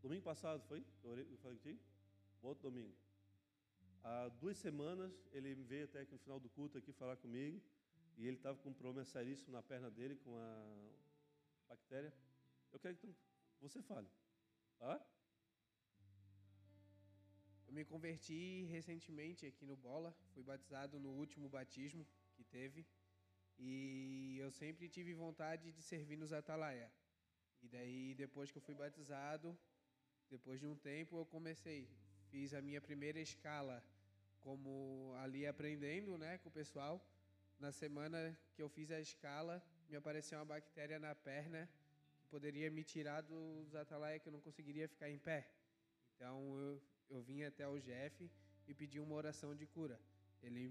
Domingo 0.01 0.23
passado 0.23 0.61
foi? 0.67 0.85
Eu 1.01 1.37
falei 1.37 1.57
contigo? 1.57 1.79
Outro 2.41 2.69
domingo. 2.69 3.02
Há 4.03 4.27
duas 4.27 4.57
semanas 4.57 5.13
ele 5.31 5.55
veio 5.63 5.85
até 5.85 6.01
aqui 6.01 6.11
no 6.11 6.19
final 6.19 6.37
do 6.37 6.49
culto 6.49 6.77
aqui 6.77 6.91
falar 6.91 7.15
comigo 7.15 7.61
e 8.17 8.27
ele 8.27 8.35
estava 8.35 8.57
com 8.57 8.69
um 8.69 8.73
problema 8.73 9.05
seríssimo 9.05 9.53
na 9.53 9.63
perna 9.63 9.89
dele 9.89 10.17
com 10.17 10.37
a 10.37 10.91
bactéria. 11.69 12.13
Eu 12.73 12.79
quero 12.79 12.97
que 12.97 13.15
você 13.61 13.81
fale. 13.81 14.09
Tá? 14.77 15.01
Eu 17.65 17.73
me 17.73 17.85
converti 17.85 18.65
recentemente 18.65 19.45
aqui 19.45 19.65
no 19.65 19.77
Bola, 19.77 20.13
fui 20.33 20.43
batizado 20.43 20.99
no 20.99 21.11
último 21.11 21.47
batismo 21.47 22.05
que 22.35 22.43
teve 22.43 22.85
e 23.57 24.37
eu 24.37 24.51
sempre 24.51 24.89
tive 24.89 25.13
vontade 25.13 25.71
de 25.71 25.81
servir 25.81 26.17
nos 26.17 26.33
Atalaia. 26.33 26.91
E 27.61 27.69
daí 27.69 28.13
depois 28.15 28.51
que 28.51 28.57
eu 28.57 28.61
fui 28.61 28.75
batizado, 28.75 29.57
depois 30.29 30.59
de 30.59 30.67
um 30.67 30.75
tempo 30.75 31.17
eu 31.17 31.25
comecei, 31.25 31.89
fiz 32.29 32.53
a 32.53 32.61
minha 32.61 32.81
primeira 32.81 33.21
escala 33.21 33.81
como 34.43 35.13
ali 35.23 35.47
aprendendo, 35.47 36.17
né, 36.17 36.37
com 36.39 36.49
o 36.49 36.51
pessoal. 36.51 36.95
Na 37.59 37.71
semana 37.71 38.37
que 38.53 38.61
eu 38.61 38.69
fiz 38.69 38.91
a 38.91 38.99
escala, 38.99 39.63
me 39.89 39.95
apareceu 39.95 40.37
uma 40.39 40.45
bactéria 40.45 40.99
na 40.99 41.15
perna 41.15 41.69
que 42.19 42.27
poderia 42.27 42.69
me 42.69 42.83
tirar 42.83 43.21
dos 43.21 43.73
atalaia 43.75 44.19
que 44.19 44.27
eu 44.27 44.33
não 44.33 44.41
conseguiria 44.41 44.87
ficar 44.87 45.09
em 45.09 45.17
pé. 45.17 45.47
Então 46.15 46.35
eu, 46.57 46.81
eu 47.09 47.21
vim 47.21 47.43
até 47.43 47.67
o 47.67 47.79
Jeff 47.79 48.29
e 48.67 48.73
pedi 48.73 48.99
uma 48.99 49.15
oração 49.15 49.55
de 49.55 49.65
cura. 49.65 49.99
Ele 50.41 50.63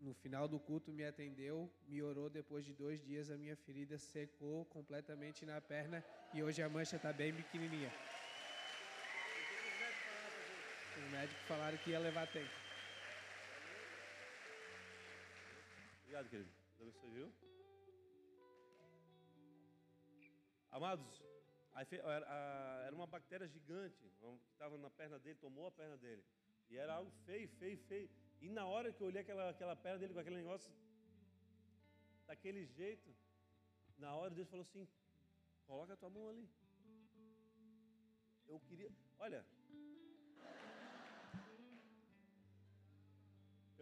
no 0.00 0.12
final 0.14 0.48
do 0.48 0.58
culto 0.58 0.92
me 0.92 1.04
atendeu, 1.04 1.72
me 1.86 2.02
orou. 2.02 2.28
Depois 2.28 2.64
de 2.64 2.74
dois 2.74 3.00
dias 3.02 3.30
a 3.30 3.36
minha 3.36 3.56
ferida 3.56 3.96
secou 3.96 4.64
completamente 4.66 5.46
na 5.46 5.60
perna 5.60 6.04
e 6.34 6.42
hoje 6.42 6.60
a 6.62 6.68
mancha 6.68 6.96
está 6.96 7.12
bem 7.12 7.32
pequenininha. 7.32 7.92
Os 10.96 11.11
médicos 11.22 11.46
falaram 11.46 11.78
que 11.78 11.90
ia 11.90 12.00
levar 12.00 12.26
tempo. 12.32 12.54
Obrigado, 16.00 16.28
querido. 16.32 16.50
Deus 16.78 16.88
abençoe, 16.88 17.10
viu? 17.18 17.28
Amados, 20.78 21.22
era 22.86 22.94
uma 23.00 23.06
bactéria 23.06 23.46
gigante 23.46 23.96
que 24.00 24.08
estava 24.52 24.76
na 24.78 24.90
perna 24.90 25.18
dele, 25.20 25.38
tomou 25.46 25.68
a 25.68 25.70
perna 25.70 25.96
dele. 25.96 26.24
E 26.70 26.76
era 26.76 26.94
algo 26.94 27.12
feio, 27.24 27.48
feio, 27.60 27.78
feio. 27.90 28.10
E 28.40 28.48
na 28.58 28.66
hora 28.66 28.92
que 28.92 29.00
eu 29.00 29.06
olhei 29.06 29.22
aquela, 29.22 29.50
aquela 29.50 29.76
perna 29.76 29.98
dele 30.00 30.14
com 30.14 30.20
aquele 30.20 30.42
negócio, 30.42 30.72
daquele 32.26 32.66
jeito, 32.66 33.14
na 33.96 34.12
hora 34.16 34.34
Deus 34.38 34.48
falou 34.48 34.66
assim: 34.68 34.88
coloca 35.68 35.92
a 35.92 35.96
tua 35.96 36.10
mão 36.10 36.28
ali. 36.30 36.48
Eu 38.48 38.58
queria, 38.68 38.90
olha, 39.20 39.46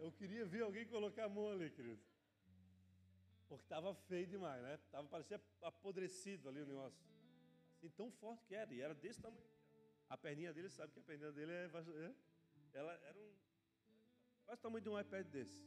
eu 0.01 0.11
queria 0.11 0.45
ver 0.45 0.63
alguém 0.63 0.85
colocar 0.85 1.25
a 1.25 1.29
mão 1.29 1.51
ali, 1.51 1.69
querido. 1.69 2.01
Porque 3.47 3.63
estava 3.63 3.93
feio 3.93 4.27
demais, 4.27 4.61
né? 4.63 4.79
Tava, 4.91 5.07
parecia 5.07 5.39
apodrecido 5.61 6.49
ali 6.49 6.61
o 6.61 6.65
negócio. 6.65 6.99
Assim, 7.75 7.89
tão 7.89 8.11
forte 8.11 8.45
que 8.45 8.55
era, 8.55 8.73
e 8.73 8.81
era 8.81 8.95
desse 8.95 9.21
tamanho. 9.21 9.49
A 10.09 10.17
perninha 10.17 10.51
dele, 10.53 10.69
sabe 10.69 10.91
que 10.91 10.99
a 10.99 11.03
perninha 11.03 11.31
dele 11.31 11.51
é, 11.51 11.65
é 11.65 12.15
ela 12.73 12.93
era 13.03 13.19
um 13.19 13.31
quase 14.45 14.59
o 14.59 14.63
tamanho 14.63 14.83
de 14.83 14.89
um 14.89 14.99
iPad 14.99 15.25
desse. 15.27 15.63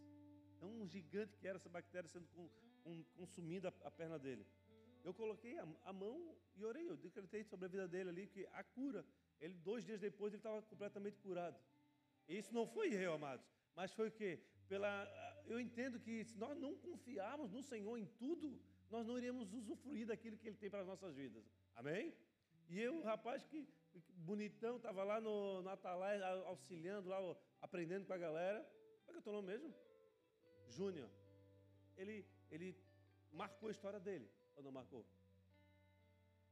Um 0.61 0.87
gigante 0.87 1.37
que 1.39 1.47
era 1.47 1.57
essa 1.57 1.69
bactéria 1.69 2.09
sendo 2.09 2.27
com, 2.29 2.51
a, 3.67 3.89
a, 3.89 3.91
perna 3.91 4.19
dele. 4.19 4.47
Eu 5.03 5.15
coloquei 5.15 5.59
a, 5.59 5.67
a, 5.85 5.93
mão 5.93 6.37
e 6.57 6.65
orei, 6.65 6.89
eu 6.89 6.97
decretei 6.97 7.45
sobre 7.45 7.67
a 7.67 7.69
vida 7.69 7.89
dele 7.89 8.11
ali 8.11 8.27
que 8.27 8.47
a 8.53 8.65
cura. 8.65 9.05
Ele 9.41 9.55
dois 9.55 9.85
dias 9.85 10.01
depois 10.01 10.33
ele 10.33 10.41
estava 10.41 10.61
completamente 10.63 11.19
curado. 11.19 11.59
E 12.29 12.39
isso 12.39 12.53
não 12.53 12.67
foi 12.67 12.93
eu, 12.95 13.13
amados, 13.15 13.47
mas 13.77 13.93
foi 13.93 14.09
o 14.09 14.13
quê? 14.13 14.41
Pela, 14.69 14.93
eu 15.47 15.59
entendo 15.61 16.01
que 16.01 16.25
se 16.25 16.39
nós 16.39 16.59
não 16.59 16.75
confiarmos 16.77 17.51
no 17.51 17.63
Senhor 17.63 17.97
em 17.97 18.07
tudo, 18.23 18.61
nós 18.91 19.07
não 19.07 19.19
iremos 19.19 19.53
usufruir 19.53 20.07
daquilo 20.07 20.39
que 20.39 20.49
Ele 20.49 20.57
tem 20.57 20.71
para 20.71 20.81
as 20.81 20.87
nossas 20.87 21.15
vidas. 21.15 21.45
Amém? 21.75 22.15
E 22.69 22.81
eu, 22.81 23.03
rapaz 23.03 23.45
que 23.47 23.67
bonitão, 24.31 24.77
estava 24.77 25.05
lá 25.05 25.21
no, 25.21 25.63
no 25.63 25.69
Atalaia, 25.69 26.27
auxiliando 26.47 27.09
lá, 27.09 27.19
aprendendo 27.61 28.07
com 28.07 28.13
a 28.13 28.19
galera 28.19 28.67
que 29.15 29.19
é 29.19 29.21
o 29.21 29.23
teu 29.23 29.33
nome 29.33 29.49
mesmo? 29.49 29.75
Júnior. 30.69 31.11
Ele, 31.97 32.27
ele 32.51 32.77
marcou 33.33 33.69
a 33.69 33.73
história 33.73 34.01
dele, 34.01 34.29
ou 34.57 34.63
não 34.63 34.73
marcou? 34.73 35.07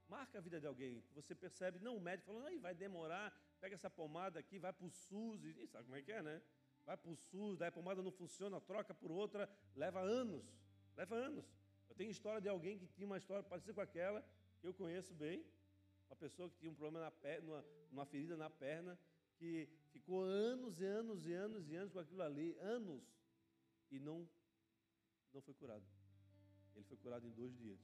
Marca 0.09 0.39
a 0.39 0.41
vida 0.41 0.61
de 0.61 0.67
alguém. 0.67 1.03
Você 1.15 1.35
percebe, 1.35 1.79
não, 1.79 1.97
o 1.97 2.01
médico 2.01 2.27
falando, 2.27 2.47
aí 2.47 2.59
vai 2.59 2.75
demorar, 2.75 3.33
pega 3.61 3.75
essa 3.75 3.91
pomada 3.91 4.39
aqui, 4.39 4.59
vai 4.59 4.73
para 4.73 4.87
o 4.87 4.91
SUS, 4.91 5.43
e 5.45 5.67
sabe 5.67 5.85
como 5.85 5.97
é 5.97 6.03
que 6.03 6.13
é, 6.13 6.23
né? 6.23 6.43
Vai 6.85 6.97
para 6.97 7.11
o 7.11 7.17
SUS, 7.17 7.59
daí 7.59 7.69
a 7.69 7.73
pomada 7.73 8.03
não 8.03 8.11
funciona, 8.11 8.61
troca 8.61 8.93
por 8.93 9.11
outra, 9.11 9.49
leva 9.75 10.01
anos. 10.01 10.45
Leva 10.97 11.15
anos. 11.15 11.45
Eu 11.89 11.95
tenho 11.95 12.11
história 12.11 12.41
de 12.41 12.49
alguém 12.49 12.79
que 12.79 12.87
tinha 12.87 13.07
uma 13.07 13.19
história 13.19 13.43
parecida 13.43 13.75
com 13.75 13.81
aquela, 13.81 14.25
que 14.61 14.67
eu 14.67 14.75
conheço 14.75 15.15
bem, 15.15 15.45
uma 16.09 16.17
pessoa 16.17 16.49
que 16.49 16.57
tinha 16.57 16.71
um 16.71 16.75
problema 16.75 17.05
na 17.05 17.11
perna, 17.11 17.65
uma, 17.91 18.05
ferida 18.07 18.37
na 18.37 18.51
perna, 18.51 18.99
que 19.37 19.69
ficou 19.93 20.23
anos 20.23 20.81
e 20.81 20.85
anos 20.85 21.27
e 21.27 21.33
anos 21.33 21.69
e 21.69 21.77
anos 21.77 21.93
com 21.93 21.99
aquilo 21.99 22.23
ali, 22.23 22.57
anos, 22.61 23.03
e 23.91 23.99
não, 23.99 24.29
não 25.33 25.41
foi 25.41 25.55
curado. 25.55 25.85
Ele 26.75 26.85
foi 26.85 26.97
curado 26.97 27.27
em 27.27 27.31
dois 27.31 27.55
dias. 27.57 27.79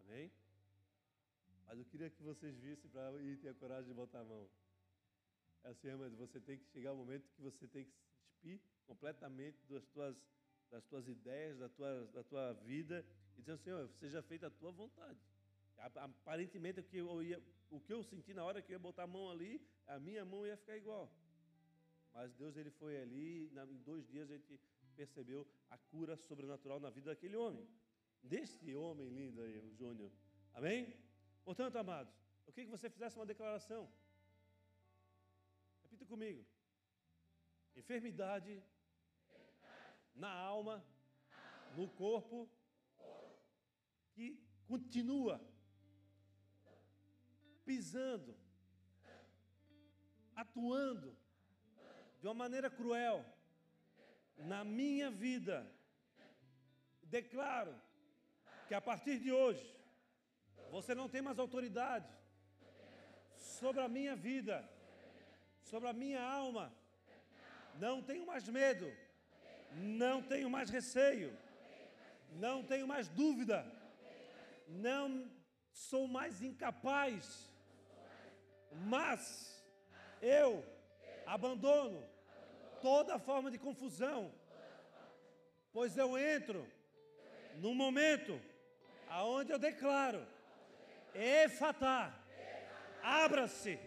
Amém? 0.00 0.30
Mas 1.66 1.78
eu 1.78 1.84
queria 1.84 2.10
que 2.10 2.22
vocês 2.22 2.56
vissem 2.58 2.90
para 2.90 3.10
ir 3.22 3.38
ter 3.38 3.48
a 3.48 3.54
coragem 3.54 3.88
de 3.88 3.94
botar 3.94 4.20
a 4.20 4.24
mão. 4.24 4.48
É 5.64 5.70
assim, 5.70 5.90
mas 5.96 6.12
você 6.14 6.40
tem 6.40 6.58
que 6.58 6.66
chegar 6.66 6.92
o 6.92 6.96
momento 6.96 7.28
que 7.30 7.40
você 7.40 7.66
tem 7.66 7.84
que 7.84 8.05
despir 8.46 8.60
completamente 8.86 9.58
das 9.68 9.84
tuas, 9.88 10.16
das 10.70 10.84
tuas 10.84 11.08
ideias, 11.08 11.58
da 11.58 11.68
tua, 11.68 12.06
da 12.12 12.22
tua 12.22 12.52
vida, 12.54 13.04
e 13.36 13.40
dizer, 13.40 13.58
Senhor, 13.58 13.88
seja 13.98 14.22
feita 14.22 14.46
a 14.46 14.50
tua 14.50 14.70
vontade. 14.70 15.18
Aparentemente, 15.76 16.80
o 16.80 16.84
que, 16.84 16.96
eu 16.98 17.22
ia, 17.22 17.42
o 17.70 17.80
que 17.80 17.92
eu 17.92 18.02
senti 18.02 18.32
na 18.32 18.44
hora 18.44 18.62
que 18.62 18.72
eu 18.72 18.76
ia 18.76 18.78
botar 18.78 19.02
a 19.02 19.06
mão 19.06 19.30
ali, 19.30 19.60
a 19.86 19.98
minha 19.98 20.24
mão 20.24 20.46
ia 20.46 20.56
ficar 20.56 20.76
igual. 20.76 21.12
Mas 22.14 22.32
Deus 22.34 22.56
ele 22.56 22.70
foi 22.70 22.96
ali, 23.02 23.52
em 23.54 23.82
dois 23.82 24.06
dias 24.06 24.30
a 24.30 24.34
gente 24.34 24.58
percebeu 24.94 25.46
a 25.68 25.76
cura 25.76 26.16
sobrenatural 26.16 26.80
na 26.80 26.88
vida 26.88 27.10
daquele 27.10 27.36
homem. 27.36 27.68
Deste 28.22 28.74
homem 28.74 29.08
lindo 29.10 29.42
aí, 29.42 29.58
o 29.58 29.74
Júnior. 29.74 30.10
Amém? 30.54 30.96
Portanto, 31.44 31.76
amados, 31.76 32.14
eu 32.46 32.52
queria 32.52 32.70
que 32.70 32.76
você 32.76 32.88
fizesse 32.88 33.16
uma 33.16 33.26
declaração. 33.26 33.90
Repita 35.82 36.06
comigo. 36.06 36.44
Enfermidade, 37.76 38.62
na 40.14 40.32
alma, 40.32 40.84
no 41.76 41.88
corpo, 41.88 42.48
que 44.14 44.40
continua 44.66 45.40
pisando, 47.64 48.34
atuando 50.34 51.16
de 52.20 52.26
uma 52.26 52.34
maneira 52.34 52.70
cruel 52.70 53.24
na 54.38 54.64
minha 54.64 55.10
vida. 55.10 55.70
Declaro 57.02 57.74
que 58.66 58.74
a 58.74 58.80
partir 58.80 59.18
de 59.18 59.30
hoje 59.30 59.76
você 60.70 60.94
não 60.94 61.08
tem 61.08 61.22
mais 61.22 61.38
autoridade 61.38 62.12
sobre 63.36 63.80
a 63.82 63.88
minha 63.88 64.16
vida, 64.16 64.68
sobre 65.62 65.88
a 65.88 65.92
minha 65.92 66.22
alma. 66.22 66.72
Não 67.78 68.02
tenho 68.02 68.26
mais 68.26 68.48
medo, 68.48 68.90
não 69.72 70.22
tenho 70.22 70.48
mais 70.48 70.70
receio, 70.70 71.36
não 72.32 72.62
tenho 72.62 72.86
mais 72.86 73.08
dúvida, 73.08 73.64
não 74.68 75.30
sou 75.70 76.08
mais 76.08 76.40
incapaz. 76.42 77.50
Mas 78.72 79.62
eu 80.22 80.64
abandono 81.26 82.02
toda 82.80 83.18
forma 83.18 83.50
de 83.50 83.58
confusão, 83.58 84.32
pois 85.72 85.96
eu 85.96 86.16
entro 86.18 86.66
num 87.56 87.74
momento 87.74 88.40
aonde 89.08 89.52
eu 89.52 89.58
declaro: 89.58 90.26
Efatá, 91.14 92.14
abra-se, 93.02 93.78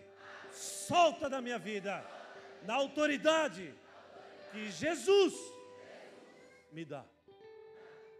solta 0.51 1.29
da 1.29 1.41
minha 1.41 1.59
vida, 1.59 2.05
na 2.63 2.75
autoridade 2.75 3.73
que 4.51 4.69
Jesus 4.71 5.33
me 6.71 6.85
dá. 6.85 7.05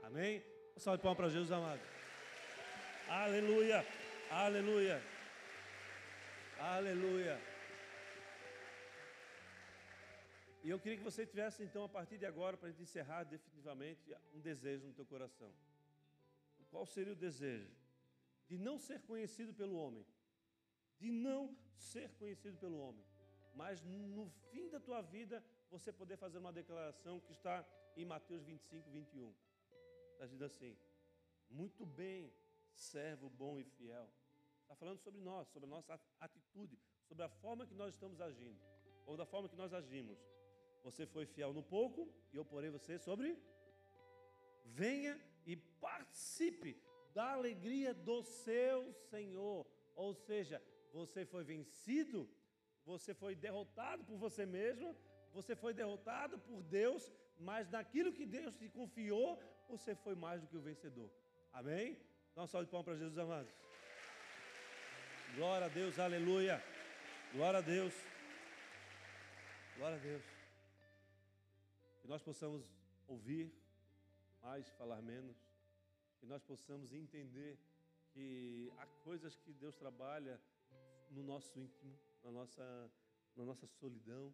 Amém? 0.03 0.43
Um 0.75 0.79
salve 0.79 0.97
de 0.97 1.03
palmas 1.03 1.17
para 1.17 1.29
Jesus 1.29 1.51
amado. 1.51 1.81
Aleluia, 3.07 3.85
aleluia. 4.29 5.01
Aleluia. 6.59 7.39
E 10.63 10.69
eu 10.69 10.79
queria 10.79 10.97
que 10.97 11.03
você 11.03 11.25
tivesse, 11.25 11.63
então, 11.63 11.83
a 11.85 11.89
partir 11.89 12.17
de 12.17 12.25
agora, 12.25 12.57
para 12.57 12.69
gente 12.69 12.81
encerrar 12.81 13.23
definitivamente, 13.23 14.13
um 14.33 14.41
desejo 14.41 14.85
no 14.87 14.93
teu 14.93 15.05
coração. 15.05 15.51
Qual 16.69 16.85
seria 16.85 17.13
o 17.13 17.15
desejo? 17.15 17.71
De 18.47 18.57
não 18.57 18.77
ser 18.77 18.99
conhecido 19.01 19.53
pelo 19.53 19.75
homem. 19.77 20.05
De 20.99 21.09
não 21.09 21.55
ser 21.75 22.09
conhecido 22.19 22.57
pelo 22.57 22.77
homem. 22.77 23.05
mas 23.55 23.81
no 23.83 24.29
fim 24.49 24.69
da 24.69 24.79
tua 24.79 25.01
vida 25.01 25.43
você 25.69 25.91
poder 25.91 26.17
fazer 26.17 26.37
uma 26.37 26.51
declaração 26.51 27.19
que 27.19 27.31
está 27.31 27.65
em 27.95 28.05
Mateus 28.05 28.43
25, 28.43 28.89
21. 28.89 29.33
Está 30.13 30.25
dizendo 30.25 30.45
assim: 30.45 30.77
Muito 31.49 31.85
bem, 31.85 32.33
servo 32.73 33.29
bom 33.29 33.59
e 33.59 33.63
fiel. 33.63 34.09
Está 34.61 34.75
falando 34.75 34.99
sobre 34.99 35.19
nós, 35.21 35.47
sobre 35.49 35.67
a 35.67 35.69
nossa 35.69 35.99
atitude, 36.19 36.79
sobre 37.07 37.23
a 37.23 37.29
forma 37.29 37.65
que 37.65 37.73
nós 37.73 37.93
estamos 37.93 38.21
agindo, 38.21 38.59
ou 39.05 39.17
da 39.17 39.25
forma 39.25 39.49
que 39.49 39.55
nós 39.55 39.73
agimos. 39.73 40.19
Você 40.83 41.05
foi 41.05 41.25
fiel 41.25 41.53
no 41.53 41.63
pouco, 41.63 42.13
e 42.31 42.37
eu 42.37 42.45
porei 42.45 42.69
você 42.69 42.97
sobre. 42.97 43.37
Venha 44.65 45.19
e 45.45 45.55
participe 45.55 46.81
da 47.13 47.31
alegria 47.33 47.93
do 47.93 48.21
seu 48.23 48.93
Senhor. 49.09 49.65
Ou 49.95 50.13
seja, 50.13 50.61
você 50.93 51.25
foi 51.25 51.43
vencido, 51.43 52.29
você 52.85 53.13
foi 53.13 53.35
derrotado 53.35 54.03
por 54.03 54.17
você 54.17 54.45
mesmo, 54.45 54.95
você 55.33 55.55
foi 55.55 55.73
derrotado 55.73 56.37
por 56.39 56.61
Deus, 56.63 57.11
mas 57.39 57.69
naquilo 57.69 58.13
que 58.13 58.25
Deus 58.25 58.55
te 58.55 58.67
confiou, 58.69 59.41
você 59.67 59.95
foi 59.95 60.15
mais 60.15 60.41
do 60.41 60.47
que 60.47 60.57
o 60.57 60.61
vencedor. 60.61 61.09
Amém? 61.53 61.97
Dá 62.35 62.41
uma 62.41 62.47
salva 62.47 62.65
de 62.65 62.71
palmas 62.71 62.85
para 62.85 62.95
Jesus, 62.95 63.17
amados. 63.17 63.51
Glória 65.35 65.65
a 65.65 65.69
Deus, 65.69 65.99
aleluia. 65.99 66.63
Glória 67.33 67.59
a 67.59 67.61
Deus. 67.61 67.93
Glória 69.77 69.97
a 69.97 69.99
Deus. 69.99 70.23
Que 72.01 72.07
nós 72.07 72.21
possamos 72.21 72.63
ouvir 73.07 73.51
mais, 74.41 74.69
falar 74.71 75.01
menos. 75.01 75.37
Que 76.19 76.25
nós 76.25 76.43
possamos 76.43 76.93
entender 76.93 77.57
que 78.11 78.71
há 78.77 78.85
coisas 79.03 79.35
que 79.37 79.53
Deus 79.53 79.75
trabalha 79.75 80.39
no 81.11 81.23
nosso 81.23 81.57
íntimo, 81.59 81.97
na 82.23 82.31
nossa, 82.31 82.91
na 83.35 83.43
nossa 83.45 83.67
solidão. 83.67 84.33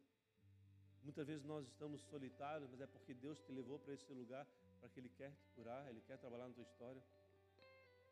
Muitas 1.05 1.27
vezes 1.27 1.45
nós 1.45 1.67
estamos 1.67 2.01
solitários, 2.01 2.67
mas 2.71 2.81
é 2.81 2.87
porque 2.87 3.13
Deus 3.13 3.39
te 3.39 3.51
levou 3.51 3.77
para 3.77 3.93
esse 3.93 4.11
lugar 4.11 4.45
para 4.79 4.89
que 4.89 4.99
Ele 4.99 5.09
quer 5.09 5.31
te 5.35 5.47
curar, 5.55 5.87
Ele 5.87 6.01
quer 6.01 6.17
trabalhar 6.17 6.47
na 6.47 6.53
tua 6.55 6.63
história. 6.63 7.01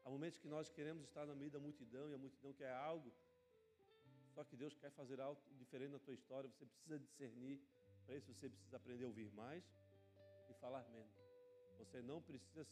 Há 0.06 0.10
momentos 0.12 0.38
que 0.38 0.48
nós 0.48 0.70
queremos 0.70 1.04
estar 1.04 1.26
no 1.26 1.36
meio 1.36 1.50
da 1.50 1.60
multidão 1.60 2.08
e 2.12 2.14
a 2.14 2.18
multidão 2.20 2.54
quer 2.54 2.72
algo, 2.72 3.12
só 4.36 4.44
que 4.44 4.56
Deus 4.56 4.76
quer 4.76 4.92
fazer 4.92 5.20
algo 5.20 5.42
diferente 5.58 5.92
na 5.92 6.00
tua 6.00 6.14
história. 6.14 6.48
Você 6.50 6.66
precisa 6.68 7.00
discernir. 7.00 7.60
Para 8.06 8.16
isso 8.16 8.32
você 8.32 8.48
precisa 8.48 8.78
aprender 8.78 9.06
a 9.06 9.08
ouvir 9.08 9.32
mais 9.34 9.64
e 10.50 10.54
falar 10.54 10.88
menos. 10.90 11.16
Você 11.80 12.00
não 12.02 12.22
precisa 12.22 12.64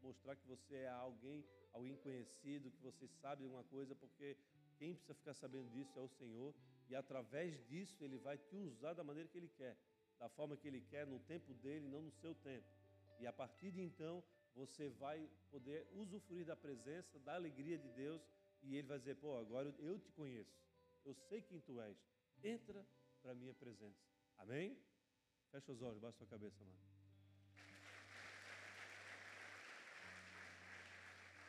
mostrar 0.00 0.36
que 0.36 0.46
você 0.46 0.74
é 0.76 0.88
alguém, 0.90 1.44
alguém 1.72 1.96
conhecido, 1.96 2.70
que 2.70 2.82
você 2.82 3.08
sabe 3.20 3.42
de 3.42 3.48
uma 3.48 3.64
coisa, 3.64 3.96
porque 3.96 4.36
quem 4.78 4.94
precisa 4.94 5.14
ficar 5.14 5.34
sabendo 5.34 5.68
disso 5.70 5.98
é 5.98 6.02
o 6.02 6.08
Senhor, 6.08 6.54
e 6.88 6.94
através 6.94 7.64
disso 7.66 8.02
Ele 8.04 8.18
vai 8.18 8.38
te 8.38 8.56
usar 8.56 8.94
da 8.94 9.04
maneira 9.04 9.28
que 9.28 9.38
Ele 9.38 9.48
quer, 9.48 9.76
da 10.18 10.28
forma 10.28 10.56
que 10.56 10.66
Ele 10.68 10.80
quer, 10.80 11.06
no 11.06 11.18
tempo 11.20 11.52
dele, 11.54 11.88
não 11.88 12.02
no 12.02 12.12
seu 12.12 12.34
tempo. 12.34 12.66
E 13.18 13.26
a 13.26 13.32
partir 13.32 13.70
de 13.70 13.80
então, 13.80 14.22
você 14.54 14.88
vai 14.88 15.28
poder 15.50 15.86
usufruir 15.92 16.46
da 16.46 16.56
presença, 16.56 17.18
da 17.20 17.34
alegria 17.34 17.78
de 17.78 17.88
Deus, 17.90 18.22
e 18.62 18.76
Ele 18.76 18.86
vai 18.86 18.98
dizer: 18.98 19.16
pô, 19.16 19.36
agora 19.38 19.74
eu 19.78 19.98
te 19.98 20.10
conheço, 20.12 20.58
eu 21.04 21.14
sei 21.14 21.40
quem 21.42 21.60
tu 21.60 21.80
és, 21.80 21.96
entra 22.42 22.86
para 23.22 23.32
a 23.32 23.34
minha 23.34 23.54
presença. 23.54 24.00
Amém? 24.38 24.78
Fecha 25.50 25.72
os 25.72 25.82
olhos, 25.82 25.98
baixa 25.98 26.16
a 26.16 26.18
sua 26.18 26.26
cabeça, 26.26 26.62
amado. 26.62 26.95